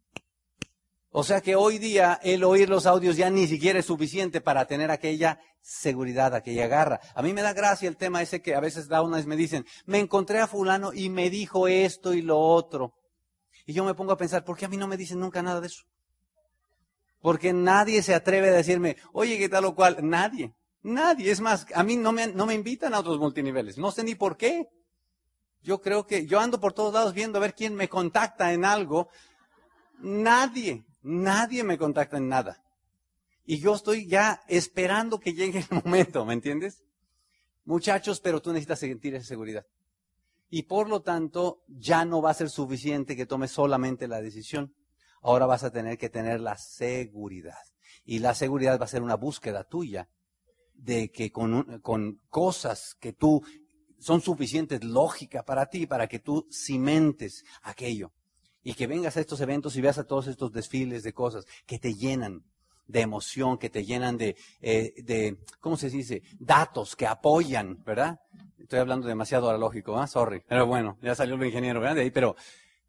O 1.10 1.24
sea 1.24 1.40
que 1.40 1.56
hoy 1.56 1.78
día 1.78 2.20
el 2.22 2.44
oír 2.44 2.70
los 2.70 2.86
audios 2.86 3.16
ya 3.16 3.30
ni 3.30 3.48
siquiera 3.48 3.80
es 3.80 3.86
suficiente 3.86 4.42
para 4.42 4.68
tener 4.68 4.92
aquella 4.92 5.40
seguridad, 5.62 6.36
aquella 6.36 6.68
garra. 6.68 7.00
A 7.16 7.22
mí 7.22 7.32
me 7.32 7.42
da 7.42 7.54
gracia 7.54 7.88
el 7.88 7.96
tema 7.96 8.22
ese 8.22 8.42
que 8.42 8.56
a 8.56 8.60
veces 8.60 8.90
da 8.90 9.02
una 9.02 9.16
vez 9.18 9.26
me 9.26 9.38
dicen, 9.38 9.66
me 9.86 10.00
encontré 10.00 10.40
a 10.40 10.48
fulano 10.48 10.92
y 10.94 11.10
me 11.10 11.30
dijo 11.30 11.70
esto 11.70 12.14
y 12.14 12.22
lo 12.22 12.38
otro. 12.38 12.94
Y 13.66 13.72
yo 13.72 13.86
me 13.86 13.94
pongo 13.94 14.12
a 14.12 14.18
pensar, 14.18 14.44
¿por 14.44 14.58
qué 14.58 14.66
a 14.66 14.70
mí 14.70 14.76
no 14.76 14.88
me 14.88 14.98
dicen 14.98 15.22
nunca 15.22 15.42
nada 15.42 15.62
de 15.62 15.68
eso? 15.68 15.84
Porque 17.22 17.54
nadie 17.54 18.04
se 18.04 18.16
atreve 18.16 18.50
a 18.50 18.54
decirme, 18.54 18.98
oye, 19.14 19.38
¿qué 19.38 19.48
tal 19.48 19.64
o 19.64 19.76
cual? 19.76 19.98
Nadie, 20.02 20.54
nadie. 20.84 21.32
Es 21.32 21.40
más, 21.40 21.68
a 21.74 21.84
mí 21.84 21.96
no 21.96 22.12
me, 22.12 22.28
no 22.28 22.46
me 22.46 22.54
invitan 22.54 22.94
a 22.94 23.00
otros 23.00 23.18
multiniveles. 23.18 23.78
No 23.78 23.92
sé 23.92 24.04
ni 24.04 24.16
por 24.16 24.36
qué. 24.36 24.68
Yo 25.62 25.82
creo 25.82 26.06
que 26.06 26.26
yo 26.26 26.40
ando 26.40 26.60
por 26.60 26.74
todos 26.74 26.94
lados 26.94 27.14
viendo 27.14 27.38
a 27.38 27.42
ver 27.42 27.54
quién 27.54 27.76
me 27.76 27.90
contacta 27.90 28.54
en 28.54 28.66
algo. 28.66 29.10
Nadie, 30.00 30.86
nadie 31.02 31.64
me 31.64 31.78
contacta 31.78 32.18
en 32.18 32.30
nada. 32.30 32.64
Y 33.46 33.60
yo 33.60 33.76
estoy 33.76 34.08
ya 34.08 34.42
esperando 34.48 35.20
que 35.20 35.34
llegue 35.34 35.66
el 35.70 35.82
momento, 35.84 36.26
¿me 36.26 36.34
entiendes? 36.34 36.84
Muchachos, 37.64 38.20
pero 38.20 38.42
tú 38.42 38.52
necesitas 38.52 38.80
sentir 38.80 39.16
esa 39.16 39.26
seguridad. 39.26 39.66
Y 40.50 40.64
por 40.64 40.90
lo 40.90 41.02
tanto, 41.02 41.64
ya 41.68 42.06
no 42.06 42.22
va 42.22 42.32
a 42.32 42.36
ser 42.36 42.50
suficiente 42.50 43.16
que 43.16 43.26
tomes 43.26 43.52
solamente 43.52 44.08
la 44.08 44.22
decisión. 44.22 44.74
Ahora 45.22 45.46
vas 45.46 45.64
a 45.64 45.72
tener 45.72 45.98
que 45.98 46.10
tener 46.10 46.40
la 46.40 46.58
seguridad. 46.58 47.58
Y 48.06 48.20
la 48.20 48.34
seguridad 48.34 48.80
va 48.80 48.86
a 48.86 48.90
ser 48.90 49.02
una 49.02 49.16
búsqueda 49.16 49.66
tuya 49.66 50.10
de 50.74 51.12
que 51.12 51.32
con, 51.32 51.80
con 51.82 52.22
cosas 52.30 52.96
que 53.00 53.12
tú 53.12 53.44
son 54.00 54.22
suficientes 54.22 54.84
lógica 54.84 55.44
para 55.44 55.68
ti, 55.68 55.86
para 55.86 56.08
que 56.08 56.20
tú 56.20 56.48
cimentes 56.52 57.44
aquello. 57.64 58.12
Y 58.64 58.74
que 58.74 58.88
vengas 58.88 59.18
a 59.18 59.22
estos 59.22 59.40
eventos 59.42 59.76
y 59.76 59.82
veas 59.82 59.98
a 59.98 60.06
todos 60.06 60.28
estos 60.28 60.52
desfiles 60.52 61.04
de 61.04 61.14
cosas 61.14 61.46
que 61.66 61.80
te 61.80 61.94
llenan 61.94 62.44
de 62.88 63.02
emoción, 63.02 63.58
que 63.58 63.70
te 63.70 63.86
llenan 63.86 64.18
de, 64.18 64.36
eh, 64.62 64.94
de 65.04 65.38
¿cómo 65.60 65.78
se 65.78 65.90
dice? 65.90 66.22
Datos 66.40 66.96
que 66.96 67.06
apoyan, 67.06 67.84
¿verdad? 67.84 68.20
Estoy 68.58 68.80
hablando 68.80 69.08
demasiado 69.08 69.48
ahora 69.48 69.58
lógico, 69.58 69.98
¿ah? 69.98 70.08
Sorry. 70.08 70.44
Pero 70.48 70.66
bueno, 70.66 70.98
ya 71.02 71.16
salió 71.16 71.36
el 71.36 71.46
ingeniero, 71.46 71.80
¿verdad? 71.80 71.96
De 71.96 72.02
ahí, 72.02 72.12
pero 72.12 72.36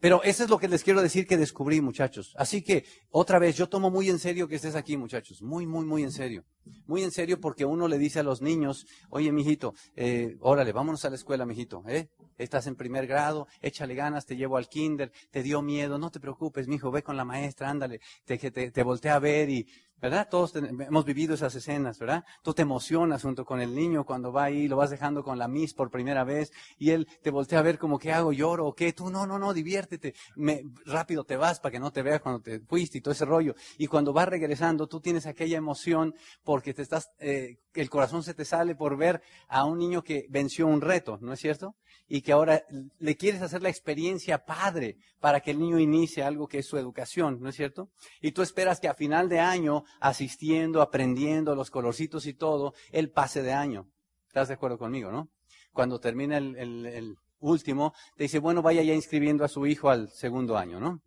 pero 0.00 0.22
eso 0.22 0.44
es 0.44 0.50
lo 0.50 0.58
que 0.58 0.68
les 0.68 0.84
quiero 0.84 1.02
decir 1.02 1.26
que 1.26 1.36
descubrí, 1.36 1.80
muchachos. 1.80 2.34
Así 2.36 2.62
que, 2.62 2.84
otra 3.10 3.38
vez, 3.38 3.56
yo 3.56 3.68
tomo 3.68 3.90
muy 3.90 4.08
en 4.08 4.18
serio 4.18 4.46
que 4.46 4.56
estés 4.56 4.76
aquí, 4.76 4.96
muchachos. 4.96 5.42
Muy, 5.42 5.66
muy, 5.66 5.84
muy 5.84 6.02
en 6.04 6.12
serio. 6.12 6.44
Muy 6.86 7.02
en 7.02 7.10
serio 7.10 7.40
porque 7.40 7.64
uno 7.64 7.88
le 7.88 7.98
dice 7.98 8.20
a 8.20 8.22
los 8.22 8.40
niños, 8.40 8.86
oye, 9.10 9.32
mijito, 9.32 9.74
eh, 9.96 10.36
órale, 10.40 10.72
vámonos 10.72 11.04
a 11.04 11.10
la 11.10 11.16
escuela, 11.16 11.46
mijito, 11.46 11.82
¿eh? 11.88 12.10
Estás 12.36 12.66
en 12.66 12.76
primer 12.76 13.06
grado, 13.06 13.48
échale 13.60 13.94
ganas, 13.94 14.26
te 14.26 14.36
llevo 14.36 14.56
al 14.56 14.68
kinder, 14.68 15.10
te 15.30 15.42
dio 15.42 15.62
miedo, 15.62 15.98
no 15.98 16.10
te 16.10 16.20
preocupes, 16.20 16.68
mijo, 16.68 16.90
ve 16.90 17.02
con 17.02 17.16
la 17.16 17.24
maestra, 17.24 17.70
ándale, 17.70 18.00
te, 18.24 18.38
te, 18.38 18.70
te 18.70 18.82
voltea 18.82 19.16
a 19.16 19.18
ver 19.18 19.50
y 19.50 19.66
¿verdad? 20.00 20.28
Todos 20.30 20.54
hemos 20.56 21.04
vivido 21.04 21.34
esas 21.34 21.54
escenas, 21.54 21.98
¿verdad? 21.98 22.24
Tú 22.42 22.54
te 22.54 22.62
emocionas 22.62 23.22
junto 23.22 23.44
con 23.44 23.60
el 23.60 23.74
niño 23.74 24.04
cuando 24.04 24.32
va 24.32 24.44
ahí, 24.44 24.68
lo 24.68 24.76
vas 24.76 24.90
dejando 24.90 25.22
con 25.22 25.38
la 25.38 25.48
Miss 25.48 25.74
por 25.74 25.90
primera 25.90 26.24
vez 26.24 26.52
y 26.78 26.90
él 26.90 27.08
te 27.22 27.30
voltea 27.30 27.58
a 27.58 27.62
ver 27.62 27.78
como, 27.78 27.98
¿qué 27.98 28.12
hago? 28.12 28.32
¿Lloro 28.32 28.66
o 28.66 28.74
qué? 28.74 28.92
Tú, 28.92 29.10
no, 29.10 29.26
no, 29.26 29.38
no, 29.38 29.52
diviértete. 29.52 30.14
Me, 30.36 30.64
rápido 30.86 31.24
te 31.24 31.36
vas 31.36 31.60
para 31.60 31.72
que 31.72 31.80
no 31.80 31.92
te 31.92 32.02
vea 32.02 32.20
cuando 32.20 32.40
te 32.40 32.60
fuiste 32.60 32.98
y 32.98 33.00
todo 33.00 33.12
ese 33.12 33.24
rollo. 33.24 33.54
Y 33.76 33.86
cuando 33.86 34.12
vas 34.12 34.28
regresando, 34.28 34.86
tú 34.86 35.00
tienes 35.00 35.26
aquella 35.26 35.58
emoción 35.58 36.14
porque 36.44 36.74
te 36.74 36.82
estás, 36.82 37.10
eh, 37.18 37.58
el 37.74 37.90
corazón 37.90 38.22
se 38.22 38.34
te 38.34 38.44
sale 38.44 38.74
por 38.74 38.96
ver 38.96 39.22
a 39.48 39.64
un 39.64 39.78
niño 39.78 40.02
que 40.02 40.26
venció 40.28 40.66
un 40.66 40.80
reto, 40.80 41.18
¿no 41.20 41.32
es 41.32 41.40
cierto? 41.40 41.76
Y 42.08 42.22
que 42.22 42.32
ahora 42.32 42.64
le 42.98 43.16
quieres 43.16 43.42
hacer 43.42 43.62
la 43.62 43.68
experiencia 43.68 44.44
padre 44.44 44.96
para 45.20 45.40
que 45.40 45.50
el 45.50 45.58
niño 45.58 45.78
inicie 45.78 46.22
algo 46.22 46.48
que 46.48 46.58
es 46.58 46.66
su 46.66 46.78
educación, 46.78 47.38
¿no 47.40 47.50
es 47.50 47.56
cierto? 47.56 47.90
Y 48.22 48.32
tú 48.32 48.42
esperas 48.42 48.80
que 48.80 48.88
a 48.88 48.94
final 48.94 49.28
de 49.28 49.40
año 49.40 49.84
asistiendo, 50.00 50.80
aprendiendo 50.80 51.54
los 51.54 51.70
colorcitos 51.70 52.26
y 52.26 52.34
todo, 52.34 52.74
el 52.92 53.10
pase 53.10 53.42
de 53.42 53.52
año. 53.52 53.88
¿Estás 54.26 54.48
de 54.48 54.54
acuerdo 54.54 54.78
conmigo, 54.78 55.10
no? 55.10 55.28
Cuando 55.72 56.00
termina 56.00 56.38
el, 56.38 57.16
último, 57.40 57.94
te 58.16 58.24
dice, 58.24 58.38
bueno, 58.40 58.62
vaya 58.62 58.82
ya 58.82 58.94
inscribiendo 58.94 59.44
a 59.44 59.48
su 59.48 59.66
hijo 59.66 59.90
al 59.90 60.10
segundo 60.10 60.56
año, 60.56 60.80
¿no? 60.80 61.02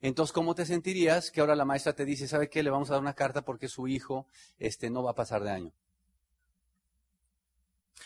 Entonces, 0.00 0.32
¿cómo 0.32 0.54
te 0.54 0.64
sentirías 0.64 1.30
que 1.30 1.40
ahora 1.40 1.56
la 1.56 1.64
maestra 1.64 1.92
te 1.92 2.04
dice, 2.04 2.28
¿sabe 2.28 2.48
qué? 2.48 2.62
Le 2.62 2.70
vamos 2.70 2.90
a 2.90 2.94
dar 2.94 3.00
una 3.00 3.14
carta 3.14 3.42
porque 3.42 3.68
su 3.68 3.88
hijo 3.88 4.26
este, 4.58 4.90
no 4.90 5.02
va 5.02 5.12
a 5.12 5.14
pasar 5.14 5.42
de 5.42 5.50
año. 5.50 5.72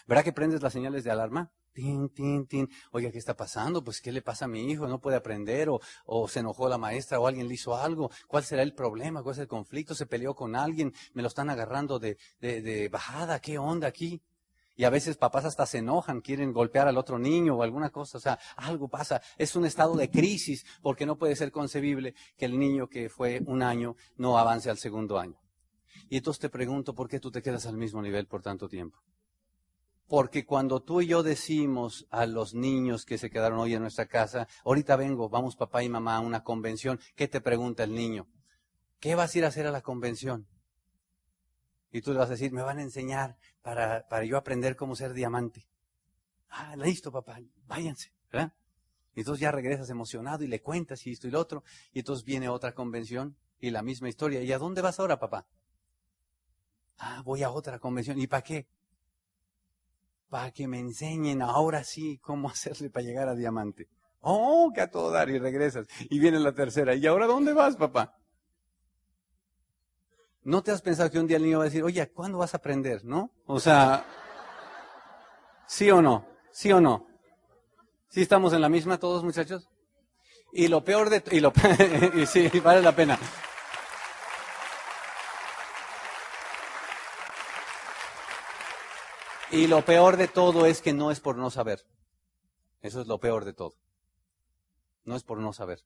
¿Verdad 0.06 0.24
que 0.24 0.32
prendes 0.32 0.62
las 0.62 0.72
señales 0.72 1.04
de 1.04 1.10
alarma? 1.10 1.50
Tin, 1.72 2.10
tin, 2.10 2.46
tin. 2.46 2.68
Oiga, 2.90 3.10
¿qué 3.10 3.18
está 3.18 3.34
pasando? 3.34 3.82
Pues, 3.82 4.00
¿qué 4.00 4.12
le 4.12 4.20
pasa 4.20 4.44
a 4.44 4.48
mi 4.48 4.70
hijo? 4.70 4.86
¿No 4.86 5.00
puede 5.00 5.16
aprender? 5.16 5.70
O, 5.70 5.80
o, 6.04 6.28
se 6.28 6.40
enojó 6.40 6.68
la 6.68 6.76
maestra? 6.76 7.18
¿O 7.18 7.26
alguien 7.26 7.48
le 7.48 7.54
hizo 7.54 7.74
algo? 7.74 8.10
¿Cuál 8.28 8.44
será 8.44 8.62
el 8.62 8.74
problema? 8.74 9.22
¿Cuál 9.22 9.34
es 9.34 9.38
el 9.40 9.48
conflicto? 9.48 9.94
¿Se 9.94 10.06
peleó 10.06 10.34
con 10.34 10.54
alguien? 10.54 10.92
¿Me 11.14 11.22
lo 11.22 11.28
están 11.28 11.48
agarrando 11.48 11.98
de, 11.98 12.18
de, 12.40 12.60
de 12.60 12.88
bajada? 12.88 13.40
¿Qué 13.40 13.58
onda 13.58 13.88
aquí? 13.88 14.22
Y 14.76 14.84
a 14.84 14.90
veces 14.90 15.16
papás 15.16 15.44
hasta 15.44 15.66
se 15.66 15.78
enojan, 15.78 16.20
quieren 16.20 16.52
golpear 16.52 16.88
al 16.88 16.98
otro 16.98 17.18
niño 17.18 17.56
o 17.56 17.62
alguna 17.62 17.90
cosa. 17.90 18.18
O 18.18 18.20
sea, 18.20 18.38
algo 18.56 18.88
pasa. 18.88 19.22
Es 19.38 19.56
un 19.56 19.64
estado 19.64 19.96
de 19.96 20.10
crisis 20.10 20.64
porque 20.82 21.06
no 21.06 21.16
puede 21.16 21.36
ser 21.36 21.52
concebible 21.52 22.14
que 22.36 22.46
el 22.46 22.58
niño 22.58 22.88
que 22.88 23.08
fue 23.08 23.42
un 23.46 23.62
año 23.62 23.96
no 24.16 24.38
avance 24.38 24.70
al 24.70 24.78
segundo 24.78 25.18
año. 25.18 25.38
Y 26.08 26.18
entonces 26.18 26.40
te 26.40 26.48
pregunto, 26.50 26.94
¿por 26.94 27.08
qué 27.08 27.20
tú 27.20 27.30
te 27.30 27.42
quedas 27.42 27.66
al 27.66 27.76
mismo 27.76 28.02
nivel 28.02 28.26
por 28.26 28.42
tanto 28.42 28.68
tiempo? 28.68 28.98
Porque 30.06 30.44
cuando 30.44 30.82
tú 30.82 31.00
y 31.00 31.06
yo 31.06 31.22
decimos 31.22 32.06
a 32.10 32.26
los 32.26 32.54
niños 32.54 33.04
que 33.06 33.18
se 33.18 33.30
quedaron 33.30 33.58
hoy 33.58 33.74
en 33.74 33.82
nuestra 33.82 34.06
casa, 34.06 34.46
ahorita 34.64 34.96
vengo, 34.96 35.28
vamos 35.28 35.56
papá 35.56 35.82
y 35.82 35.88
mamá 35.88 36.16
a 36.16 36.20
una 36.20 36.44
convención, 36.44 37.00
¿qué 37.14 37.28
te 37.28 37.40
pregunta 37.40 37.84
el 37.84 37.94
niño? 37.94 38.28
¿Qué 39.00 39.14
vas 39.14 39.34
a 39.34 39.38
ir 39.38 39.44
a 39.44 39.48
hacer 39.48 39.66
a 39.66 39.72
la 39.72 39.80
convención? 39.80 40.46
Y 41.90 42.02
tú 42.02 42.12
le 42.12 42.18
vas 42.18 42.28
a 42.28 42.32
decir, 42.32 42.52
me 42.52 42.62
van 42.62 42.78
a 42.78 42.82
enseñar 42.82 43.36
para, 43.62 44.06
para 44.08 44.24
yo 44.24 44.36
aprender 44.36 44.76
cómo 44.76 44.96
ser 44.96 45.12
diamante. 45.12 45.66
Ah, 46.48 46.76
listo 46.76 47.10
papá, 47.10 47.38
váyanse, 47.66 48.12
¿verdad? 48.30 48.52
Y 49.14 49.20
entonces 49.20 49.40
ya 49.40 49.52
regresas 49.52 49.90
emocionado 49.90 50.42
y 50.44 50.48
le 50.48 50.62
cuentas 50.62 51.06
y 51.06 51.12
esto 51.12 51.28
y 51.28 51.30
lo 51.30 51.40
otro. 51.40 51.64
Y 51.92 52.00
entonces 52.00 52.24
viene 52.24 52.48
otra 52.48 52.74
convención 52.74 53.36
y 53.60 53.70
la 53.70 53.82
misma 53.82 54.08
historia. 54.08 54.42
¿Y 54.42 54.52
a 54.52 54.58
dónde 54.58 54.80
vas 54.80 54.98
ahora, 55.00 55.18
papá? 55.18 55.46
Ah, 56.98 57.22
voy 57.24 57.42
a 57.42 57.50
otra 57.50 57.78
convención. 57.78 58.18
¿Y 58.18 58.26
para 58.26 58.42
qué? 58.42 58.66
Para 60.32 60.50
que 60.50 60.66
me 60.66 60.78
enseñen 60.78 61.42
ahora 61.42 61.84
sí 61.84 62.18
cómo 62.22 62.48
hacerle 62.48 62.88
para 62.88 63.04
llegar 63.04 63.28
a 63.28 63.34
diamante. 63.34 63.90
Oh, 64.22 64.72
que 64.74 64.80
a 64.80 64.90
todo 64.90 65.10
dar 65.10 65.28
y 65.28 65.38
regresas. 65.38 65.86
Y 66.08 66.20
viene 66.20 66.38
la 66.38 66.54
tercera. 66.54 66.94
¿Y 66.94 67.06
ahora 67.06 67.26
dónde 67.26 67.52
vas, 67.52 67.76
papá? 67.76 68.16
¿No 70.42 70.62
te 70.62 70.70
has 70.70 70.80
pensado 70.80 71.10
que 71.10 71.20
un 71.20 71.26
día 71.26 71.36
el 71.36 71.42
niño 71.42 71.58
va 71.58 71.64
a 71.64 71.66
decir, 71.66 71.82
oye, 71.82 72.10
¿cuándo 72.12 72.38
vas 72.38 72.54
a 72.54 72.56
aprender? 72.56 73.04
¿No? 73.04 73.30
O 73.44 73.60
sea, 73.60 74.06
¿sí 75.66 75.90
o 75.90 76.00
no? 76.00 76.26
¿Sí 76.50 76.72
o 76.72 76.80
no? 76.80 77.06
¿Sí 78.08 78.22
estamos 78.22 78.54
en 78.54 78.62
la 78.62 78.70
misma 78.70 78.98
todos, 78.98 79.22
muchachos? 79.22 79.68
Y 80.50 80.68
lo 80.68 80.82
peor 80.82 81.10
de... 81.10 81.22
Y 81.30 81.40
lo, 81.40 81.52
y 82.14 82.24
sí, 82.24 82.48
vale 82.64 82.80
la 82.80 82.96
pena. 82.96 83.18
Y 89.52 89.66
lo 89.66 89.84
peor 89.84 90.16
de 90.16 90.28
todo 90.28 90.64
es 90.64 90.80
que 90.80 90.94
no 90.94 91.10
es 91.10 91.20
por 91.20 91.36
no 91.36 91.50
saber. 91.50 91.84
Eso 92.80 93.02
es 93.02 93.06
lo 93.06 93.20
peor 93.20 93.44
de 93.44 93.52
todo. 93.52 93.74
No 95.04 95.14
es 95.14 95.24
por 95.24 95.38
no 95.38 95.52
saber. 95.52 95.84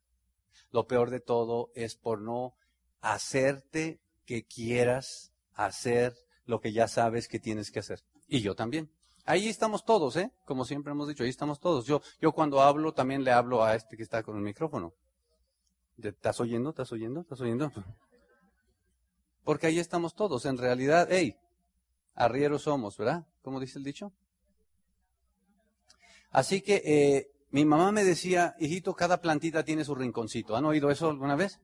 Lo 0.70 0.86
peor 0.86 1.10
de 1.10 1.18
todo 1.18 1.70
es 1.74 1.96
por 1.96 2.20
no 2.20 2.54
hacerte 3.00 4.00
que 4.24 4.44
quieras 4.44 5.32
hacer 5.52 6.14
lo 6.44 6.60
que 6.60 6.72
ya 6.72 6.86
sabes 6.86 7.26
que 7.26 7.40
tienes 7.40 7.72
que 7.72 7.80
hacer. 7.80 8.04
Y 8.28 8.40
yo 8.40 8.54
también. 8.54 8.88
Ahí 9.24 9.48
estamos 9.48 9.84
todos, 9.84 10.16
¿eh? 10.16 10.30
Como 10.44 10.64
siempre 10.64 10.92
hemos 10.92 11.08
dicho, 11.08 11.24
ahí 11.24 11.30
estamos 11.30 11.58
todos. 11.58 11.86
Yo, 11.86 12.00
yo 12.20 12.30
cuando 12.30 12.60
hablo 12.60 12.94
también 12.94 13.24
le 13.24 13.32
hablo 13.32 13.64
a 13.64 13.74
este 13.74 13.96
que 13.96 14.04
está 14.04 14.22
con 14.22 14.36
el 14.36 14.42
micrófono. 14.42 14.94
¿Estás 16.00 16.38
oyendo? 16.40 16.70
¿Estás 16.70 16.92
oyendo? 16.92 17.20
¿Estás 17.22 17.40
oyendo? 17.40 17.72
Porque 19.42 19.66
ahí 19.66 19.80
estamos 19.80 20.14
todos. 20.14 20.46
En 20.46 20.56
realidad, 20.56 21.08
hey, 21.10 21.36
arrieros 22.16 22.62
somos, 22.62 22.96
¿verdad? 22.96 23.26
¿Cómo 23.42 23.60
dice 23.60 23.78
el 23.78 23.84
dicho? 23.84 24.12
Así 26.30 26.60
que 26.60 26.82
eh, 26.84 27.30
mi 27.50 27.64
mamá 27.64 27.92
me 27.92 28.04
decía, 28.04 28.54
hijito, 28.58 28.94
cada 28.94 29.20
plantita 29.20 29.64
tiene 29.64 29.84
su 29.84 29.94
rinconcito. 29.94 30.56
¿Han 30.56 30.64
oído 30.64 30.90
eso 30.90 31.08
alguna 31.08 31.36
vez? 31.36 31.60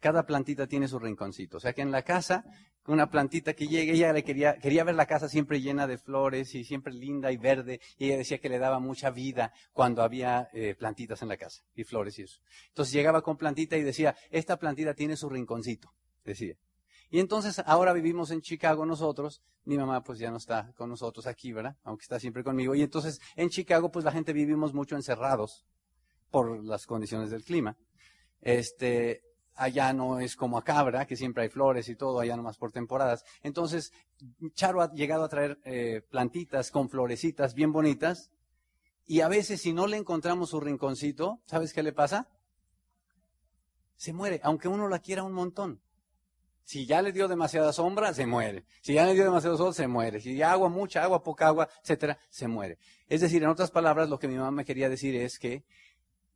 Cada 0.00 0.24
plantita 0.24 0.66
tiene 0.66 0.86
su 0.86 0.98
rinconcito. 0.98 1.56
O 1.56 1.60
sea 1.60 1.72
que 1.72 1.82
en 1.82 1.90
la 1.90 2.02
casa, 2.02 2.44
una 2.86 3.10
plantita 3.10 3.54
que 3.54 3.66
llegue, 3.66 3.92
ella 3.92 4.12
le 4.12 4.22
quería, 4.22 4.56
quería 4.58 4.84
ver 4.84 4.94
la 4.94 5.06
casa 5.06 5.28
siempre 5.28 5.60
llena 5.60 5.86
de 5.86 5.98
flores 5.98 6.54
y 6.54 6.64
siempre 6.64 6.92
linda 6.92 7.32
y 7.32 7.36
verde, 7.36 7.80
y 7.98 8.06
ella 8.06 8.18
decía 8.18 8.38
que 8.38 8.48
le 8.48 8.58
daba 8.58 8.78
mucha 8.78 9.10
vida 9.10 9.52
cuando 9.72 10.02
había 10.02 10.48
eh, 10.52 10.74
plantitas 10.74 11.22
en 11.22 11.28
la 11.28 11.36
casa 11.36 11.64
y 11.74 11.84
flores 11.84 12.18
y 12.18 12.22
eso. 12.22 12.40
Entonces 12.68 12.94
llegaba 12.94 13.22
con 13.22 13.36
plantita 13.36 13.76
y 13.76 13.82
decía, 13.82 14.14
esta 14.30 14.58
plantita 14.58 14.94
tiene 14.94 15.16
su 15.16 15.28
rinconcito, 15.28 15.92
decía. 16.24 16.56
Y 17.10 17.20
entonces 17.20 17.62
ahora 17.66 17.92
vivimos 17.92 18.30
en 18.30 18.40
Chicago 18.40 18.86
nosotros, 18.86 19.42
mi 19.64 19.76
mamá 19.76 20.02
pues 20.02 20.18
ya 20.18 20.30
no 20.30 20.36
está 20.36 20.72
con 20.76 20.88
nosotros 20.88 21.26
aquí, 21.26 21.52
¿verdad? 21.52 21.76
Aunque 21.84 22.02
está 22.02 22.18
siempre 22.18 22.42
conmigo. 22.42 22.74
Y 22.74 22.82
entonces 22.82 23.20
en 23.36 23.50
Chicago 23.50 23.90
pues 23.90 24.04
la 24.04 24.12
gente 24.12 24.32
vivimos 24.32 24.74
mucho 24.74 24.96
encerrados 24.96 25.64
por 26.30 26.64
las 26.64 26.86
condiciones 26.86 27.30
del 27.30 27.44
clima. 27.44 27.76
Este, 28.40 29.22
allá 29.54 29.92
no 29.92 30.20
es 30.20 30.36
como 30.36 30.58
acá, 30.58 30.82
¿verdad? 30.82 31.06
Que 31.06 31.16
siempre 31.16 31.44
hay 31.44 31.48
flores 31.48 31.88
y 31.88 31.96
todo, 31.96 32.20
allá 32.20 32.36
nomás 32.36 32.56
por 32.56 32.72
temporadas. 32.72 33.24
Entonces, 33.42 33.92
Charo 34.54 34.82
ha 34.82 34.92
llegado 34.92 35.24
a 35.24 35.28
traer 35.28 35.60
eh, 35.64 36.02
plantitas 36.10 36.70
con 36.70 36.88
florecitas 36.88 37.54
bien 37.54 37.72
bonitas. 37.72 38.30
Y 39.06 39.20
a 39.20 39.28
veces, 39.28 39.60
si 39.60 39.72
no 39.72 39.86
le 39.86 39.96
encontramos 39.96 40.50
su 40.50 40.60
rinconcito, 40.60 41.40
¿sabes 41.46 41.72
qué 41.72 41.82
le 41.82 41.92
pasa? 41.92 42.28
Se 43.96 44.12
muere, 44.12 44.40
aunque 44.42 44.68
uno 44.68 44.88
la 44.88 44.98
quiera 44.98 45.22
un 45.22 45.32
montón. 45.32 45.80
Si 46.64 46.86
ya 46.86 47.02
le 47.02 47.12
dio 47.12 47.28
demasiada 47.28 47.72
sombra, 47.72 48.14
se 48.14 48.26
muere. 48.26 48.64
Si 48.80 48.94
ya 48.94 49.04
le 49.04 49.14
dio 49.14 49.24
demasiado 49.24 49.56
sol, 49.56 49.74
se 49.74 49.86
muere. 49.86 50.20
Si 50.20 50.34
ya 50.34 50.52
agua, 50.52 50.70
mucha 50.70 51.02
agua, 51.02 51.22
poca 51.22 51.46
agua, 51.46 51.68
etcétera, 51.82 52.18
se 52.30 52.48
muere. 52.48 52.78
Es 53.06 53.20
decir, 53.20 53.42
en 53.42 53.50
otras 53.50 53.70
palabras, 53.70 54.08
lo 54.08 54.18
que 54.18 54.28
mi 54.28 54.36
mamá 54.36 54.50
me 54.50 54.64
quería 54.64 54.88
decir 54.88 55.14
es 55.14 55.38
que 55.38 55.64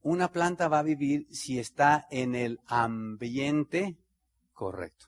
una 0.02 0.30
planta 0.30 0.68
va 0.68 0.80
a 0.80 0.82
vivir 0.82 1.26
si 1.30 1.58
está 1.58 2.06
en 2.10 2.34
el 2.34 2.60
ambiente 2.66 3.96
correcto. 4.52 5.06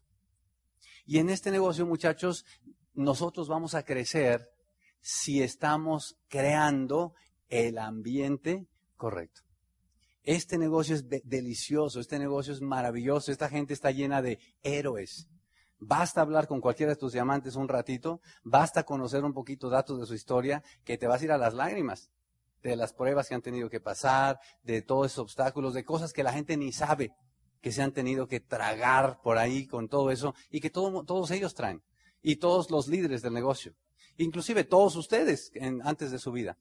Y 1.04 1.18
en 1.18 1.28
este 1.28 1.50
negocio, 1.50 1.86
muchachos, 1.86 2.46
nosotros 2.94 3.48
vamos 3.48 3.74
a 3.74 3.82
crecer 3.82 4.48
si 5.00 5.42
estamos 5.42 6.18
creando 6.28 7.14
el 7.48 7.78
ambiente 7.78 8.68
correcto. 8.96 9.42
Este 10.22 10.58
negocio 10.58 10.94
es 10.94 11.08
delicioso, 11.24 12.00
este 12.00 12.18
negocio 12.18 12.52
es 12.52 12.60
maravilloso, 12.60 13.32
esta 13.32 13.48
gente 13.48 13.72
está 13.72 13.90
llena 13.90 14.20
de 14.20 14.38
héroes. 14.62 15.28
Basta 15.78 16.20
hablar 16.20 16.46
con 16.46 16.60
cualquiera 16.60 16.92
de 16.92 16.98
tus 16.98 17.12
diamantes 17.12 17.56
un 17.56 17.68
ratito, 17.68 18.20
basta 18.42 18.84
conocer 18.84 19.24
un 19.24 19.32
poquito 19.32 19.70
datos 19.70 19.98
de 19.98 20.06
su 20.06 20.14
historia, 20.14 20.62
que 20.84 20.98
te 20.98 21.06
vas 21.06 21.22
a 21.22 21.24
ir 21.24 21.32
a 21.32 21.38
las 21.38 21.54
lágrimas 21.54 22.10
de 22.62 22.76
las 22.76 22.92
pruebas 22.92 23.28
que 23.28 23.34
han 23.34 23.42
tenido 23.42 23.70
que 23.70 23.80
pasar, 23.80 24.38
de 24.62 24.82
todos 24.82 25.06
esos 25.06 25.22
obstáculos, 25.22 25.74
de 25.74 25.84
cosas 25.84 26.12
que 26.12 26.22
la 26.22 26.32
gente 26.32 26.56
ni 26.56 26.72
sabe 26.72 27.12
que 27.60 27.72
se 27.72 27.82
han 27.82 27.92
tenido 27.92 28.26
que 28.26 28.40
tragar 28.40 29.20
por 29.22 29.38
ahí 29.38 29.66
con 29.66 29.88
todo 29.88 30.10
eso 30.10 30.34
y 30.50 30.60
que 30.60 30.70
todos 30.70 31.30
ellos 31.30 31.54
traen. 31.54 31.82
Y 32.22 32.36
todos 32.36 32.70
los 32.70 32.88
líderes 32.88 33.22
del 33.22 33.32
negocio. 33.32 33.74
Inclusive 34.16 34.64
todos 34.64 34.96
ustedes 34.96 35.50
antes 35.82 36.10
de 36.10 36.18
su 36.18 36.32
vida. 36.32 36.58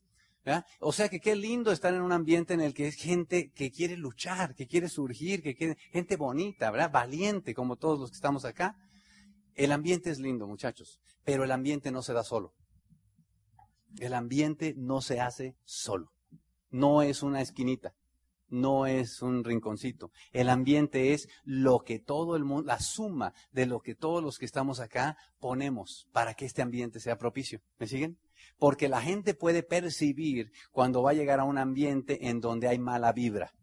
O 0.79 0.91
sea 0.91 1.09
que 1.09 1.19
qué 1.19 1.35
lindo 1.35 1.71
estar 1.71 1.93
en 1.93 2.01
un 2.01 2.11
ambiente 2.11 2.53
en 2.53 2.61
el 2.61 2.73
que 2.73 2.87
es 2.87 2.95
gente 2.95 3.51
que 3.51 3.71
quiere 3.71 3.97
luchar, 3.97 4.55
que 4.55 4.67
quiere 4.67 4.89
surgir, 4.89 5.41
que 5.41 5.55
quiere, 5.55 5.77
gente 5.91 6.15
bonita, 6.15 6.71
¿verdad? 6.71 6.91
Valiente 6.91 7.53
como 7.53 7.75
todos 7.75 7.99
los 7.99 8.11
que 8.11 8.15
estamos 8.15 8.45
acá. 8.45 8.75
El 9.55 9.71
ambiente 9.71 10.09
es 10.09 10.19
lindo, 10.19 10.47
muchachos, 10.47 10.99
pero 11.23 11.43
el 11.43 11.51
ambiente 11.51 11.91
no 11.91 12.01
se 12.01 12.13
da 12.13 12.23
solo. 12.23 12.53
El 13.99 14.13
ambiente 14.13 14.73
no 14.77 15.01
se 15.01 15.19
hace 15.19 15.55
solo. 15.65 16.11
No 16.69 17.01
es 17.01 17.23
una 17.23 17.41
esquinita. 17.41 17.93
No 18.47 18.87
es 18.87 19.21
un 19.21 19.43
rinconcito. 19.43 20.11
El 20.31 20.49
ambiente 20.49 21.13
es 21.13 21.27
lo 21.43 21.79
que 21.79 21.99
todo 21.99 22.35
el 22.35 22.45
mundo, 22.45 22.65
la 22.67 22.79
suma 22.79 23.33
de 23.51 23.67
lo 23.67 23.79
que 23.79 23.93
todos 23.93 24.23
los 24.23 24.39
que 24.39 24.45
estamos 24.45 24.79
acá 24.79 25.17
ponemos 25.39 26.07
para 26.11 26.33
que 26.33 26.45
este 26.45 26.63
ambiente 26.63 26.99
sea 26.99 27.17
propicio. 27.17 27.61
¿Me 27.77 27.85
siguen? 27.85 28.17
Porque 28.59 28.89
la 28.89 29.01
gente 29.01 29.33
puede 29.33 29.63
percibir 29.63 30.51
cuando 30.71 31.01
va 31.01 31.11
a 31.11 31.15
llegar 31.15 31.39
a 31.39 31.45
un 31.45 31.57
ambiente 31.57 32.27
en 32.27 32.39
donde 32.39 32.67
hay 32.67 32.77
mala 32.77 33.11
vibra. 33.11 33.53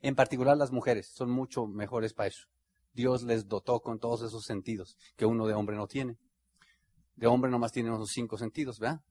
En 0.00 0.14
particular 0.14 0.56
las 0.56 0.72
mujeres 0.72 1.08
son 1.08 1.30
mucho 1.30 1.66
mejores 1.66 2.14
para 2.14 2.28
eso. 2.28 2.46
Dios 2.94 3.24
les 3.24 3.46
dotó 3.46 3.80
con 3.80 3.98
todos 3.98 4.22
esos 4.22 4.44
sentidos 4.44 4.96
que 5.16 5.26
uno 5.26 5.46
de 5.46 5.54
hombre 5.54 5.76
no 5.76 5.86
tiene. 5.86 6.16
De 7.16 7.26
hombre 7.26 7.50
nomás 7.50 7.72
tiene 7.72 7.90
unos 7.90 8.10
cinco 8.10 8.38
sentidos, 8.38 8.78
¿verdad? 8.78 9.02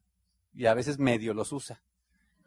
y 0.58 0.66
a 0.66 0.74
veces 0.74 0.98
medio 0.98 1.34
los 1.34 1.52
usa. 1.52 1.84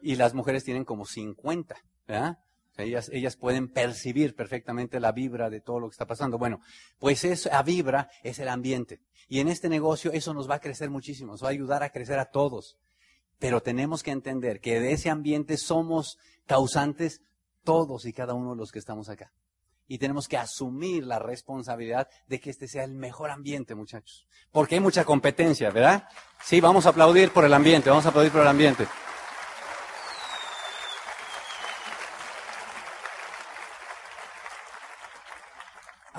Y 0.03 0.17
las 0.17 0.35
mujeres 0.35 0.65
tienen 0.65 0.85
como 0.85 1.07
50, 1.07 1.77
¿verdad? 2.09 2.39
Ellas, 2.77 3.37
pueden 3.37 3.69
percibir 3.69 4.35
perfectamente 4.35 5.01
la 5.01 5.13
vibra 5.13 5.51
de 5.51 5.61
todo 5.61 5.81
lo 5.81 5.89
que 5.89 5.95
está 5.95 6.07
pasando. 6.07 6.39
Bueno, 6.39 6.61
pues 6.99 7.25
esa 7.25 7.63
vibra 7.63 8.11
es 8.23 8.39
el 8.39 8.49
ambiente. 8.49 9.01
Y 9.29 9.41
en 9.41 9.49
este 9.49 9.69
negocio 9.69 10.13
eso 10.13 10.35
nos 10.35 10.49
va 10.49 10.57
a 10.57 10.61
crecer 10.61 10.91
muchísimo, 10.91 11.33
nos 11.33 11.43
va 11.43 11.49
a 11.49 11.53
ayudar 11.53 11.83
a 11.83 11.91
crecer 11.91 12.19
a 12.19 12.31
todos. 12.31 12.79
Pero 13.39 13.63
tenemos 13.63 14.03
que 14.03 14.11
entender 14.11 14.61
que 14.61 14.81
de 14.81 14.93
ese 14.93 15.11
ambiente 15.11 15.57
somos 15.57 16.19
causantes 16.47 17.23
todos 17.65 18.07
y 18.07 18.13
cada 18.13 18.35
uno 18.35 18.51
de 18.51 18.57
los 18.57 18.73
que 18.73 18.79
estamos 18.79 19.09
acá 19.09 19.33
y 19.91 19.99
tenemos 19.99 20.29
que 20.29 20.37
asumir 20.37 21.05
la 21.05 21.19
responsabilidad 21.19 22.07
de 22.29 22.39
que 22.39 22.51
este 22.51 22.69
sea 22.69 22.85
el 22.85 22.95
mejor 22.95 23.33
ambiente, 23.33 23.75
muchachos. 23.75 24.25
Porque 24.53 24.77
hay 24.77 24.81
mucha 24.81 25.05
competencia, 25.05 25.69
¿verdad? 25.71 26.09
Sí, 26.45 26.61
vamos 26.61 26.87
a 26.87 26.91
aplaudir 26.91 27.33
por 27.33 27.45
el 27.45 27.53
ambiente, 27.53 27.91
vamos 27.91 28.07
a 28.07 28.11
aplaudir 28.11 28.31
por 28.31 28.43
el 28.43 28.47
ambiente. 28.47 28.87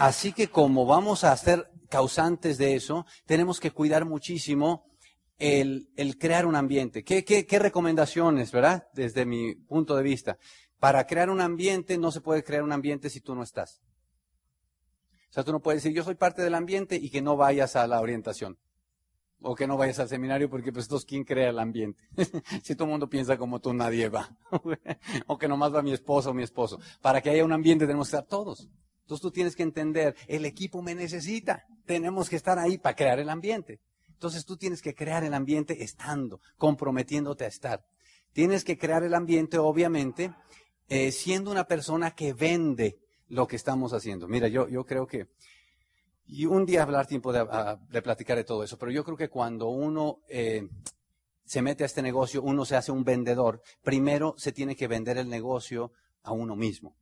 Así 0.01 0.33
que 0.33 0.49
como 0.49 0.87
vamos 0.87 1.23
a 1.23 1.37
ser 1.37 1.69
causantes 1.87 2.57
de 2.57 2.73
eso, 2.73 3.05
tenemos 3.27 3.59
que 3.59 3.69
cuidar 3.69 4.03
muchísimo 4.03 4.83
el, 5.37 5.91
crear 6.19 6.47
un 6.47 6.55
ambiente. 6.55 7.03
¿Qué, 7.03 7.59
recomendaciones, 7.59 8.51
verdad? 8.51 8.87
Desde 8.93 9.27
mi 9.27 9.53
punto 9.53 9.95
de 9.95 10.01
vista. 10.01 10.39
Para 10.79 11.05
crear 11.05 11.29
un 11.29 11.39
ambiente 11.39 11.99
no 11.99 12.11
se 12.11 12.19
puede 12.19 12.43
crear 12.43 12.63
un 12.63 12.71
ambiente 12.71 13.11
si 13.11 13.21
tú 13.21 13.35
no 13.35 13.43
estás. 13.43 13.83
O 15.29 15.33
sea, 15.33 15.43
tú 15.43 15.51
no 15.51 15.61
puedes 15.61 15.83
decir, 15.83 15.95
yo 15.95 16.03
soy 16.03 16.15
parte 16.15 16.41
del 16.41 16.55
ambiente 16.55 16.95
y 16.95 17.11
que 17.11 17.21
no 17.21 17.37
vayas 17.37 17.75
a 17.75 17.85
la 17.85 18.01
orientación. 18.01 18.57
O 19.39 19.53
que 19.53 19.67
no 19.67 19.77
vayas 19.77 19.99
al 19.99 20.09
seminario 20.09 20.49
porque 20.49 20.73
pues 20.73 20.85
entonces 20.85 21.05
¿quién 21.05 21.23
crea 21.25 21.49
el 21.49 21.59
ambiente? 21.59 22.09
si 22.63 22.73
todo 22.73 22.85
el 22.85 22.91
mundo 22.91 23.07
piensa 23.07 23.37
como 23.37 23.61
tú, 23.61 23.71
nadie 23.71 24.09
va. 24.09 24.35
o 25.27 25.37
que 25.37 25.47
nomás 25.47 25.71
va 25.71 25.83
mi 25.83 25.93
esposo 25.93 26.31
o 26.31 26.33
mi 26.33 26.41
esposo. 26.41 26.79
Para 27.03 27.21
que 27.21 27.29
haya 27.29 27.45
un 27.45 27.53
ambiente 27.53 27.85
tenemos 27.85 28.09
que 28.09 28.15
estar 28.15 28.27
todos. 28.27 28.67
Entonces 29.01 29.21
tú 29.21 29.31
tienes 29.31 29.55
que 29.55 29.63
entender, 29.63 30.15
el 30.27 30.45
equipo 30.45 30.81
me 30.81 30.95
necesita. 30.95 31.65
Tenemos 31.85 32.29
que 32.29 32.35
estar 32.35 32.57
ahí 32.59 32.77
para 32.77 32.95
crear 32.95 33.19
el 33.19 33.29
ambiente. 33.29 33.79
Entonces 34.07 34.45
tú 34.45 34.55
tienes 34.55 34.81
que 34.81 34.93
crear 34.93 35.23
el 35.23 35.33
ambiente 35.33 35.83
estando, 35.83 36.39
comprometiéndote 36.57 37.45
a 37.45 37.47
estar. 37.47 37.83
Tienes 38.33 38.63
que 38.63 38.77
crear 38.77 39.03
el 39.03 39.13
ambiente, 39.13 39.57
obviamente, 39.57 40.33
eh, 40.87 41.11
siendo 41.11 41.51
una 41.51 41.65
persona 41.65 42.11
que 42.11 42.33
vende 42.33 42.99
lo 43.27 43.47
que 43.47 43.55
estamos 43.55 43.93
haciendo. 43.93 44.27
Mira, 44.27 44.47
yo, 44.47 44.85
creo 44.85 45.07
que, 45.07 45.27
y 46.27 46.45
un 46.45 46.65
día 46.65 46.83
hablar 46.83 47.07
tiempo 47.07 47.33
de, 47.33 47.45
de 47.89 48.01
platicar 48.01 48.37
de 48.37 48.43
todo 48.43 48.63
eso, 48.63 48.77
pero 48.77 48.91
yo 48.91 49.03
creo 49.03 49.17
que 49.17 49.29
cuando 49.29 49.69
uno 49.69 50.19
eh, 50.29 50.67
se 51.45 51.61
mete 51.61 51.83
a 51.83 51.87
este 51.87 52.01
negocio, 52.01 52.41
uno 52.43 52.63
se 52.63 52.75
hace 52.75 52.91
un 52.91 53.03
vendedor, 53.03 53.61
primero 53.81 54.35
se 54.37 54.51
tiene 54.51 54.75
que 54.75 54.87
vender 54.87 55.17
el 55.17 55.29
negocio 55.29 55.91
a 56.23 56.31
uno 56.31 56.55
mismo. 56.55 56.95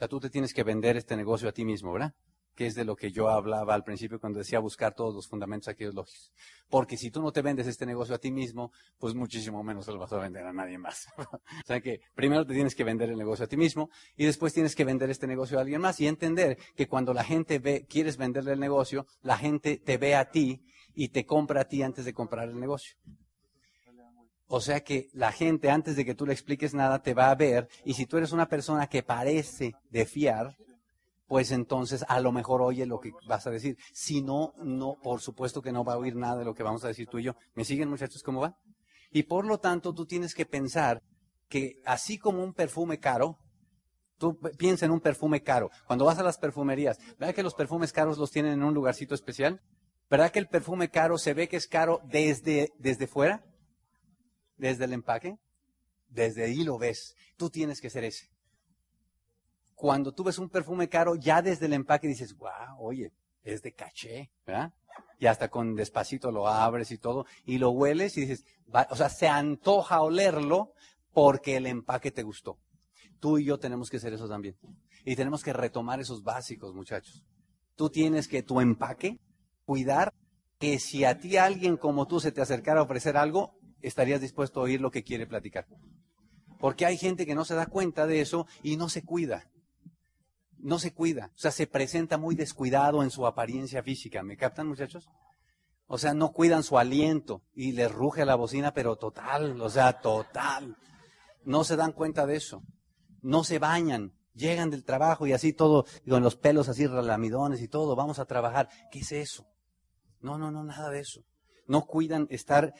Sea, 0.00 0.08
tú 0.08 0.18
te 0.18 0.30
tienes 0.30 0.54
que 0.54 0.64
vender 0.64 0.96
este 0.96 1.14
negocio 1.14 1.46
a 1.46 1.52
ti 1.52 1.62
mismo, 1.62 1.92
¿verdad? 1.92 2.14
que 2.54 2.66
es 2.66 2.74
de 2.74 2.86
lo 2.86 2.96
que 2.96 3.12
yo 3.12 3.28
hablaba 3.28 3.74
al 3.74 3.84
principio 3.84 4.18
cuando 4.18 4.38
decía 4.38 4.58
buscar 4.58 4.94
todos 4.94 5.14
los 5.14 5.28
fundamentos 5.28 5.68
aquellos 5.68 5.94
lógicos. 5.94 6.32
Porque 6.70 6.96
si 6.96 7.10
tú 7.10 7.20
no 7.20 7.32
te 7.32 7.42
vendes 7.42 7.66
este 7.66 7.84
negocio 7.84 8.14
a 8.14 8.18
ti 8.18 8.30
mismo, 8.30 8.72
pues 8.98 9.14
muchísimo 9.14 9.62
menos 9.62 9.84
se 9.84 9.92
lo 9.92 9.98
vas 9.98 10.12
a 10.14 10.18
vender 10.18 10.46
a 10.46 10.54
nadie 10.54 10.78
más. 10.78 11.06
o 11.18 11.66
sea 11.66 11.80
que 11.80 12.00
primero 12.14 12.46
te 12.46 12.54
tienes 12.54 12.74
que 12.74 12.82
vender 12.82 13.10
el 13.10 13.18
negocio 13.18 13.44
a 13.44 13.48
ti 13.48 13.58
mismo 13.58 13.90
y 14.16 14.24
después 14.24 14.54
tienes 14.54 14.74
que 14.74 14.84
vender 14.84 15.10
este 15.10 15.26
negocio 15.26 15.58
a 15.58 15.60
alguien 15.60 15.82
más 15.82 16.00
y 16.00 16.06
entender 16.06 16.56
que 16.74 16.88
cuando 16.88 17.12
la 17.12 17.24
gente 17.24 17.58
ve, 17.58 17.86
quieres 17.86 18.16
venderle 18.16 18.52
el 18.52 18.60
negocio, 18.60 19.06
la 19.20 19.36
gente 19.36 19.76
te 19.78 19.98
ve 19.98 20.14
a 20.14 20.30
ti 20.30 20.64
y 20.94 21.08
te 21.10 21.26
compra 21.26 21.62
a 21.62 21.64
ti 21.64 21.82
antes 21.82 22.06
de 22.06 22.14
comprar 22.14 22.48
el 22.48 22.58
negocio. 22.58 22.96
O 24.52 24.60
sea 24.60 24.80
que 24.80 25.08
la 25.12 25.30
gente 25.30 25.70
antes 25.70 25.94
de 25.94 26.04
que 26.04 26.16
tú 26.16 26.26
le 26.26 26.32
expliques 26.32 26.74
nada 26.74 27.00
te 27.00 27.14
va 27.14 27.30
a 27.30 27.36
ver 27.36 27.68
y 27.84 27.94
si 27.94 28.04
tú 28.04 28.16
eres 28.16 28.32
una 28.32 28.48
persona 28.48 28.88
que 28.88 29.04
parece 29.04 29.76
de 29.90 30.04
fiar, 30.04 30.56
pues 31.28 31.52
entonces 31.52 32.04
a 32.08 32.18
lo 32.18 32.32
mejor 32.32 32.60
oye 32.60 32.84
lo 32.84 32.98
que 32.98 33.12
vas 33.28 33.46
a 33.46 33.50
decir. 33.52 33.78
Si 33.92 34.22
no, 34.22 34.52
no, 34.56 34.96
por 35.00 35.20
supuesto 35.20 35.62
que 35.62 35.70
no 35.70 35.84
va 35.84 35.92
a 35.92 35.98
oír 35.98 36.16
nada 36.16 36.38
de 36.38 36.44
lo 36.44 36.52
que 36.52 36.64
vamos 36.64 36.82
a 36.84 36.88
decir 36.88 37.06
tú 37.06 37.20
y 37.20 37.22
yo. 37.22 37.36
¿Me 37.54 37.64
siguen 37.64 37.88
muchachos 37.88 38.24
cómo 38.24 38.40
va? 38.40 38.56
Y 39.12 39.22
por 39.22 39.46
lo 39.46 39.60
tanto 39.60 39.94
tú 39.94 40.04
tienes 40.04 40.34
que 40.34 40.46
pensar 40.46 41.00
que 41.48 41.76
así 41.84 42.18
como 42.18 42.42
un 42.42 42.52
perfume 42.52 42.98
caro, 42.98 43.38
tú 44.18 44.36
piensa 44.58 44.84
en 44.84 44.90
un 44.90 45.00
perfume 45.00 45.44
caro. 45.44 45.70
Cuando 45.86 46.06
vas 46.06 46.18
a 46.18 46.24
las 46.24 46.38
perfumerías, 46.38 46.98
¿verdad 47.20 47.36
que 47.36 47.44
los 47.44 47.54
perfumes 47.54 47.92
caros 47.92 48.18
los 48.18 48.32
tienen 48.32 48.54
en 48.54 48.64
un 48.64 48.74
lugarcito 48.74 49.14
especial? 49.14 49.60
¿Verdad 50.10 50.32
que 50.32 50.40
el 50.40 50.48
perfume 50.48 50.90
caro 50.90 51.18
se 51.18 51.34
ve 51.34 51.48
que 51.48 51.56
es 51.56 51.68
caro 51.68 52.00
desde, 52.02 52.72
desde 52.80 53.06
fuera? 53.06 53.44
¿Desde 54.60 54.84
el 54.84 54.92
empaque? 54.92 55.38
Desde 56.08 56.44
ahí 56.44 56.62
lo 56.62 56.78
ves. 56.78 57.16
Tú 57.36 57.50
tienes 57.50 57.80
que 57.80 57.90
ser 57.90 58.04
ese 58.04 58.30
cuando 59.80 60.12
tú 60.12 60.24
ves 60.24 60.38
un 60.38 60.50
perfume 60.50 60.90
caro, 60.90 61.14
ya 61.14 61.40
desde 61.40 61.64
el 61.64 61.72
empaque 61.72 62.06
dices, 62.06 62.36
wow, 62.36 62.76
oye, 62.78 63.14
es 63.42 63.62
de 63.62 63.72
caché, 63.72 64.30
¿verdad? 64.46 64.74
Y 65.18 65.24
hasta 65.24 65.48
con 65.48 65.74
despacito 65.74 66.30
lo 66.30 66.46
abres 66.48 66.90
y 66.90 66.98
todo, 66.98 67.24
y 67.46 67.56
lo 67.56 67.70
hueles 67.70 68.14
y 68.18 68.20
dices, 68.20 68.44
o 68.90 68.94
sea, 68.94 69.08
se 69.08 69.26
antoja 69.26 70.02
olerlo 70.02 70.74
porque 71.14 71.56
el 71.56 71.66
empaque 71.66 72.10
te 72.10 72.22
gustó. 72.22 72.58
Tú 73.20 73.38
y 73.38 73.46
yo 73.46 73.58
tenemos 73.58 73.88
que 73.88 73.98
ser 73.98 74.12
eso 74.12 74.28
también. 74.28 74.54
Y 75.06 75.16
tenemos 75.16 75.42
que 75.42 75.54
retomar 75.54 75.98
esos 75.98 76.22
básicos, 76.22 76.74
muchachos. 76.74 77.24
Tú 77.74 77.88
tienes 77.88 78.28
que 78.28 78.42
tu 78.42 78.60
empaque, 78.60 79.18
cuidar 79.64 80.12
que 80.58 80.78
si 80.78 81.06
a 81.06 81.18
ti 81.18 81.38
alguien 81.38 81.78
como 81.78 82.06
tú 82.06 82.20
se 82.20 82.32
te 82.32 82.42
acercara 82.42 82.80
a 82.80 82.84
ofrecer 82.84 83.16
algo, 83.16 83.58
estarías 83.82 84.20
dispuesto 84.20 84.60
a 84.60 84.64
oír 84.64 84.80
lo 84.80 84.90
que 84.90 85.04
quiere 85.04 85.26
platicar. 85.26 85.66
Porque 86.58 86.86
hay 86.86 86.98
gente 86.98 87.26
que 87.26 87.34
no 87.34 87.44
se 87.44 87.54
da 87.54 87.66
cuenta 87.66 88.06
de 88.06 88.20
eso 88.20 88.46
y 88.62 88.76
no 88.76 88.88
se 88.88 89.02
cuida. 89.02 89.50
No 90.58 90.78
se 90.78 90.92
cuida. 90.92 91.32
O 91.34 91.38
sea, 91.38 91.50
se 91.50 91.66
presenta 91.66 92.18
muy 92.18 92.34
descuidado 92.34 93.02
en 93.02 93.10
su 93.10 93.26
apariencia 93.26 93.82
física. 93.82 94.22
¿Me 94.22 94.36
captan, 94.36 94.68
muchachos? 94.68 95.08
O 95.86 95.98
sea, 95.98 96.14
no 96.14 96.32
cuidan 96.32 96.62
su 96.62 96.78
aliento 96.78 97.42
y 97.54 97.72
les 97.72 97.90
ruge 97.90 98.24
la 98.24 98.36
bocina, 98.36 98.72
pero 98.72 98.96
total, 98.96 99.60
o 99.60 99.68
sea, 99.68 100.00
total. 100.00 100.76
No 101.44 101.64
se 101.64 101.76
dan 101.76 101.92
cuenta 101.92 102.26
de 102.26 102.36
eso. 102.36 102.62
No 103.22 103.42
se 103.42 103.58
bañan. 103.58 104.12
Llegan 104.34 104.70
del 104.70 104.84
trabajo 104.84 105.26
y 105.26 105.32
así 105.32 105.52
todo, 105.52 105.86
con 106.08 106.22
los 106.22 106.36
pelos 106.36 106.68
así 106.68 106.86
relamidones 106.86 107.60
y 107.60 107.68
todo, 107.68 107.96
vamos 107.96 108.20
a 108.20 108.26
trabajar. 108.26 108.68
¿Qué 108.92 109.00
es 109.00 109.10
eso? 109.10 109.46
No, 110.20 110.38
no, 110.38 110.50
no, 110.50 110.62
nada 110.62 110.90
de 110.90 111.00
eso. 111.00 111.24
No 111.66 111.86
cuidan 111.86 112.28
estar 112.30 112.72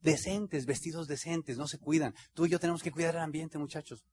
decentes, 0.00 0.66
vestidos 0.66 1.06
decentes, 1.06 1.56
no 1.56 1.66
se 1.66 1.78
cuidan. 1.78 2.14
Tú 2.34 2.46
y 2.46 2.50
yo 2.50 2.58
tenemos 2.58 2.82
que 2.82 2.90
cuidar 2.90 3.14
el 3.14 3.22
ambiente, 3.22 3.58
muchachos. 3.58 4.04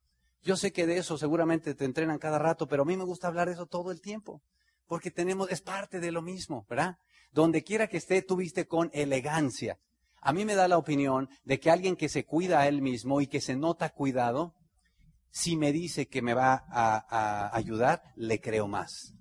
Yo 0.42 0.56
sé 0.56 0.72
que 0.72 0.86
de 0.86 0.98
eso 0.98 1.18
seguramente 1.18 1.74
te 1.74 1.84
entrenan 1.84 2.18
cada 2.18 2.38
rato, 2.38 2.66
pero 2.66 2.82
a 2.82 2.86
mí 2.86 2.96
me 2.96 3.04
gusta 3.04 3.28
hablar 3.28 3.48
de 3.48 3.54
eso 3.54 3.66
todo 3.66 3.90
el 3.90 4.00
tiempo, 4.00 4.42
porque 4.86 5.10
tenemos, 5.10 5.50
es 5.50 5.60
parte 5.60 6.00
de 6.00 6.12
lo 6.12 6.22
mismo, 6.22 6.64
¿verdad? 6.68 6.96
Donde 7.32 7.62
quiera 7.62 7.88
que 7.88 7.96
esté, 7.96 8.22
tú 8.22 8.36
viste 8.36 8.66
con 8.66 8.90
elegancia. 8.92 9.78
A 10.20 10.32
mí 10.32 10.44
me 10.44 10.54
da 10.54 10.68
la 10.68 10.78
opinión 10.78 11.28
de 11.44 11.60
que 11.60 11.70
alguien 11.70 11.96
que 11.96 12.08
se 12.08 12.24
cuida 12.24 12.60
a 12.60 12.68
él 12.68 12.80
mismo 12.80 13.20
y 13.20 13.26
que 13.26 13.40
se 13.40 13.56
nota 13.56 13.90
cuidado, 13.90 14.54
si 15.30 15.56
me 15.56 15.72
dice 15.72 16.06
que 16.06 16.22
me 16.22 16.34
va 16.34 16.64
a, 16.68 17.04
a 17.08 17.56
ayudar, 17.56 18.02
le 18.14 18.40
creo 18.40 18.68
más. 18.68 19.12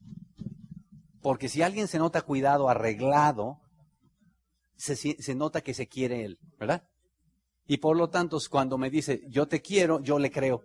Porque 1.21 1.49
si 1.49 1.61
alguien 1.63 1.87
se 1.87 1.97
nota 1.97 2.21
cuidado, 2.21 2.69
arreglado, 2.69 3.61
se, 4.77 5.35
nota 5.35 5.61
que 5.61 5.73
se 5.73 5.87
quiere 5.87 6.25
él, 6.25 6.39
¿verdad? 6.59 6.87
Y 7.67 7.77
por 7.77 7.97
lo 7.97 8.09
tanto, 8.09 8.37
cuando 8.49 8.77
me 8.77 8.89
dice, 8.89 9.23
yo 9.27 9.47
te 9.47 9.61
quiero, 9.61 10.01
yo 10.01 10.19
le 10.19 10.31
creo. 10.31 10.63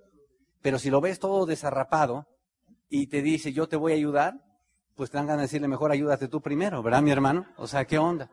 Pero 0.61 0.79
si 0.79 0.91
lo 0.91 1.01
ves 1.01 1.19
todo 1.19 1.47
desarrapado 1.47 2.27
y 2.89 3.07
te 3.07 3.23
dice, 3.23 3.53
yo 3.53 3.69
te 3.69 3.77
voy 3.77 3.93
a 3.93 3.97
ayudar, 3.97 4.35
pues 4.95 5.11
te 5.11 5.17
dan 5.17 5.27
ganas 5.27 5.41
de 5.41 5.47
decirle, 5.47 5.69
mejor 5.69 5.93
ayúdate 5.93 6.29
tú 6.29 6.41
primero, 6.41 6.83
¿verdad, 6.83 7.03
mi 7.03 7.11
hermano? 7.11 7.47
O 7.57 7.67
sea, 7.67 7.87
¿qué 7.87 7.99
onda? 7.99 8.31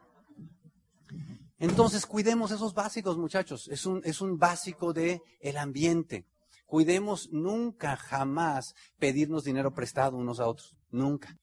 Entonces, 1.59 2.05
cuidemos 2.05 2.51
esos 2.51 2.73
básicos, 2.73 3.17
muchachos. 3.17 3.67
Es 3.69 3.85
un, 3.85 4.01
es 4.03 4.21
un 4.21 4.37
básico 4.37 4.93
de 4.93 5.21
el 5.39 5.57
ambiente. 5.57 6.25
Cuidemos 6.65 7.29
nunca, 7.31 7.95
jamás 7.95 8.75
pedirnos 8.99 9.45
dinero 9.45 9.73
prestado 9.73 10.17
unos 10.17 10.39
a 10.39 10.47
otros. 10.47 10.75
Nunca. 10.91 11.37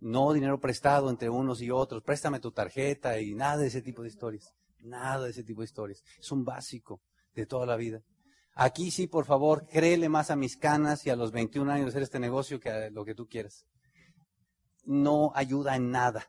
No 0.00 0.32
dinero 0.32 0.58
prestado 0.58 1.10
entre 1.10 1.28
unos 1.28 1.60
y 1.62 1.70
otros. 1.70 2.02
Préstame 2.02 2.40
tu 2.40 2.52
tarjeta 2.52 3.20
y 3.20 3.34
nada 3.34 3.58
de 3.58 3.68
ese 3.68 3.82
tipo 3.82 4.02
de 4.02 4.08
historias. 4.08 4.52
Nada 4.80 5.24
de 5.24 5.30
ese 5.30 5.44
tipo 5.44 5.60
de 5.60 5.66
historias. 5.66 6.02
Es 6.18 6.32
un 6.32 6.44
básico 6.44 7.00
de 7.34 7.46
toda 7.46 7.66
la 7.66 7.76
vida. 7.76 8.02
Aquí 8.54 8.90
sí, 8.90 9.06
por 9.06 9.24
favor, 9.24 9.66
créele 9.66 10.08
más 10.08 10.30
a 10.30 10.36
mis 10.36 10.56
canas 10.56 11.06
y 11.06 11.10
a 11.10 11.16
los 11.16 11.32
21 11.32 11.70
años 11.70 11.86
de 11.86 11.90
hacer 11.90 12.02
este 12.02 12.18
negocio 12.18 12.58
que 12.58 12.70
a 12.70 12.90
lo 12.90 13.04
que 13.04 13.14
tú 13.14 13.26
quieras. 13.26 13.64
No 14.84 15.32
ayuda 15.34 15.76
en 15.76 15.90
nada. 15.90 16.26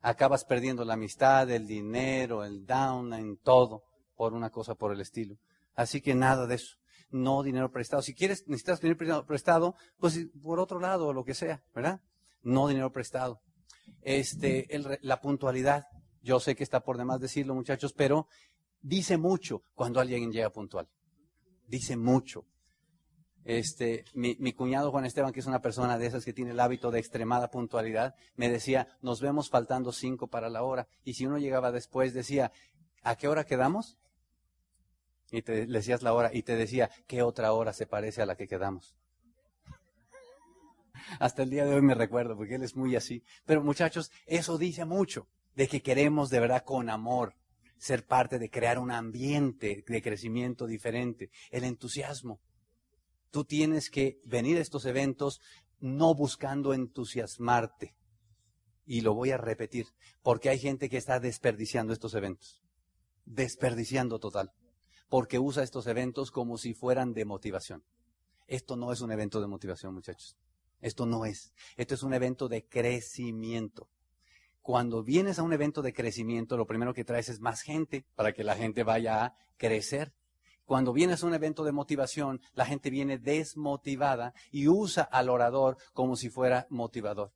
Acabas 0.00 0.44
perdiendo 0.44 0.84
la 0.84 0.94
amistad, 0.94 1.50
el 1.50 1.66
dinero, 1.66 2.44
el 2.44 2.64
down, 2.64 3.12
en 3.14 3.38
todo, 3.38 3.82
por 4.14 4.34
una 4.34 4.50
cosa 4.50 4.74
por 4.74 4.92
el 4.92 5.00
estilo. 5.00 5.36
Así 5.74 6.00
que 6.00 6.14
nada 6.14 6.46
de 6.46 6.56
eso. 6.56 6.76
No 7.10 7.42
dinero 7.42 7.70
prestado. 7.70 8.02
Si 8.02 8.14
quieres, 8.14 8.44
necesitas 8.46 8.80
dinero 8.80 9.24
prestado, 9.26 9.74
pues 9.98 10.18
por 10.42 10.60
otro 10.60 10.78
lado, 10.78 11.12
lo 11.12 11.24
que 11.24 11.34
sea, 11.34 11.64
¿verdad? 11.74 12.00
No 12.44 12.68
dinero 12.68 12.92
prestado. 12.92 13.42
Este, 14.02 14.68
la 15.02 15.20
puntualidad, 15.20 15.86
yo 16.22 16.38
sé 16.40 16.54
que 16.54 16.62
está 16.62 16.80
por 16.80 16.96
demás 16.96 17.20
decirlo, 17.20 17.54
muchachos, 17.54 17.92
pero 17.92 18.28
dice 18.80 19.16
mucho 19.16 19.64
cuando 19.74 20.00
alguien 20.00 20.30
llega 20.30 20.50
puntual. 20.50 20.88
Dice 21.66 21.96
mucho. 21.96 22.46
Este, 23.44 24.06
mi, 24.14 24.52
cuñado 24.54 24.90
Juan 24.90 25.04
Esteban, 25.04 25.32
que 25.32 25.40
es 25.40 25.46
una 25.46 25.60
persona 25.60 25.98
de 25.98 26.06
esas 26.06 26.24
que 26.24 26.32
tiene 26.32 26.52
el 26.52 26.60
hábito 26.60 26.90
de 26.90 26.98
extremada 26.98 27.50
puntualidad, 27.50 28.14
me 28.36 28.48
decía, 28.48 28.88
nos 29.02 29.20
vemos 29.20 29.50
faltando 29.50 29.92
cinco 29.92 30.28
para 30.28 30.48
la 30.48 30.62
hora. 30.62 30.88
Y 31.04 31.14
si 31.14 31.26
uno 31.26 31.38
llegaba 31.38 31.70
después, 31.70 32.14
decía, 32.14 32.52
¿a 33.02 33.16
qué 33.16 33.28
hora 33.28 33.44
quedamos? 33.44 33.98
Y 35.30 35.42
te 35.42 35.66
le 35.66 35.78
decías 35.78 36.02
la 36.02 36.14
hora 36.14 36.30
y 36.32 36.42
te 36.42 36.56
decía, 36.56 36.90
¿qué 37.06 37.22
otra 37.22 37.52
hora 37.52 37.72
se 37.72 37.86
parece 37.86 38.22
a 38.22 38.26
la 38.26 38.36
que 38.36 38.46
quedamos? 38.48 38.96
Hasta 41.18 41.42
el 41.42 41.50
día 41.50 41.64
de 41.64 41.74
hoy 41.74 41.82
me 41.82 41.94
recuerdo, 41.94 42.36
porque 42.36 42.56
él 42.56 42.62
es 42.62 42.76
muy 42.76 42.96
así. 42.96 43.22
Pero 43.44 43.62
muchachos, 43.62 44.10
eso 44.26 44.58
dice 44.58 44.84
mucho 44.84 45.28
de 45.54 45.68
que 45.68 45.82
queremos 45.82 46.30
de 46.30 46.40
verdad 46.40 46.64
con 46.64 46.90
amor 46.90 47.34
ser 47.78 48.06
parte 48.06 48.38
de 48.38 48.50
crear 48.50 48.78
un 48.78 48.90
ambiente 48.90 49.84
de 49.86 50.02
crecimiento 50.02 50.66
diferente, 50.66 51.30
el 51.50 51.64
entusiasmo. 51.64 52.40
Tú 53.30 53.44
tienes 53.44 53.90
que 53.90 54.20
venir 54.24 54.56
a 54.58 54.60
estos 54.60 54.86
eventos 54.86 55.40
no 55.80 56.14
buscando 56.14 56.72
entusiasmarte. 56.72 57.94
Y 58.86 59.00
lo 59.00 59.14
voy 59.14 59.30
a 59.30 59.38
repetir, 59.38 59.86
porque 60.22 60.48
hay 60.48 60.58
gente 60.58 60.88
que 60.88 60.98
está 60.98 61.20
desperdiciando 61.20 61.92
estos 61.92 62.14
eventos. 62.14 62.62
Desperdiciando 63.24 64.18
total. 64.18 64.52
Porque 65.08 65.38
usa 65.38 65.62
estos 65.62 65.86
eventos 65.86 66.30
como 66.30 66.58
si 66.58 66.74
fueran 66.74 67.12
de 67.12 67.24
motivación. 67.24 67.84
Esto 68.46 68.76
no 68.76 68.92
es 68.92 69.00
un 69.00 69.10
evento 69.10 69.40
de 69.40 69.46
motivación, 69.46 69.94
muchachos. 69.94 70.36
Esto 70.84 71.06
no 71.06 71.24
es. 71.24 71.54
Esto 71.78 71.94
es 71.94 72.02
un 72.02 72.12
evento 72.12 72.46
de 72.46 72.66
crecimiento. 72.66 73.88
Cuando 74.60 75.02
vienes 75.02 75.38
a 75.38 75.42
un 75.42 75.54
evento 75.54 75.80
de 75.80 75.94
crecimiento, 75.94 76.58
lo 76.58 76.66
primero 76.66 76.92
que 76.92 77.06
traes 77.06 77.30
es 77.30 77.40
más 77.40 77.62
gente 77.62 78.04
para 78.14 78.34
que 78.34 78.44
la 78.44 78.54
gente 78.54 78.82
vaya 78.82 79.24
a 79.24 79.34
crecer. 79.56 80.12
Cuando 80.66 80.92
vienes 80.92 81.22
a 81.22 81.26
un 81.26 81.32
evento 81.32 81.64
de 81.64 81.72
motivación, 81.72 82.42
la 82.52 82.66
gente 82.66 82.90
viene 82.90 83.16
desmotivada 83.16 84.34
y 84.50 84.68
usa 84.68 85.04
al 85.04 85.30
orador 85.30 85.78
como 85.94 86.16
si 86.16 86.28
fuera 86.28 86.66
motivador. 86.68 87.32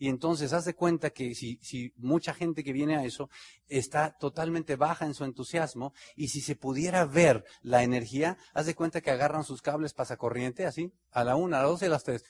Y 0.00 0.08
entonces 0.08 0.54
haz 0.54 0.64
de 0.64 0.74
cuenta 0.74 1.10
que 1.10 1.34
si, 1.34 1.92
mucha 1.98 2.32
gente 2.32 2.64
que 2.64 2.72
viene 2.72 2.96
a 2.96 3.04
eso 3.04 3.28
está 3.68 4.16
totalmente 4.18 4.76
baja 4.76 5.04
en 5.04 5.12
su 5.12 5.24
entusiasmo 5.24 5.92
y 6.16 6.28
si 6.28 6.40
se 6.40 6.56
pudiera 6.56 7.04
ver 7.04 7.44
la 7.60 7.82
energía, 7.82 8.38
haz 8.54 8.64
de 8.64 8.74
cuenta 8.74 9.02
que 9.02 9.10
agarran 9.10 9.44
sus 9.44 9.60
cables 9.60 9.92
pasacorriente 9.92 10.64
así, 10.64 10.90
a 11.12 11.22
la 11.22 11.36
una, 11.36 11.58
a 11.58 11.62
las 11.64 11.70
dos 11.70 11.82
y 11.82 11.84
a 11.84 11.88
las 11.90 12.02
tres, 12.02 12.24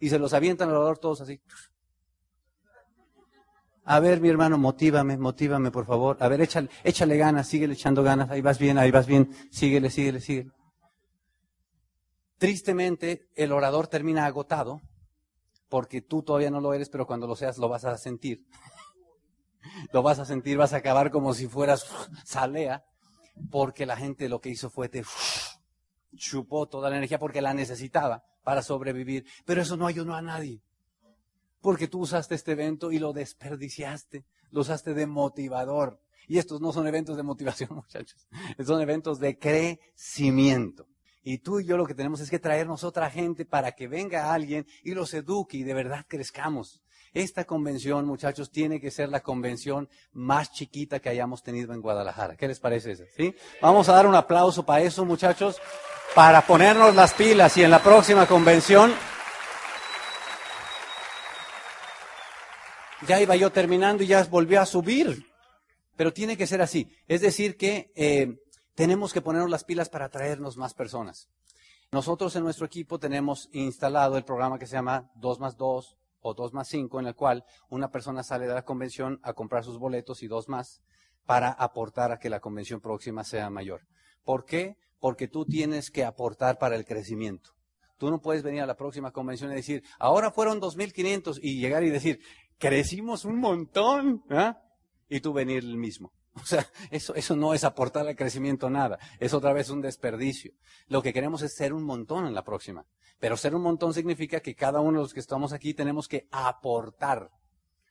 y 0.00 0.08
se 0.08 0.18
los 0.18 0.32
avientan 0.34 0.68
alrededor 0.68 0.98
todos 0.98 1.20
así. 1.20 1.40
A 3.84 4.00
ver, 4.00 4.20
mi 4.20 4.28
hermano, 4.28 4.58
motívame, 4.58 5.16
motívame, 5.16 5.70
por 5.70 5.86
favor. 5.86 6.16
A 6.18 6.26
ver, 6.26 6.40
échale, 6.40 6.68
échale 6.82 7.16
ganas, 7.16 7.46
síguele 7.46 7.74
echando 7.74 8.02
ganas, 8.02 8.28
ahí 8.28 8.40
vas 8.40 8.58
bien, 8.58 8.76
ahí 8.76 8.90
vas 8.90 9.06
bien, 9.06 9.30
síguele, 9.52 9.88
síguele, 9.88 10.20
síguele. 10.20 10.50
Tristemente, 12.38 13.28
el 13.36 13.52
orador 13.52 13.86
termina 13.86 14.26
agotado 14.26 14.82
porque 15.68 16.02
tú 16.02 16.22
todavía 16.22 16.50
no 16.50 16.60
lo 16.60 16.74
eres, 16.74 16.88
pero 16.88 17.06
cuando 17.06 17.26
lo 17.26 17.36
seas 17.36 17.58
lo 17.58 17.68
vas 17.68 17.84
a 17.84 17.96
sentir. 17.98 18.46
lo 19.92 20.02
vas 20.02 20.18
a 20.18 20.24
sentir, 20.24 20.56
vas 20.56 20.72
a 20.72 20.78
acabar 20.78 21.10
como 21.10 21.34
si 21.34 21.46
fueras 21.46 21.86
salea, 22.24 22.84
porque 23.50 23.86
la 23.86 23.96
gente 23.96 24.28
lo 24.28 24.40
que 24.40 24.50
hizo 24.50 24.70
fue 24.70 24.88
te 24.88 25.04
chupó 26.16 26.66
toda 26.66 26.90
la 26.90 26.96
energía 26.96 27.18
porque 27.18 27.42
la 27.42 27.54
necesitaba 27.54 28.24
para 28.42 28.62
sobrevivir. 28.62 29.26
Pero 29.44 29.62
eso 29.62 29.76
no 29.76 29.86
ayudó 29.86 30.14
a 30.14 30.22
nadie. 30.22 30.62
Porque 31.60 31.88
tú 31.88 32.00
usaste 32.00 32.34
este 32.34 32.52
evento 32.52 32.92
y 32.92 32.98
lo 32.98 33.12
desperdiciaste, 33.12 34.24
lo 34.50 34.60
usaste 34.60 34.94
de 34.94 35.06
motivador. 35.06 36.00
Y 36.28 36.38
estos 36.38 36.60
no 36.60 36.72
son 36.72 36.86
eventos 36.86 37.16
de 37.16 37.22
motivación, 37.22 37.74
muchachos. 37.74 38.28
Son 38.64 38.80
eventos 38.80 39.18
de 39.18 39.38
crecimiento. 39.38 40.86
Y 41.28 41.38
tú 41.38 41.58
y 41.58 41.64
yo 41.64 41.76
lo 41.76 41.86
que 41.86 41.94
tenemos 41.94 42.20
es 42.20 42.30
que 42.30 42.38
traernos 42.38 42.84
otra 42.84 43.10
gente 43.10 43.44
para 43.44 43.72
que 43.72 43.88
venga 43.88 44.32
alguien 44.32 44.64
y 44.84 44.94
los 44.94 45.12
eduque 45.12 45.56
y 45.56 45.64
de 45.64 45.74
verdad 45.74 46.04
crezcamos. 46.06 46.84
Esta 47.12 47.44
convención, 47.44 48.06
muchachos, 48.06 48.52
tiene 48.52 48.80
que 48.80 48.92
ser 48.92 49.08
la 49.08 49.24
convención 49.24 49.88
más 50.12 50.52
chiquita 50.52 51.00
que 51.00 51.08
hayamos 51.08 51.42
tenido 51.42 51.74
en 51.74 51.80
Guadalajara. 51.80 52.36
¿Qué 52.36 52.46
les 52.46 52.60
parece 52.60 52.92
eso? 52.92 53.02
¿Sí? 53.16 53.34
Vamos 53.60 53.88
a 53.88 53.94
dar 53.94 54.06
un 54.06 54.14
aplauso 54.14 54.64
para 54.64 54.84
eso, 54.84 55.04
muchachos, 55.04 55.60
para 56.14 56.42
ponernos 56.42 56.94
las 56.94 57.12
pilas 57.12 57.56
y 57.56 57.64
en 57.64 57.72
la 57.72 57.82
próxima 57.82 58.28
convención 58.28 58.94
ya 63.04 63.20
iba 63.20 63.34
yo 63.34 63.50
terminando 63.50 64.04
y 64.04 64.06
ya 64.06 64.22
volvió 64.22 64.60
a 64.60 64.66
subir. 64.66 65.26
Pero 65.96 66.12
tiene 66.12 66.36
que 66.36 66.46
ser 66.46 66.62
así. 66.62 66.88
Es 67.08 67.20
decir, 67.22 67.56
que 67.56 67.90
eh, 67.96 68.36
tenemos 68.76 69.12
que 69.12 69.22
ponernos 69.22 69.50
las 69.50 69.64
pilas 69.64 69.88
para 69.88 70.10
traernos 70.10 70.56
más 70.56 70.74
personas. 70.74 71.28
Nosotros 71.90 72.36
en 72.36 72.44
nuestro 72.44 72.66
equipo 72.66 72.98
tenemos 72.98 73.48
instalado 73.52 74.18
el 74.18 74.24
programa 74.24 74.58
que 74.58 74.66
se 74.66 74.76
llama 74.76 75.10
2 75.16 75.40
más 75.40 75.56
2 75.56 75.96
o 76.20 76.34
2 76.34 76.52
más 76.52 76.68
5, 76.68 77.00
en 77.00 77.06
el 77.06 77.14
cual 77.14 77.44
una 77.70 77.90
persona 77.90 78.22
sale 78.22 78.46
de 78.46 78.54
la 78.54 78.64
convención 78.64 79.18
a 79.22 79.32
comprar 79.32 79.64
sus 79.64 79.78
boletos 79.78 80.22
y 80.22 80.28
dos 80.28 80.48
más 80.48 80.82
para 81.24 81.50
aportar 81.50 82.12
a 82.12 82.18
que 82.18 82.28
la 82.28 82.40
convención 82.40 82.80
próxima 82.80 83.24
sea 83.24 83.48
mayor. 83.48 83.86
¿Por 84.24 84.44
qué? 84.44 84.76
Porque 85.00 85.26
tú 85.26 85.46
tienes 85.46 85.90
que 85.90 86.04
aportar 86.04 86.58
para 86.58 86.76
el 86.76 86.84
crecimiento. 86.84 87.50
Tú 87.96 88.10
no 88.10 88.20
puedes 88.20 88.42
venir 88.42 88.60
a 88.60 88.66
la 88.66 88.76
próxima 88.76 89.10
convención 89.10 89.50
y 89.52 89.54
decir, 89.54 89.82
ahora 89.98 90.30
fueron 90.30 90.60
2.500 90.60 91.38
y 91.40 91.60
llegar 91.60 91.82
y 91.82 91.90
decir, 91.90 92.20
crecimos 92.58 93.24
un 93.24 93.38
montón, 93.40 94.22
¿ah? 94.28 94.60
y 95.08 95.20
tú 95.20 95.32
venir 95.32 95.64
el 95.64 95.78
mismo. 95.78 96.12
O 96.42 96.44
sea, 96.44 96.66
eso, 96.90 97.14
eso 97.14 97.34
no 97.34 97.54
es 97.54 97.64
aportar 97.64 98.06
al 98.06 98.14
crecimiento 98.14 98.68
nada, 98.68 98.98
es 99.18 99.32
otra 99.32 99.52
vez 99.52 99.70
un 99.70 99.80
desperdicio. 99.80 100.52
Lo 100.86 101.02
que 101.02 101.12
queremos 101.12 101.42
es 101.42 101.54
ser 101.54 101.72
un 101.72 101.82
montón 101.82 102.26
en 102.26 102.34
la 102.34 102.44
próxima. 102.44 102.84
Pero 103.18 103.36
ser 103.36 103.54
un 103.54 103.62
montón 103.62 103.94
significa 103.94 104.40
que 104.40 104.54
cada 104.54 104.80
uno 104.80 104.98
de 104.98 105.04
los 105.04 105.14
que 105.14 105.20
estamos 105.20 105.52
aquí 105.52 105.72
tenemos 105.72 106.06
que 106.08 106.28
aportar 106.30 107.30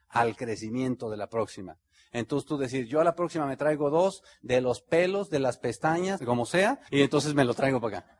al 0.10 0.36
crecimiento 0.36 1.10
de 1.10 1.18
la 1.18 1.28
próxima. 1.28 1.78
Entonces 2.12 2.48
tú 2.48 2.58
decir, 2.58 2.86
yo 2.86 3.02
a 3.02 3.04
la 3.04 3.16
próxima 3.16 3.46
me 3.46 3.58
traigo 3.58 3.89
dos 3.89 4.24
de 4.41 4.62
los 4.62 4.82
pelos, 4.82 5.30
de 5.30 5.39
las 5.39 5.58
pestañas, 5.58 6.22
como 6.22 6.46
sea, 6.46 6.80
y 6.89 7.02
entonces 7.02 7.34
me 7.34 7.43
lo 7.43 7.54
traigo 7.54 7.82
para 7.82 7.98
acá. 7.98 8.18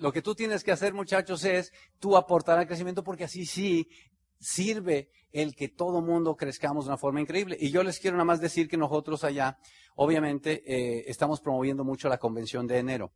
Lo 0.00 0.12
que 0.12 0.20
tú 0.20 0.34
tienes 0.34 0.64
que 0.64 0.72
hacer, 0.72 0.92
muchachos, 0.92 1.44
es 1.44 1.72
tú 2.00 2.16
aportar 2.16 2.58
al 2.58 2.66
crecimiento 2.66 3.04
porque 3.04 3.24
así 3.24 3.46
sí 3.46 3.88
sirve 4.42 5.10
el 5.30 5.54
que 5.54 5.68
todo 5.68 6.02
mundo 6.02 6.36
crezcamos 6.36 6.84
de 6.84 6.90
una 6.90 6.98
forma 6.98 7.20
increíble. 7.20 7.56
Y 7.58 7.70
yo 7.70 7.82
les 7.82 7.98
quiero 7.98 8.16
nada 8.16 8.26
más 8.26 8.40
decir 8.40 8.68
que 8.68 8.76
nosotros 8.76 9.24
allá, 9.24 9.58
obviamente, 9.94 10.62
eh, 10.66 11.04
estamos 11.06 11.40
promoviendo 11.40 11.84
mucho 11.84 12.08
la 12.08 12.18
convención 12.18 12.66
de 12.66 12.78
enero. 12.78 13.12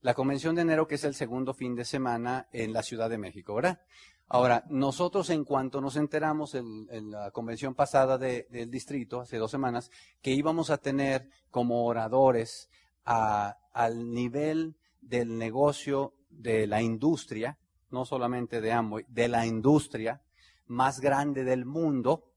La 0.00 0.14
convención 0.14 0.54
de 0.54 0.62
enero, 0.62 0.86
que 0.86 0.94
es 0.94 1.04
el 1.04 1.14
segundo 1.14 1.54
fin 1.54 1.74
de 1.74 1.84
semana 1.84 2.48
en 2.52 2.72
la 2.72 2.82
Ciudad 2.82 3.10
de 3.10 3.18
México, 3.18 3.54
¿verdad? 3.54 3.80
Ahora, 4.28 4.64
nosotros 4.68 5.28
en 5.30 5.44
cuanto 5.44 5.80
nos 5.80 5.96
enteramos 5.96 6.54
en, 6.54 7.10
la 7.10 7.30
convención 7.30 7.74
pasada 7.74 8.16
del 8.16 8.70
distrito, 8.70 9.20
hace 9.20 9.36
dos 9.36 9.50
semanas, 9.50 9.90
que 10.22 10.30
íbamos 10.30 10.70
a 10.70 10.78
tener 10.78 11.28
como 11.50 11.86
oradores 11.86 12.70
al 13.04 14.12
nivel 14.12 14.76
del 15.00 15.36
negocio 15.36 16.14
de 16.30 16.66
la 16.66 16.80
industria, 16.80 17.58
no 17.90 18.06
solamente 18.06 18.60
de 18.60 18.72
Amway, 18.72 19.04
de 19.08 19.28
la 19.28 19.46
industria 19.46 20.23
más 20.66 21.00
grande 21.00 21.44
del 21.44 21.64
mundo, 21.64 22.30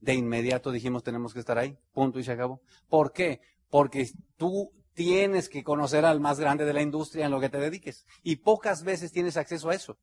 de 0.00 0.14
inmediato 0.14 0.70
dijimos 0.70 1.02
tenemos 1.02 1.34
que 1.34 1.40
estar 1.40 1.58
ahí, 1.58 1.76
punto 1.92 2.18
y 2.18 2.24
se 2.24 2.32
acabó. 2.32 2.60
¿Por 2.88 3.12
qué? 3.12 3.40
Porque 3.70 4.08
tú 4.36 4.70
tienes 4.94 5.48
que 5.48 5.62
conocer 5.62 6.04
al 6.04 6.20
más 6.20 6.40
grande 6.40 6.64
de 6.64 6.72
la 6.72 6.82
industria 6.82 7.26
en 7.26 7.30
lo 7.30 7.40
que 7.40 7.48
te 7.48 7.58
dediques 7.58 8.04
y 8.22 8.36
pocas 8.36 8.82
veces 8.82 9.12
tienes 9.12 9.36
acceso 9.36 9.70
a 9.70 9.74
eso. 9.74 9.98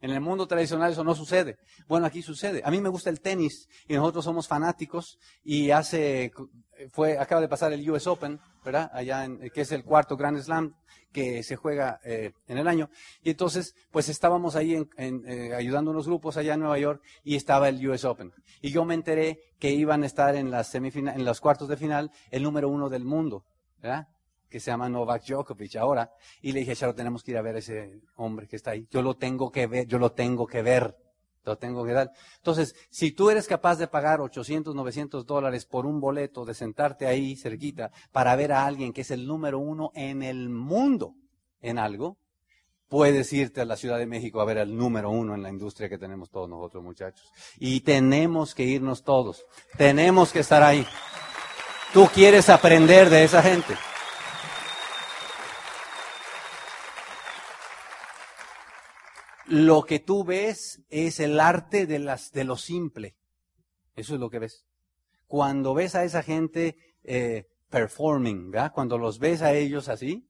En 0.00 0.10
el 0.10 0.20
mundo 0.20 0.46
tradicional 0.46 0.92
eso 0.92 1.04
no 1.04 1.14
sucede. 1.14 1.58
Bueno, 1.86 2.06
aquí 2.06 2.22
sucede. 2.22 2.62
A 2.64 2.70
mí 2.70 2.80
me 2.80 2.88
gusta 2.88 3.10
el 3.10 3.20
tenis 3.20 3.68
y 3.86 3.94
nosotros 3.94 4.24
somos 4.24 4.48
fanáticos 4.48 5.18
y 5.44 5.70
hace, 5.70 6.32
fue, 6.90 7.18
acaba 7.18 7.42
de 7.42 7.48
pasar 7.48 7.72
el 7.72 7.88
US 7.90 8.06
Open, 8.06 8.40
¿verdad? 8.64 8.90
Allá 8.92 9.24
en, 9.24 9.50
que 9.50 9.62
es 9.62 9.72
el 9.72 9.84
cuarto 9.84 10.16
Grand 10.16 10.38
Slam 10.40 10.74
que 11.12 11.42
se 11.42 11.56
juega 11.56 12.00
eh, 12.04 12.32
en 12.46 12.58
el 12.58 12.68
año. 12.68 12.88
Y 13.22 13.30
entonces, 13.30 13.74
pues 13.90 14.08
estábamos 14.08 14.56
ahí 14.56 14.76
en, 14.96 15.24
eh, 15.26 15.54
ayudando 15.54 15.90
unos 15.90 16.06
grupos 16.06 16.36
allá 16.36 16.54
en 16.54 16.60
Nueva 16.60 16.78
York 16.78 17.02
y 17.24 17.36
estaba 17.36 17.68
el 17.68 17.86
US 17.88 18.04
Open. 18.04 18.32
Y 18.60 18.70
yo 18.70 18.84
me 18.84 18.94
enteré 18.94 19.40
que 19.58 19.70
iban 19.70 20.02
a 20.02 20.06
estar 20.06 20.36
en 20.36 20.50
las 20.50 20.74
en 20.74 21.24
los 21.24 21.40
cuartos 21.40 21.68
de 21.68 21.76
final 21.76 22.10
el 22.30 22.42
número 22.42 22.68
uno 22.68 22.88
del 22.88 23.04
mundo, 23.04 23.44
¿verdad? 23.82 24.08
que 24.50 24.58
se 24.58 24.70
llama 24.70 24.88
Novak 24.88 25.24
Djokovic 25.24 25.76
ahora, 25.76 26.10
y 26.42 26.52
le 26.52 26.60
dije, 26.60 26.74
Charo, 26.74 26.94
tenemos 26.94 27.22
que 27.22 27.30
ir 27.30 27.38
a 27.38 27.42
ver 27.42 27.54
a 27.54 27.58
ese 27.60 28.00
hombre 28.16 28.48
que 28.48 28.56
está 28.56 28.72
ahí. 28.72 28.86
Yo 28.90 29.00
lo 29.00 29.14
tengo 29.14 29.50
que 29.50 29.68
ver, 29.68 29.86
yo 29.86 29.98
lo 29.98 30.10
tengo 30.10 30.46
que 30.46 30.60
ver, 30.60 30.96
lo 31.44 31.56
tengo 31.58 31.84
que 31.84 31.92
dar. 31.92 32.10
Entonces, 32.36 32.74
si 32.90 33.12
tú 33.12 33.30
eres 33.30 33.46
capaz 33.46 33.76
de 33.76 33.88
pagar 33.88 34.20
800, 34.20 34.74
900 34.74 35.26
dólares 35.26 35.66
por 35.66 35.86
un 35.86 36.00
boleto, 36.00 36.44
de 36.44 36.54
sentarte 36.54 37.06
ahí 37.06 37.36
cerquita 37.36 37.90
para 38.12 38.36
ver 38.36 38.52
a 38.52 38.66
alguien 38.66 38.92
que 38.92 39.02
es 39.02 39.10
el 39.10 39.26
número 39.26 39.58
uno 39.58 39.90
en 39.94 40.22
el 40.22 40.48
mundo 40.48 41.14
en 41.60 41.78
algo, 41.78 42.18
puedes 42.88 43.32
irte 43.32 43.60
a 43.60 43.64
la 43.64 43.76
Ciudad 43.76 43.98
de 43.98 44.06
México 44.06 44.40
a 44.40 44.44
ver 44.44 44.58
al 44.58 44.76
número 44.76 45.10
uno 45.10 45.34
en 45.34 45.42
la 45.42 45.48
industria 45.48 45.88
que 45.88 45.98
tenemos 45.98 46.30
todos 46.30 46.48
nosotros, 46.48 46.82
muchachos. 46.82 47.30
Y 47.58 47.80
tenemos 47.80 48.54
que 48.54 48.64
irnos 48.64 49.04
todos. 49.04 49.44
Tenemos 49.76 50.32
que 50.32 50.40
estar 50.40 50.62
ahí. 50.62 50.86
Tú 51.94 52.08
quieres 52.12 52.48
aprender 52.48 53.08
de 53.08 53.24
esa 53.24 53.42
gente. 53.42 53.76
Lo 59.50 59.82
que 59.82 59.98
tú 59.98 60.24
ves 60.24 60.80
es 60.90 61.18
el 61.18 61.40
arte 61.40 61.86
de, 61.86 61.98
las, 61.98 62.30
de 62.30 62.44
lo 62.44 62.56
simple. 62.56 63.16
Eso 63.96 64.14
es 64.14 64.20
lo 64.20 64.30
que 64.30 64.38
ves. 64.38 64.64
Cuando 65.26 65.74
ves 65.74 65.96
a 65.96 66.04
esa 66.04 66.22
gente 66.22 66.76
eh, 67.02 67.48
performing, 67.68 68.52
¿verdad? 68.52 68.72
cuando 68.72 68.96
los 68.96 69.18
ves 69.18 69.42
a 69.42 69.52
ellos 69.52 69.88
así, 69.88 70.28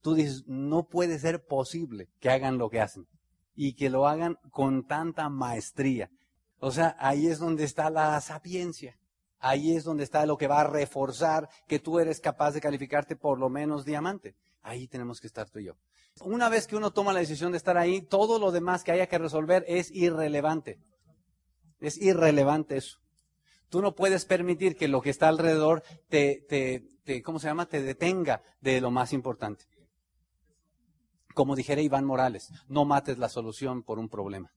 tú 0.00 0.14
dices, 0.14 0.44
no 0.46 0.88
puede 0.88 1.18
ser 1.18 1.44
posible 1.44 2.08
que 2.20 2.30
hagan 2.30 2.56
lo 2.56 2.70
que 2.70 2.80
hacen 2.80 3.06
y 3.54 3.74
que 3.74 3.90
lo 3.90 4.08
hagan 4.08 4.38
con 4.50 4.86
tanta 4.86 5.28
maestría. 5.28 6.10
O 6.58 6.70
sea, 6.70 6.96
ahí 6.98 7.26
es 7.26 7.38
donde 7.38 7.64
está 7.64 7.90
la 7.90 8.18
sapiencia. 8.22 8.98
Ahí 9.46 9.76
es 9.76 9.84
donde 9.84 10.04
está 10.04 10.24
lo 10.24 10.38
que 10.38 10.46
va 10.46 10.62
a 10.62 10.66
reforzar 10.66 11.50
que 11.68 11.78
tú 11.78 11.98
eres 11.98 12.18
capaz 12.18 12.52
de 12.52 12.62
calificarte 12.62 13.14
por 13.14 13.38
lo 13.38 13.50
menos 13.50 13.84
diamante. 13.84 14.34
Ahí 14.62 14.88
tenemos 14.88 15.20
que 15.20 15.26
estar 15.26 15.50
tú 15.50 15.58
y 15.58 15.66
yo. 15.66 15.76
Una 16.22 16.48
vez 16.48 16.66
que 16.66 16.76
uno 16.76 16.94
toma 16.94 17.12
la 17.12 17.20
decisión 17.20 17.52
de 17.52 17.58
estar 17.58 17.76
ahí, 17.76 18.00
todo 18.00 18.38
lo 18.38 18.52
demás 18.52 18.82
que 18.82 18.92
haya 18.92 19.06
que 19.06 19.18
resolver 19.18 19.62
es 19.68 19.90
irrelevante. 19.90 20.78
Es 21.78 21.98
irrelevante 21.98 22.78
eso. 22.78 23.00
Tú 23.68 23.82
no 23.82 23.94
puedes 23.94 24.24
permitir 24.24 24.76
que 24.76 24.88
lo 24.88 25.02
que 25.02 25.10
está 25.10 25.28
alrededor 25.28 25.82
te, 26.08 26.82
¿cómo 27.22 27.38
se 27.38 27.48
llama? 27.48 27.66
Te 27.66 27.82
detenga 27.82 28.40
de 28.62 28.80
lo 28.80 28.90
más 28.90 29.12
importante. 29.12 29.66
Como 31.34 31.54
dijera 31.54 31.82
Iván 31.82 32.06
Morales, 32.06 32.50
no 32.68 32.86
mates 32.86 33.18
la 33.18 33.28
solución 33.28 33.82
por 33.82 33.98
un 33.98 34.08
problema 34.08 34.54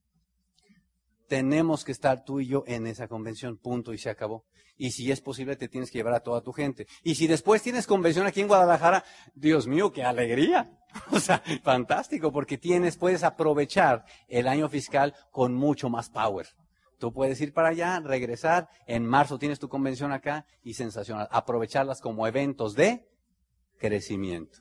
tenemos 1.28 1.84
que 1.84 1.92
estar 1.92 2.24
tú 2.24 2.40
y 2.40 2.48
yo 2.48 2.64
en 2.66 2.86
esa 2.86 3.06
convención, 3.06 3.58
punto, 3.58 3.92
y 3.92 3.98
se 3.98 4.10
acabó. 4.10 4.44
Y 4.76 4.92
si 4.92 5.12
es 5.12 5.20
posible, 5.20 5.56
te 5.56 5.68
tienes 5.68 5.90
que 5.90 5.98
llevar 5.98 6.14
a 6.14 6.20
toda 6.20 6.40
tu 6.40 6.52
gente. 6.52 6.86
Y 7.02 7.14
si 7.16 7.26
después 7.26 7.62
tienes 7.62 7.86
convención 7.86 8.26
aquí 8.26 8.40
en 8.40 8.48
Guadalajara, 8.48 9.04
Dios 9.34 9.66
mío, 9.66 9.92
qué 9.92 10.02
alegría. 10.02 10.74
O 11.12 11.20
sea, 11.20 11.42
fantástico, 11.62 12.32
porque 12.32 12.56
tienes, 12.56 12.96
puedes 12.96 13.22
aprovechar 13.22 14.06
el 14.26 14.48
año 14.48 14.70
fiscal 14.70 15.14
con 15.30 15.54
mucho 15.54 15.90
más 15.90 16.08
power. 16.08 16.46
Tú 16.98 17.12
puedes 17.12 17.38
ir 17.42 17.52
para 17.52 17.68
allá, 17.68 18.00
regresar, 18.00 18.68
en 18.86 19.04
marzo 19.04 19.38
tienes 19.38 19.58
tu 19.58 19.68
convención 19.68 20.12
acá 20.12 20.46
y 20.62 20.74
sensacional. 20.74 21.28
Aprovecharlas 21.30 22.00
como 22.00 22.26
eventos 22.26 22.74
de 22.74 23.06
crecimiento. 23.76 24.60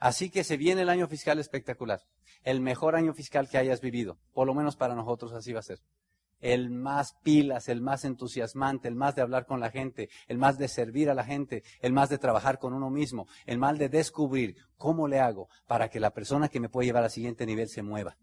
Así 0.00 0.30
que 0.30 0.44
se 0.44 0.56
viene 0.56 0.82
el 0.82 0.88
año 0.88 1.08
fiscal 1.08 1.38
espectacular. 1.38 2.00
El 2.42 2.60
mejor 2.60 2.96
año 2.96 3.12
fiscal 3.12 3.48
que 3.48 3.58
hayas 3.58 3.82
vivido. 3.82 4.18
Por 4.32 4.46
lo 4.46 4.54
menos 4.54 4.76
para 4.76 4.94
nosotros 4.94 5.34
así 5.34 5.52
va 5.52 5.60
a 5.60 5.62
ser 5.62 5.78
el 6.40 6.70
más 6.70 7.14
pilas, 7.22 7.68
el 7.68 7.80
más 7.80 8.04
entusiasmante, 8.04 8.88
el 8.88 8.94
más 8.94 9.14
de 9.14 9.22
hablar 9.22 9.46
con 9.46 9.60
la 9.60 9.70
gente, 9.70 10.08
el 10.28 10.38
más 10.38 10.58
de 10.58 10.68
servir 10.68 11.10
a 11.10 11.14
la 11.14 11.24
gente, 11.24 11.62
el 11.80 11.92
más 11.92 12.08
de 12.08 12.18
trabajar 12.18 12.58
con 12.58 12.74
uno 12.74 12.90
mismo, 12.90 13.26
el 13.46 13.58
más 13.58 13.78
de 13.78 13.88
descubrir 13.88 14.56
cómo 14.76 15.08
le 15.08 15.20
hago 15.20 15.48
para 15.66 15.88
que 15.88 16.00
la 16.00 16.12
persona 16.12 16.48
que 16.48 16.60
me 16.60 16.68
puede 16.68 16.86
llevar 16.86 17.04
al 17.04 17.10
siguiente 17.10 17.46
nivel 17.46 17.68
se 17.68 17.82
mueva. 17.82 18.16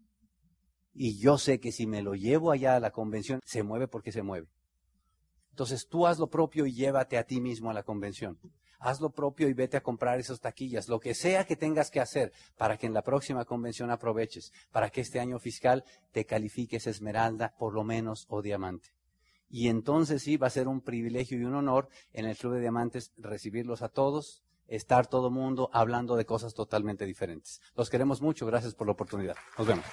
Y 0.92 1.18
yo 1.18 1.38
sé 1.38 1.58
que 1.58 1.72
si 1.72 1.86
me 1.86 2.02
lo 2.02 2.14
llevo 2.14 2.52
allá 2.52 2.76
a 2.76 2.80
la 2.80 2.92
convención, 2.92 3.40
se 3.44 3.62
mueve 3.62 3.88
porque 3.88 4.12
se 4.12 4.22
mueve. 4.22 4.48
Entonces 5.50 5.88
tú 5.88 6.06
haz 6.06 6.18
lo 6.18 6.28
propio 6.28 6.66
y 6.66 6.72
llévate 6.72 7.18
a 7.18 7.24
ti 7.24 7.40
mismo 7.40 7.70
a 7.70 7.74
la 7.74 7.82
convención 7.82 8.38
haz 8.84 9.00
lo 9.00 9.10
propio 9.10 9.48
y 9.48 9.54
vete 9.54 9.78
a 9.78 9.82
comprar 9.82 10.20
esas 10.20 10.40
taquillas, 10.40 10.88
lo 10.88 11.00
que 11.00 11.14
sea 11.14 11.44
que 11.44 11.56
tengas 11.56 11.90
que 11.90 12.00
hacer 12.00 12.32
para 12.58 12.76
que 12.76 12.86
en 12.86 12.92
la 12.92 13.02
próxima 13.02 13.46
convención 13.46 13.90
aproveches, 13.90 14.52
para 14.70 14.90
que 14.90 15.00
este 15.00 15.20
año 15.20 15.38
fiscal 15.38 15.84
te 16.12 16.26
califiques 16.26 16.86
esmeralda 16.86 17.54
por 17.58 17.72
lo 17.72 17.82
menos 17.82 18.26
o 18.28 18.42
diamante. 18.42 18.90
Y 19.48 19.68
entonces 19.68 20.22
sí 20.22 20.36
va 20.36 20.48
a 20.48 20.50
ser 20.50 20.68
un 20.68 20.82
privilegio 20.82 21.38
y 21.38 21.44
un 21.44 21.54
honor 21.54 21.88
en 22.12 22.26
el 22.26 22.36
Club 22.36 22.54
de 22.54 22.60
Diamantes 22.60 23.12
recibirlos 23.16 23.80
a 23.80 23.88
todos, 23.88 24.42
estar 24.68 25.06
todo 25.06 25.30
mundo 25.30 25.70
hablando 25.72 26.14
de 26.16 26.26
cosas 26.26 26.52
totalmente 26.52 27.06
diferentes. 27.06 27.62
Los 27.74 27.88
queremos 27.88 28.20
mucho, 28.20 28.44
gracias 28.44 28.74
por 28.74 28.86
la 28.86 28.92
oportunidad. 28.92 29.36
Nos 29.56 29.66
vemos. 29.66 29.84